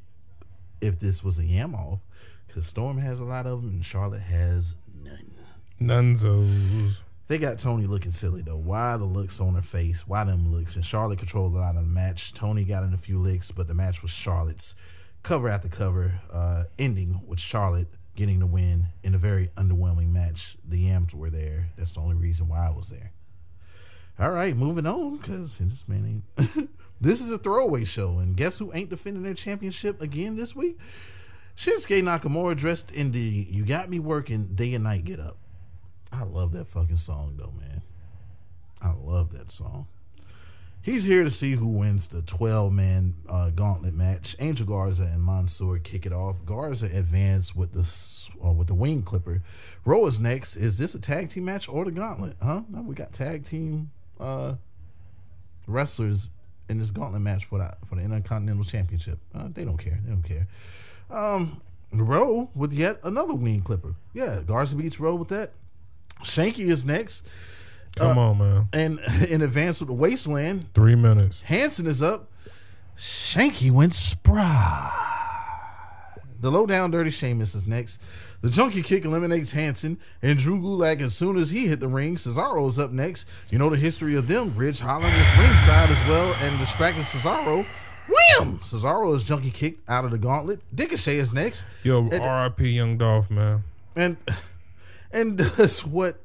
[0.80, 2.00] If this was a yam off,
[2.46, 5.30] because Storm has a lot of them and Charlotte has none.
[5.80, 6.96] Nunzos.
[7.28, 8.56] They got Toni looking silly though.
[8.56, 10.06] Why the looks on her face?
[10.06, 10.76] Why them looks?
[10.76, 12.32] And Charlotte controlled a lot of the match.
[12.32, 14.74] Toni got in a few licks, but the match was Charlotte's
[15.22, 20.56] cover after cover, uh, ending with Charlotte getting the win in a very underwhelming match.
[20.66, 21.70] The Yams were there.
[21.76, 23.12] That's the only reason why I was there.
[24.18, 26.70] All right, moving on because this man ain't.
[27.00, 30.78] this is a throwaway show, and guess who ain't defending their championship again this week?
[31.56, 35.38] Shinsuke Nakamura dressed in the "You Got Me Working" day and night get up.
[36.12, 37.82] I love that fucking song though, man.
[38.80, 39.86] I love that song.
[40.86, 44.36] He's here to see who wins the 12 man uh, gauntlet match.
[44.38, 46.44] Angel Garza and Mansoor kick it off.
[46.44, 49.42] Garza advance with the uh, with the wing clipper.
[49.84, 50.54] Raw is next.
[50.54, 52.36] Is this a tag team match or the gauntlet?
[52.40, 52.62] Huh?
[52.68, 53.90] No, we got tag team
[54.20, 54.54] uh,
[55.66, 56.28] wrestlers
[56.68, 59.18] in this gauntlet match for the for the Intercontinental Championship.
[59.34, 59.98] Uh, they don't care.
[60.04, 60.46] They don't care.
[61.10, 61.60] Um,
[61.92, 63.94] Rowe with yet another wing clipper.
[64.12, 65.52] Yeah, Garza beats Rowe with that.
[66.22, 67.24] Shanky is next.
[67.96, 68.68] Come on, man.
[68.72, 71.40] And in advance with the Wasteland, Three minutes.
[71.42, 72.30] Hanson is up.
[72.98, 74.92] Shanky went spry.
[76.40, 78.00] The low down dirty Sheamus is next.
[78.46, 82.14] The junkie kick eliminates Hanson and Drew Gulak as soon as he hit the ring.
[82.14, 83.26] Cesaro is up next.
[83.50, 84.54] You know the history of them.
[84.54, 87.66] Ridge Holland is ringside as well and distracted Cesaro.
[88.06, 88.60] Wham!
[88.60, 90.60] Cesaro is junkie kicked out of the gauntlet.
[90.72, 91.64] Ricochet is next.
[91.82, 92.68] Yo, R.I.P.
[92.68, 93.64] Young Dolph, man.
[93.96, 94.16] and
[95.10, 96.20] and does what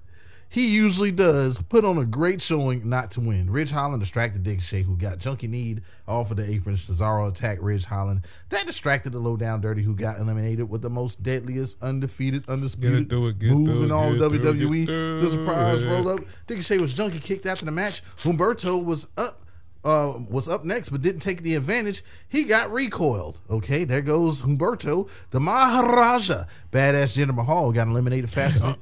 [0.51, 3.49] he usually does, put on a great showing not to win.
[3.49, 6.75] Ridge Holland distracted Dick Shea, who got Junkie Need off of the apron.
[6.75, 8.25] Cesaro attacked Ridge Holland.
[8.49, 13.09] That distracted the low down dirty, who got eliminated with the most deadliest, undefeated, undisputed
[13.09, 14.85] through move through in all WWE.
[14.85, 16.19] through The surprise roll up.
[16.47, 18.03] Dick Shea was junkie kicked after the match.
[18.17, 19.45] Humberto was up
[19.83, 22.03] uh, was up next but didn't take the advantage.
[22.27, 23.41] He got recoiled.
[23.49, 25.09] Okay, there goes Humberto.
[25.31, 28.75] The Maharaja, badass Jinder Mahal, got eliminated faster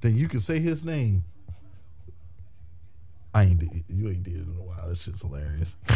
[0.00, 1.24] than, you can say his name.
[3.34, 4.88] I ain't did, you ain't did it in a while.
[4.88, 5.76] That shit's hilarious.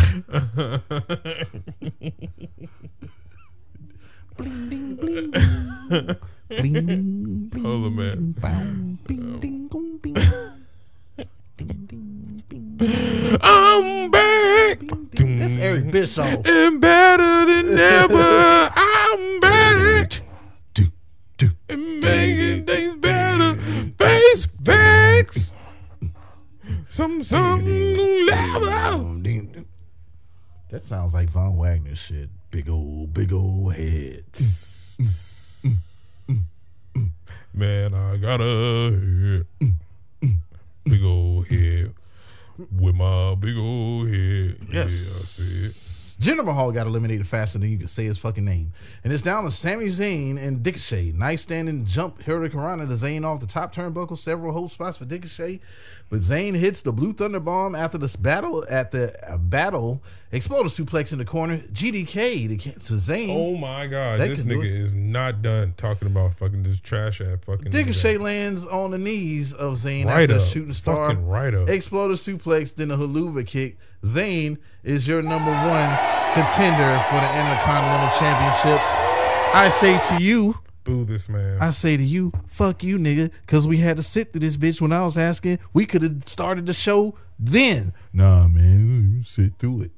[4.36, 5.30] bling ding bling
[6.48, 8.32] bling ding bling Hold on, man.
[8.32, 8.62] bow,
[9.06, 10.14] bing ding gong, bing.
[11.56, 13.16] Ding, ding, bing.
[13.42, 14.78] I'm back.
[15.12, 16.46] That's Eric Bischoff.
[16.46, 18.70] And better than ever.
[18.74, 20.20] I'm back.
[21.68, 23.54] And making things better.
[23.98, 25.52] Face facts.
[26.88, 27.64] Some, some
[28.26, 29.20] level.
[30.70, 32.28] That sounds like Von Wagner shit.
[32.50, 34.24] Big old, big old head.
[37.52, 39.74] Man, I got a head.
[40.84, 41.94] Big old head.
[42.70, 44.58] With my big old head.
[44.70, 48.74] Yeah, I see Jinder Mahal got eliminated faster than you could say his fucking name.
[49.02, 51.12] And it's down to Sami Zayn and Ricochet.
[51.12, 54.18] Nice standing jump hurricanrana to Zayn off the top turnbuckle.
[54.18, 55.60] Several hold spots for Ricochet.
[56.10, 60.02] But Zayn hits the Blue Thunder Bomb after this battle at the uh, battle.
[60.32, 61.58] Exploder suplex in the corner.
[61.58, 63.30] GDK to, to Zayn.
[63.30, 67.38] Oh my god, They this nigga is not done talking about fucking this trash ass
[67.42, 67.72] fucking.
[67.72, 68.20] Ricochet nigga.
[68.20, 70.48] lands on the knees of Zayn Right after a up.
[70.48, 71.08] shooting star.
[71.08, 71.68] Fucking right up.
[71.68, 73.76] Exploder suplex, then a Helluva Kick.
[74.04, 75.98] Zayn is your number one
[76.34, 78.80] contender for the Intercontinental Championship.
[79.52, 80.54] I say to you,
[80.84, 81.58] Boo this man.
[81.60, 84.80] I say to you, fuck you, nigga, because we had to sit through this bitch
[84.80, 85.58] when I was asking.
[85.72, 87.92] We could have started the show then.
[88.12, 89.90] Nah, man, sit through it.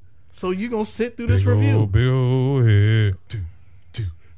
[0.43, 1.89] So you gonna sit through this big review?
[2.13, 3.15] old head.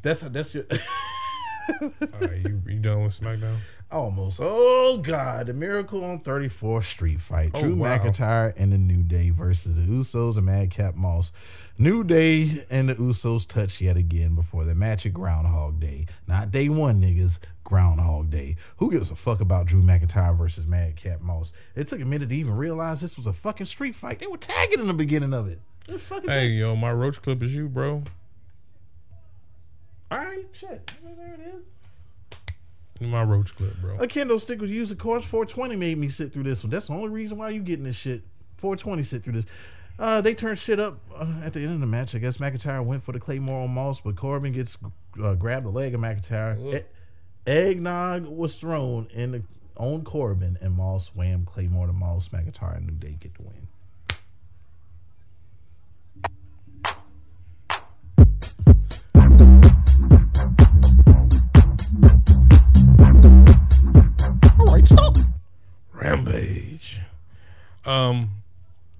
[0.03, 0.29] That's how.
[0.29, 0.67] That's your.
[1.81, 1.91] All
[2.21, 3.57] right, you, you done with SmackDown?
[3.91, 4.39] Almost.
[4.43, 5.47] Oh God!
[5.47, 7.53] The Miracle on 34th Street fight.
[7.55, 7.97] Oh, Drew wow.
[7.97, 11.33] McIntyre and the New Day versus the Usos and Madcap Moss.
[11.79, 16.05] New Day and the Usos touch yet again before the match at Groundhog Day.
[16.27, 17.39] Not day one, niggas.
[17.65, 18.57] Groundhog Day.
[18.77, 21.55] Who gives a fuck about Drew McIntyre versus Madcap Moss?
[21.75, 24.19] It took a minute to even realize this was a fucking street fight.
[24.19, 25.63] They were tagging in the beginning of it.
[25.89, 28.03] It was fucking Hey, yo, my roach clip is you, bro.
[30.11, 30.91] All right, shit.
[31.17, 33.09] There it is.
[33.11, 33.97] My roach clip, bro.
[33.97, 35.25] A kendo stick was used, of course.
[35.25, 36.71] 420 made me sit through this one.
[36.71, 38.23] That's the only reason why you getting this shit.
[38.59, 39.45] 420 sit through this.
[39.99, 42.15] Uh, they turned shit up uh, at the end of the match.
[42.15, 44.77] I guess McIntyre went for the Claymore on Moss, but Corbin gets
[45.23, 46.81] uh, grabbed the leg of McIntyre.
[46.81, 49.43] E- eggnog was thrown in the
[49.77, 52.29] on Corbin, and Moss wham Claymore to Moss.
[52.29, 53.64] McIntyre and New Day get the win.
[65.93, 67.01] Rampage.
[67.87, 68.31] Um,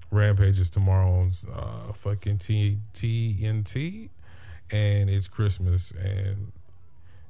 [0.09, 4.09] Rampage is tomorrow on uh, fucking T- TNT,
[4.71, 5.91] and it's Christmas.
[5.91, 6.51] And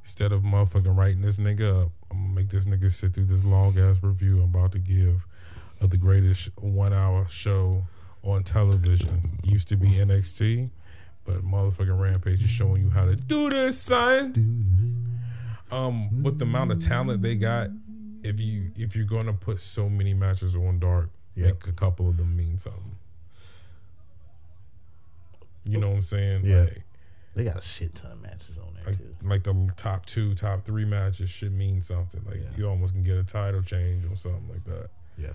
[0.03, 3.43] instead of motherfucking writing this nigga up, I'm gonna make this nigga sit through this
[3.43, 5.25] long ass review I'm about to give
[5.81, 7.83] of the greatest one hour show
[8.23, 9.39] on television.
[9.43, 10.69] Used to be NXT,
[11.25, 15.11] but motherfucking Rampage is showing you how to do this, son.
[15.71, 17.69] Um, with the amount of talent they got,
[18.25, 21.45] if you if you're gonna put so many matches on Dark, Yep.
[21.45, 22.95] make a couple of them mean something.
[25.65, 26.45] You know what I'm saying?
[26.45, 26.61] Yeah.
[26.61, 26.81] Like,
[27.33, 29.15] They got a shit ton of matches on there like, too.
[29.23, 32.21] like the top two, top three matches should mean something.
[32.25, 32.57] Like Yeah.
[32.57, 35.33] you almost can get a title change or something like that, Yeah.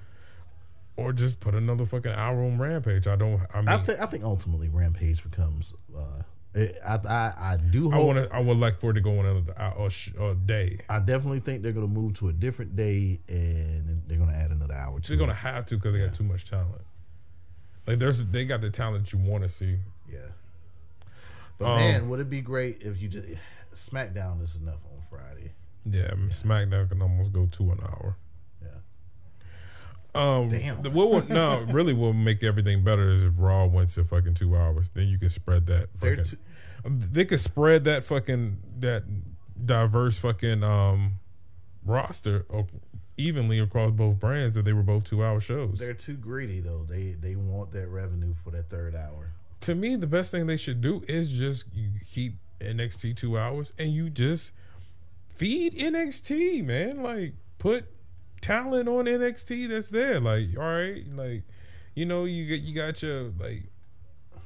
[0.96, 3.06] or just put another fucking hour on Rampage.
[3.06, 3.42] I don't.
[3.52, 5.74] I mean, I think I think ultimately Rampage becomes.
[5.94, 6.22] Uh,
[6.54, 8.06] it, I, I I do hope.
[8.06, 8.34] want to.
[8.34, 10.80] I would like for it to go on another hour or, day.
[10.88, 14.36] I definitely think they're going to move to a different day and they're going to
[14.36, 16.82] add another hour to They're gonna have to because they got too much talent.
[17.86, 19.76] Like there's, they got the talent you want to see.
[20.10, 20.18] Yeah.
[21.58, 23.26] But Um, man, would it be great if you just
[23.74, 25.52] SmackDown is enough on Friday?
[25.84, 28.16] Yeah, SmackDown can almost go to an hour.
[30.14, 30.82] Um, Damn.
[30.82, 34.04] The, what would, no, really, what would make everything better is if Raw went to
[34.04, 34.88] fucking two hours.
[34.90, 35.88] Then you can spread that.
[36.00, 36.36] Fucking, too-
[36.84, 39.04] Um, they could spread that fucking that
[39.66, 41.12] diverse fucking um
[41.84, 42.44] roster
[43.16, 45.78] evenly across both brands if they were both two hour shows.
[45.78, 46.84] They're too greedy though.
[46.88, 49.30] They they want that revenue for that third hour.
[49.62, 51.64] to me, the best thing they should do is just
[52.12, 54.52] keep NXT two hours and you just
[55.28, 57.02] feed NXT, man.
[57.02, 57.84] Like put
[58.40, 60.20] talent on NXT that's there.
[60.20, 61.42] Like, all right, like
[61.94, 63.64] you know, you get you got your like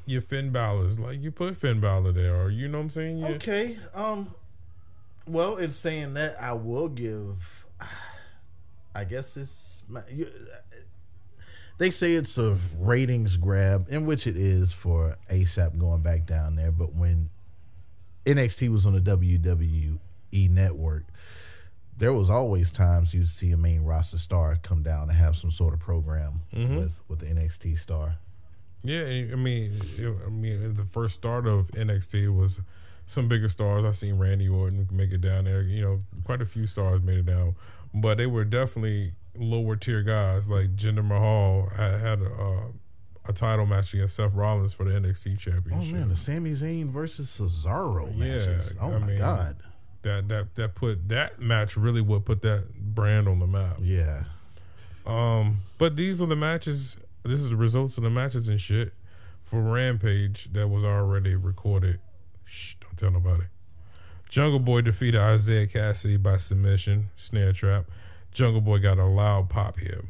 [0.06, 3.18] your Finn Balor's, like you put Finn Balor there, or you know what I'm saying?
[3.18, 3.78] You- Okay.
[3.94, 4.34] Um.
[5.26, 7.66] Well, in saying that, I will give.
[8.94, 9.82] I guess it's.
[10.10, 10.30] you-
[11.78, 16.54] They say it's a ratings grab, in which it is for ASAP going back down
[16.56, 16.70] there.
[16.70, 17.30] But when
[18.26, 19.98] NXT was on the WWE
[20.50, 21.04] network,
[21.96, 25.50] there was always times you'd see a main roster star come down and have some
[25.50, 28.16] sort of program with with the NXT star.
[28.82, 29.80] Yeah, I mean,
[30.26, 32.60] I mean, the first start of NXT was
[33.06, 33.84] some bigger stars.
[33.84, 35.62] I seen Randy Orton make it down there.
[35.62, 37.54] You know, quite a few stars made it down,
[37.94, 40.48] but they were definitely lower tier guys.
[40.48, 42.60] Like Jinder Mahal had, had a, uh,
[43.26, 45.94] a title match against Seth Rollins for the NXT championship.
[45.94, 48.74] Oh man, the Sami Zayn versus Cesaro Yeah, matches.
[48.80, 49.56] oh I my mean- god.
[50.04, 53.78] That that that put that match really would put that brand on the map.
[53.80, 54.24] Yeah.
[55.06, 56.96] Um, but these are the matches.
[57.24, 58.92] This is the results of the matches and shit
[59.44, 62.00] for Rampage that was already recorded.
[62.44, 63.44] Shh, don't tell nobody.
[64.28, 67.86] Jungle Boy defeated Isiah Kassidy by submission, snare trap.
[68.32, 70.04] Jungle Boy got a loud pop here.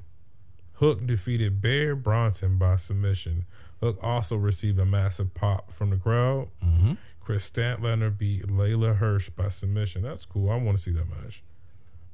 [0.75, 3.45] Hook defeated Bear Bronson by submission.
[3.81, 6.49] Hook also received a massive pop from the crowd.
[7.25, 10.03] Kris Statlander beat Leyla Hirsch by submission.
[10.03, 10.51] That's cool.
[10.51, 11.43] I want to see that match.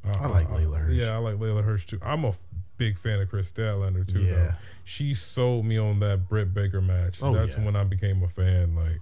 [0.07, 0.95] Uh, I like Leyla Hirsch.
[0.95, 1.99] Yeah, I like Leyla Hirsch too.
[2.03, 2.33] I'm a
[2.79, 4.21] big fan of Kris Statlander too.
[4.23, 4.33] Yeah.
[4.35, 4.51] though.
[4.85, 7.19] She sold me on that Britt Baker match.
[7.23, 7.65] Oh, That's yeah.
[7.65, 8.75] when I became a fan.
[8.75, 9.01] Like,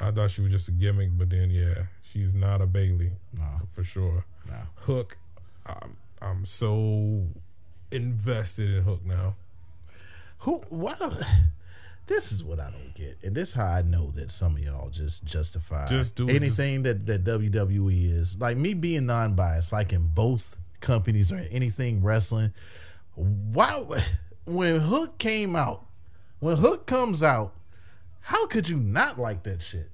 [0.00, 3.44] I thought she was just a gimmick, but then yeah, she's not a Bailey No.
[3.74, 4.24] for sure.
[4.46, 4.54] No.
[4.76, 5.16] Hook,
[5.66, 7.26] I'm, I'm so
[7.90, 9.34] invested in Hook now.
[10.42, 11.00] Who what
[12.08, 13.18] this is what I don't get.
[13.22, 16.82] And this is how I know that some of y'all just justify Just do anything
[16.82, 18.36] that, that WWE is.
[18.38, 22.52] Like me being non biased, like in both companies or anything wrestling.
[23.14, 23.84] Why
[24.44, 25.86] when Hook came out,
[26.40, 27.54] when Hook comes out,
[28.20, 29.90] how could you not like that shit?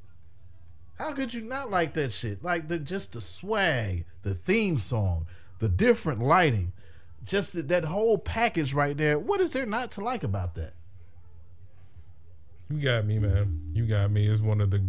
[0.95, 2.45] How could you not like that shit?
[2.45, 5.27] Like the just the swag, the theme song,
[5.59, 6.73] the different lighting,
[7.25, 9.19] just that, that whole package right there.
[9.19, 10.75] What is there not to like about that?
[12.71, 13.71] You got me, man.
[13.73, 14.27] You got me.
[14.27, 14.83] It's one of the.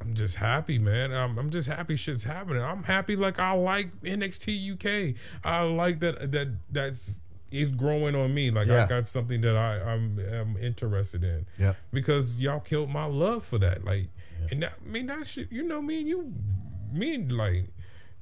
[0.00, 1.12] I'm just happy, man.
[1.12, 2.62] I'm, I'm just happy shit's happening.
[2.62, 5.16] I'm happy like I like NXT UK.
[5.44, 7.18] I like that that that's
[7.50, 8.50] is growing on me.
[8.50, 8.84] Like Yeah.
[8.84, 11.46] I got something that I I'm, I'm interested in.
[11.58, 11.74] Yeah.
[11.92, 13.84] Because y'all killed my love for that.
[13.84, 14.08] Like,
[14.50, 15.50] and that, I mean that shit.
[15.50, 16.32] You know me and you,
[16.92, 17.66] me and like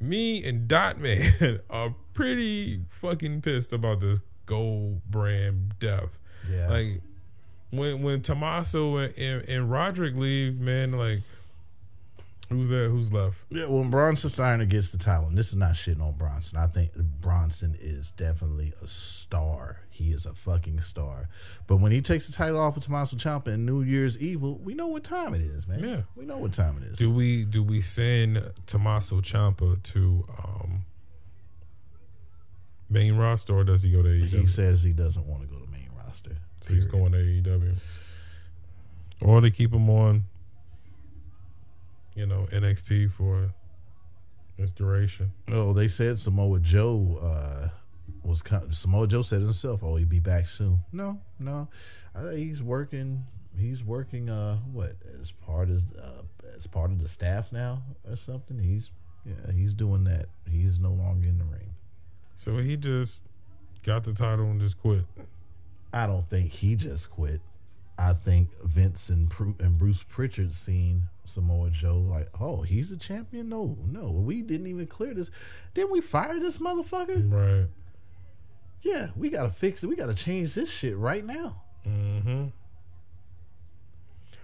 [0.00, 6.18] me and Dot Man are pretty fucking pissed about this gold brand death.
[6.50, 6.68] Yeah.
[6.70, 7.02] Like
[7.76, 11.20] when when Tommaso and, and, and Roderick leave, man, like
[12.48, 12.88] who's there?
[12.88, 13.38] Who's left?
[13.50, 16.58] Yeah, when Bronson Steiner gets the title, and this is not shitting on Bronson.
[16.58, 19.80] I think Bronson is definitely a star.
[19.90, 21.28] He is a fucking star.
[21.66, 24.74] But when he takes the title off of Tommaso Ciampa in New Year's Evil, we
[24.74, 25.80] know what time it is, man.
[25.80, 26.02] Yeah.
[26.14, 26.98] we know what time it is.
[26.98, 30.84] Do we do we send Tommaso Ciampa to um
[32.88, 34.28] main roster or does he go to AEW?
[34.28, 35.65] He says he doesn't want to go to
[36.68, 37.76] main So he's going to AEW.
[39.20, 40.24] Or they keep him on,
[42.14, 43.50] you know, NXT for
[44.58, 45.32] its duration.
[45.50, 47.68] Oh, they said Samoa Joe uh,
[48.22, 51.68] was kind Samoa Joe said himself, "Oh, he'd be back soon." No, no,
[52.14, 53.24] I think he's working.
[53.58, 54.28] He's working.
[54.28, 56.22] Uh, what as part of uh,
[56.56, 58.58] as part of the staff now or something?
[58.58, 58.90] He's
[59.24, 60.26] yeah, he's doing that.
[60.50, 61.74] He's no longer in the ring.
[62.36, 63.24] So he just
[63.82, 65.04] got the title and just quit.
[65.96, 67.40] I don't think he just quit.
[67.98, 72.98] I think Vince and, Pru- and Bruce Pritchard seen Samoa Joe like, oh, he's a
[72.98, 73.48] champion.
[73.48, 75.30] No, no, we didn't even clear this.
[75.72, 77.22] Didn't we fire this motherfucker?
[77.32, 77.68] Right.
[78.82, 79.86] Yeah, we gotta fix it.
[79.86, 81.62] We gotta change this shit right now.
[81.88, 82.48] Mm-hmm.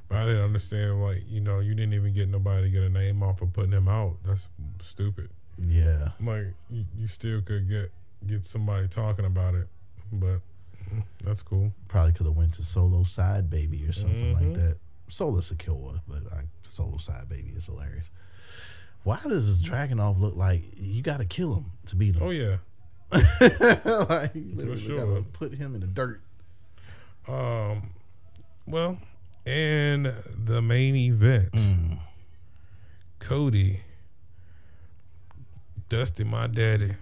[0.09, 2.89] But I didn't understand, like, you know, you didn't even get nobody to get a
[2.89, 4.17] name off of putting him out.
[4.25, 4.49] That's
[4.81, 5.29] stupid.
[5.59, 7.93] Yeah, Like, you, you still could get
[8.27, 9.69] get somebody talking about it,
[10.13, 10.41] but
[11.25, 11.73] that's cool.
[11.89, 14.55] probably could have went to Solo Side Baby or something like Mhm.
[14.57, 14.79] that.
[15.09, 18.09] Solo Secure, but like Solo Side Baby is hilarious.
[19.05, 22.23] Why does this Dragunov look like you got to kill him to beat him?
[22.23, 22.57] Oh yeah.
[23.13, 24.99] like, you literally sure.
[24.99, 26.23] gotta put him in the dirt.
[27.29, 27.91] Um.
[28.67, 28.99] Well,
[29.45, 30.15] and
[30.47, 31.51] the main event,
[33.19, 33.81] Cody,
[35.89, 36.95] Dusty, my daddy,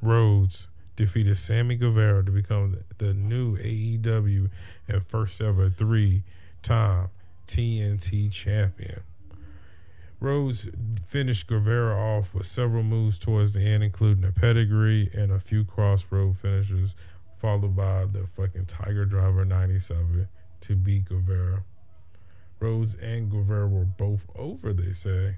[0.00, 0.68] Rhodes
[0.98, 4.50] defeated Sammy Guevara to become the, new AEW
[4.88, 7.08] and first ever three-time
[7.46, 9.00] TNT champion.
[10.18, 10.68] Rhodes
[11.06, 15.64] finished Guevara off with several moves towards the end, including a pedigree and a few
[15.64, 16.96] crossroad finishes,
[17.40, 20.26] followed by the fucking Tiger Driver 97
[20.62, 21.62] to beat Guevara.
[22.58, 25.36] Rhodes and Guevara were both over, they say.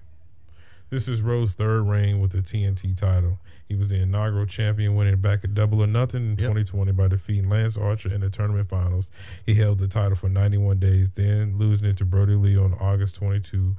[0.91, 3.39] This is Rhodes' third reign with the TNT title.
[3.69, 6.39] He was the inaugural champion, winning back at Double or Nothing in Yep.
[6.39, 9.09] 2020 by defeating Lance Archer in the tournament finals.
[9.47, 13.15] He held the title for 91 days, then losing it to Brodie Lee on August
[13.15, 13.77] 22,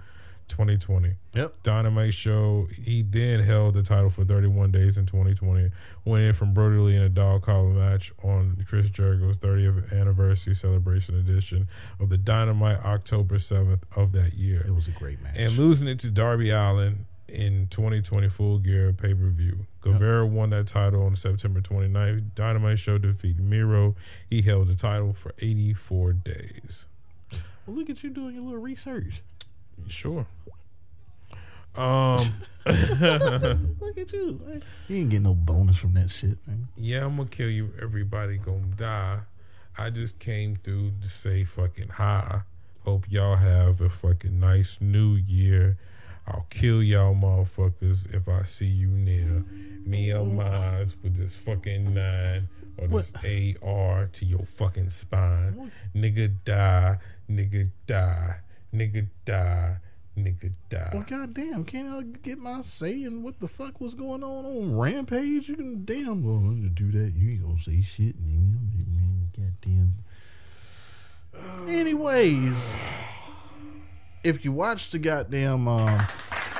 [0.51, 1.13] 2020.
[1.33, 1.63] Yep.
[1.63, 2.67] Dynamite show.
[2.75, 5.71] He then held the title for 31 days in 2020,
[6.05, 10.53] Went in from Brodie Lee in a dog collar match on Chris Jericho's 30th anniversary
[10.55, 11.67] celebration edition
[11.99, 15.35] of the Dynamite October 7th of that year, It was a great match.
[15.37, 19.65] and losing it to Darby Allin in 2020 Full Gear pay per view.
[19.81, 22.35] Guevara won that title on September 29th.
[22.35, 23.95] Dynamite show defeated Miro.
[24.29, 26.85] He held the title for 84 days.
[27.65, 29.21] well, look at you doing your little research.
[29.87, 30.25] Sure.
[31.75, 32.33] Um.
[32.65, 34.39] Look at you.
[34.45, 34.63] Man.
[34.87, 36.67] You ain't getting no bonus from that shit, man.
[36.75, 37.71] yeah, I'm gonna kill you.
[37.81, 39.19] Everybody gonna die.
[39.77, 42.41] I just came through to say fucking hi.
[42.83, 45.77] Hope y'all have a fucking nice new year.
[46.27, 49.43] I'll kill y'all motherfuckers if I see you near
[49.85, 52.47] me or mine with this fucking nine
[52.77, 53.11] or this
[53.63, 55.71] AR to your fucking spine.
[55.95, 56.97] Nigga die,
[57.29, 58.35] nigga die,
[58.73, 59.77] nigga die,
[60.17, 60.89] nigga die.
[60.93, 64.77] Well, goddamn, can't I get my say in what the fuck was going on on
[64.77, 65.49] Rampage?
[65.49, 67.13] You can damn well you do that.
[67.15, 68.57] You ain't gonna say shit, nigga.
[69.35, 69.93] Goddamn.
[71.69, 72.73] Anyways,
[74.23, 76.05] if you watch the goddamn, uh,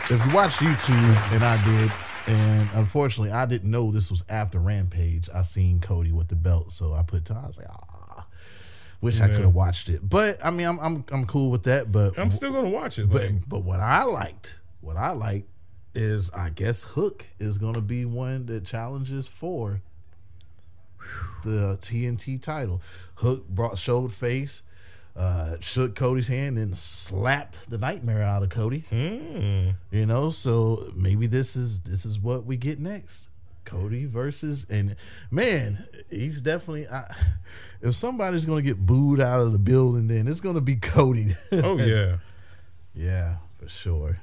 [0.10, 1.92] if you watch YouTube, and I did,
[2.28, 5.30] and unfortunately I didn't know this was after Rampage.
[5.34, 7.26] I seen Cody with the belt, so I put.
[7.26, 8.26] Time I was like, ah,
[9.02, 10.07] wish I could have watched it.
[10.07, 11.91] But I mean, I'm I'm I'm cool with that.
[11.91, 13.10] But I'm still gonna watch it.
[13.10, 15.48] but Like, but what I liked, what I liked
[15.94, 19.82] is I guess Hook is gonna be one that challenges for
[21.44, 22.82] the TNT title.
[23.15, 24.61] Hook brought showed face,
[25.15, 28.86] uh, shook Cody's hand and slapped the nightmare out of Cody.
[28.91, 33.28] mm, You know, so maybe this is this is what we get next.
[33.72, 34.95] Cody versus and
[35.31, 36.88] man, he's definitely.
[36.88, 37.15] I,
[37.81, 41.35] if somebody's gonna get booed out of the building, then it's gonna be Cody.
[41.52, 42.18] oh yeah.
[42.93, 44.19] Yeah, for sure.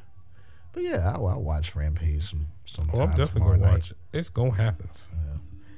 [0.75, 3.73] But yeah, I'll, I'll watch Rampage some sometime Oh, I'm definitely gonna night.
[3.73, 3.97] watch it.
[4.13, 4.91] It's gonna happen.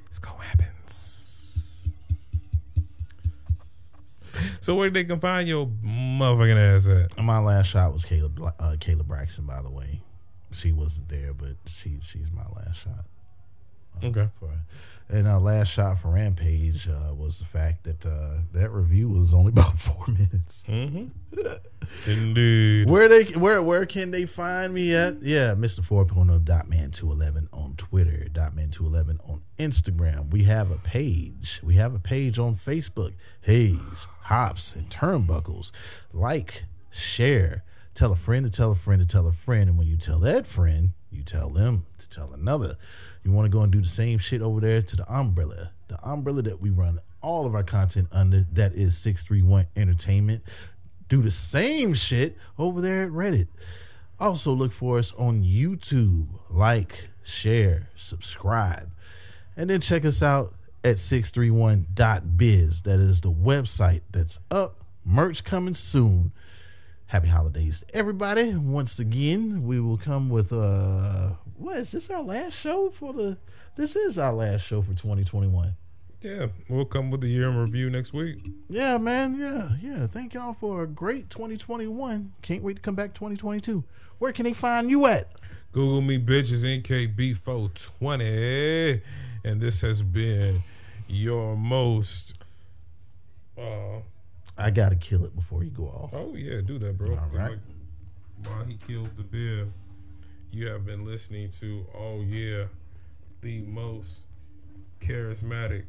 [0.06, 0.66] It's gonna happen.
[4.60, 7.22] So where they can find your motherfucking ass at?
[7.22, 10.02] My last shot was Kayla uh, Kayla Braxton, by the way.
[10.52, 13.04] She wasn't there, but she she's my last shot.
[14.04, 14.28] Okay.
[14.38, 14.50] For
[15.12, 19.34] and our last shot for Rampage uh, was the fact that uh, that review was
[19.34, 20.62] only about four minutes.
[20.68, 21.06] Mm-hmm.
[22.10, 22.88] Indeed.
[22.88, 25.22] Where they where where can they find me at?
[25.22, 25.80] Yeah, Mr.
[25.80, 30.30] 4.0 dot man 211 on Twitter, dot man 211 on Instagram.
[30.30, 31.60] We have a page.
[31.62, 33.14] We have a page on Facebook.
[33.42, 35.72] Hayes, Hops, and Turnbuckles.
[36.12, 37.64] Like, share,
[37.94, 39.68] tell a friend to tell a friend to tell a friend.
[39.68, 42.76] And when you tell that friend, you tell them to tell another.
[43.24, 45.72] You want to go and do the same shit over there to the umbrella.
[45.88, 50.42] The umbrella that we run all of our content under that is 631 Entertainment.
[51.08, 53.48] Do the same shit over there at Reddit.
[54.18, 56.28] Also, look for us on YouTube.
[56.48, 58.90] Like, share, subscribe.
[59.56, 62.82] And then check us out at 631.biz.
[62.82, 64.84] That is the website that's up.
[65.04, 66.32] Merch coming soon.
[67.06, 68.54] Happy holidays everybody.
[68.54, 71.30] Once again, we will come with uh
[71.60, 73.36] what is this our last show for the
[73.76, 75.74] this is our last show for 2021.
[76.22, 78.46] Yeah, we'll come with the year in review next week.
[78.68, 79.38] Yeah, man.
[79.38, 80.06] Yeah, yeah.
[80.06, 82.32] Thank y'all for a great 2021.
[82.42, 83.82] Can't wait to come back 2022.
[84.18, 85.28] Where can they find you at?
[85.72, 89.00] Google me bitches NKB420.
[89.44, 90.62] And this has been
[91.08, 92.34] your most
[93.56, 94.00] uh
[94.58, 96.10] I gotta kill it before you go off.
[96.12, 97.16] oh yeah, do that, bro.
[97.16, 97.58] All right.
[98.46, 99.68] While he kills the beer,
[100.52, 102.64] you have been listening to Oh Yeah,
[103.42, 104.10] the most
[105.00, 105.84] charismatic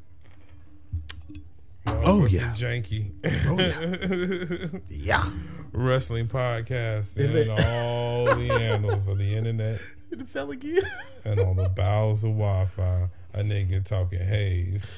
[1.88, 2.54] Oh, yeah.
[2.56, 3.12] janky
[3.48, 4.80] Oh yeah.
[4.90, 5.30] Yeah.
[5.72, 7.50] wrestling podcast it?
[7.50, 9.80] all the handles of the internet
[10.12, 10.84] It fell again.
[11.26, 13.10] and on the bowels of Wi-Fi.
[13.34, 14.92] A nigga talking haze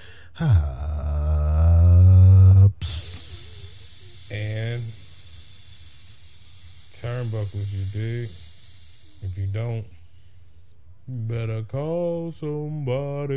[2.63, 4.31] Ups.
[4.33, 4.81] and
[6.99, 7.71] turnbuckles.
[7.71, 8.29] You dig?
[9.25, 9.85] If you don't,
[11.07, 13.35] you better call somebody.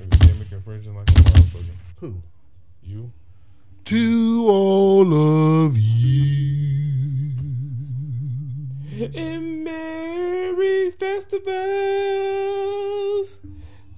[0.00, 1.76] Is gimmick infringing like a motherfucker?
[2.00, 2.20] Who?
[2.82, 3.12] You?
[3.84, 7.36] To all of you.
[9.14, 11.38] And Merry Festivals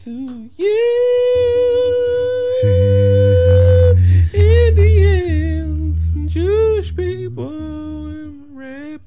[0.01, 0.75] to you,
[4.35, 7.92] Indians and Jewish people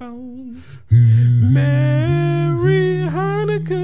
[0.05, 0.81] red bones.
[0.91, 1.53] Mm-hmm.
[1.53, 3.75] Merry Hanukkah.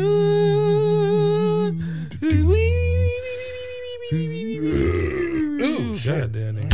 [4.11, 5.61] Mm-hmm.
[5.63, 6.19] Ooh, shit.
[6.19, 6.70] God damn it.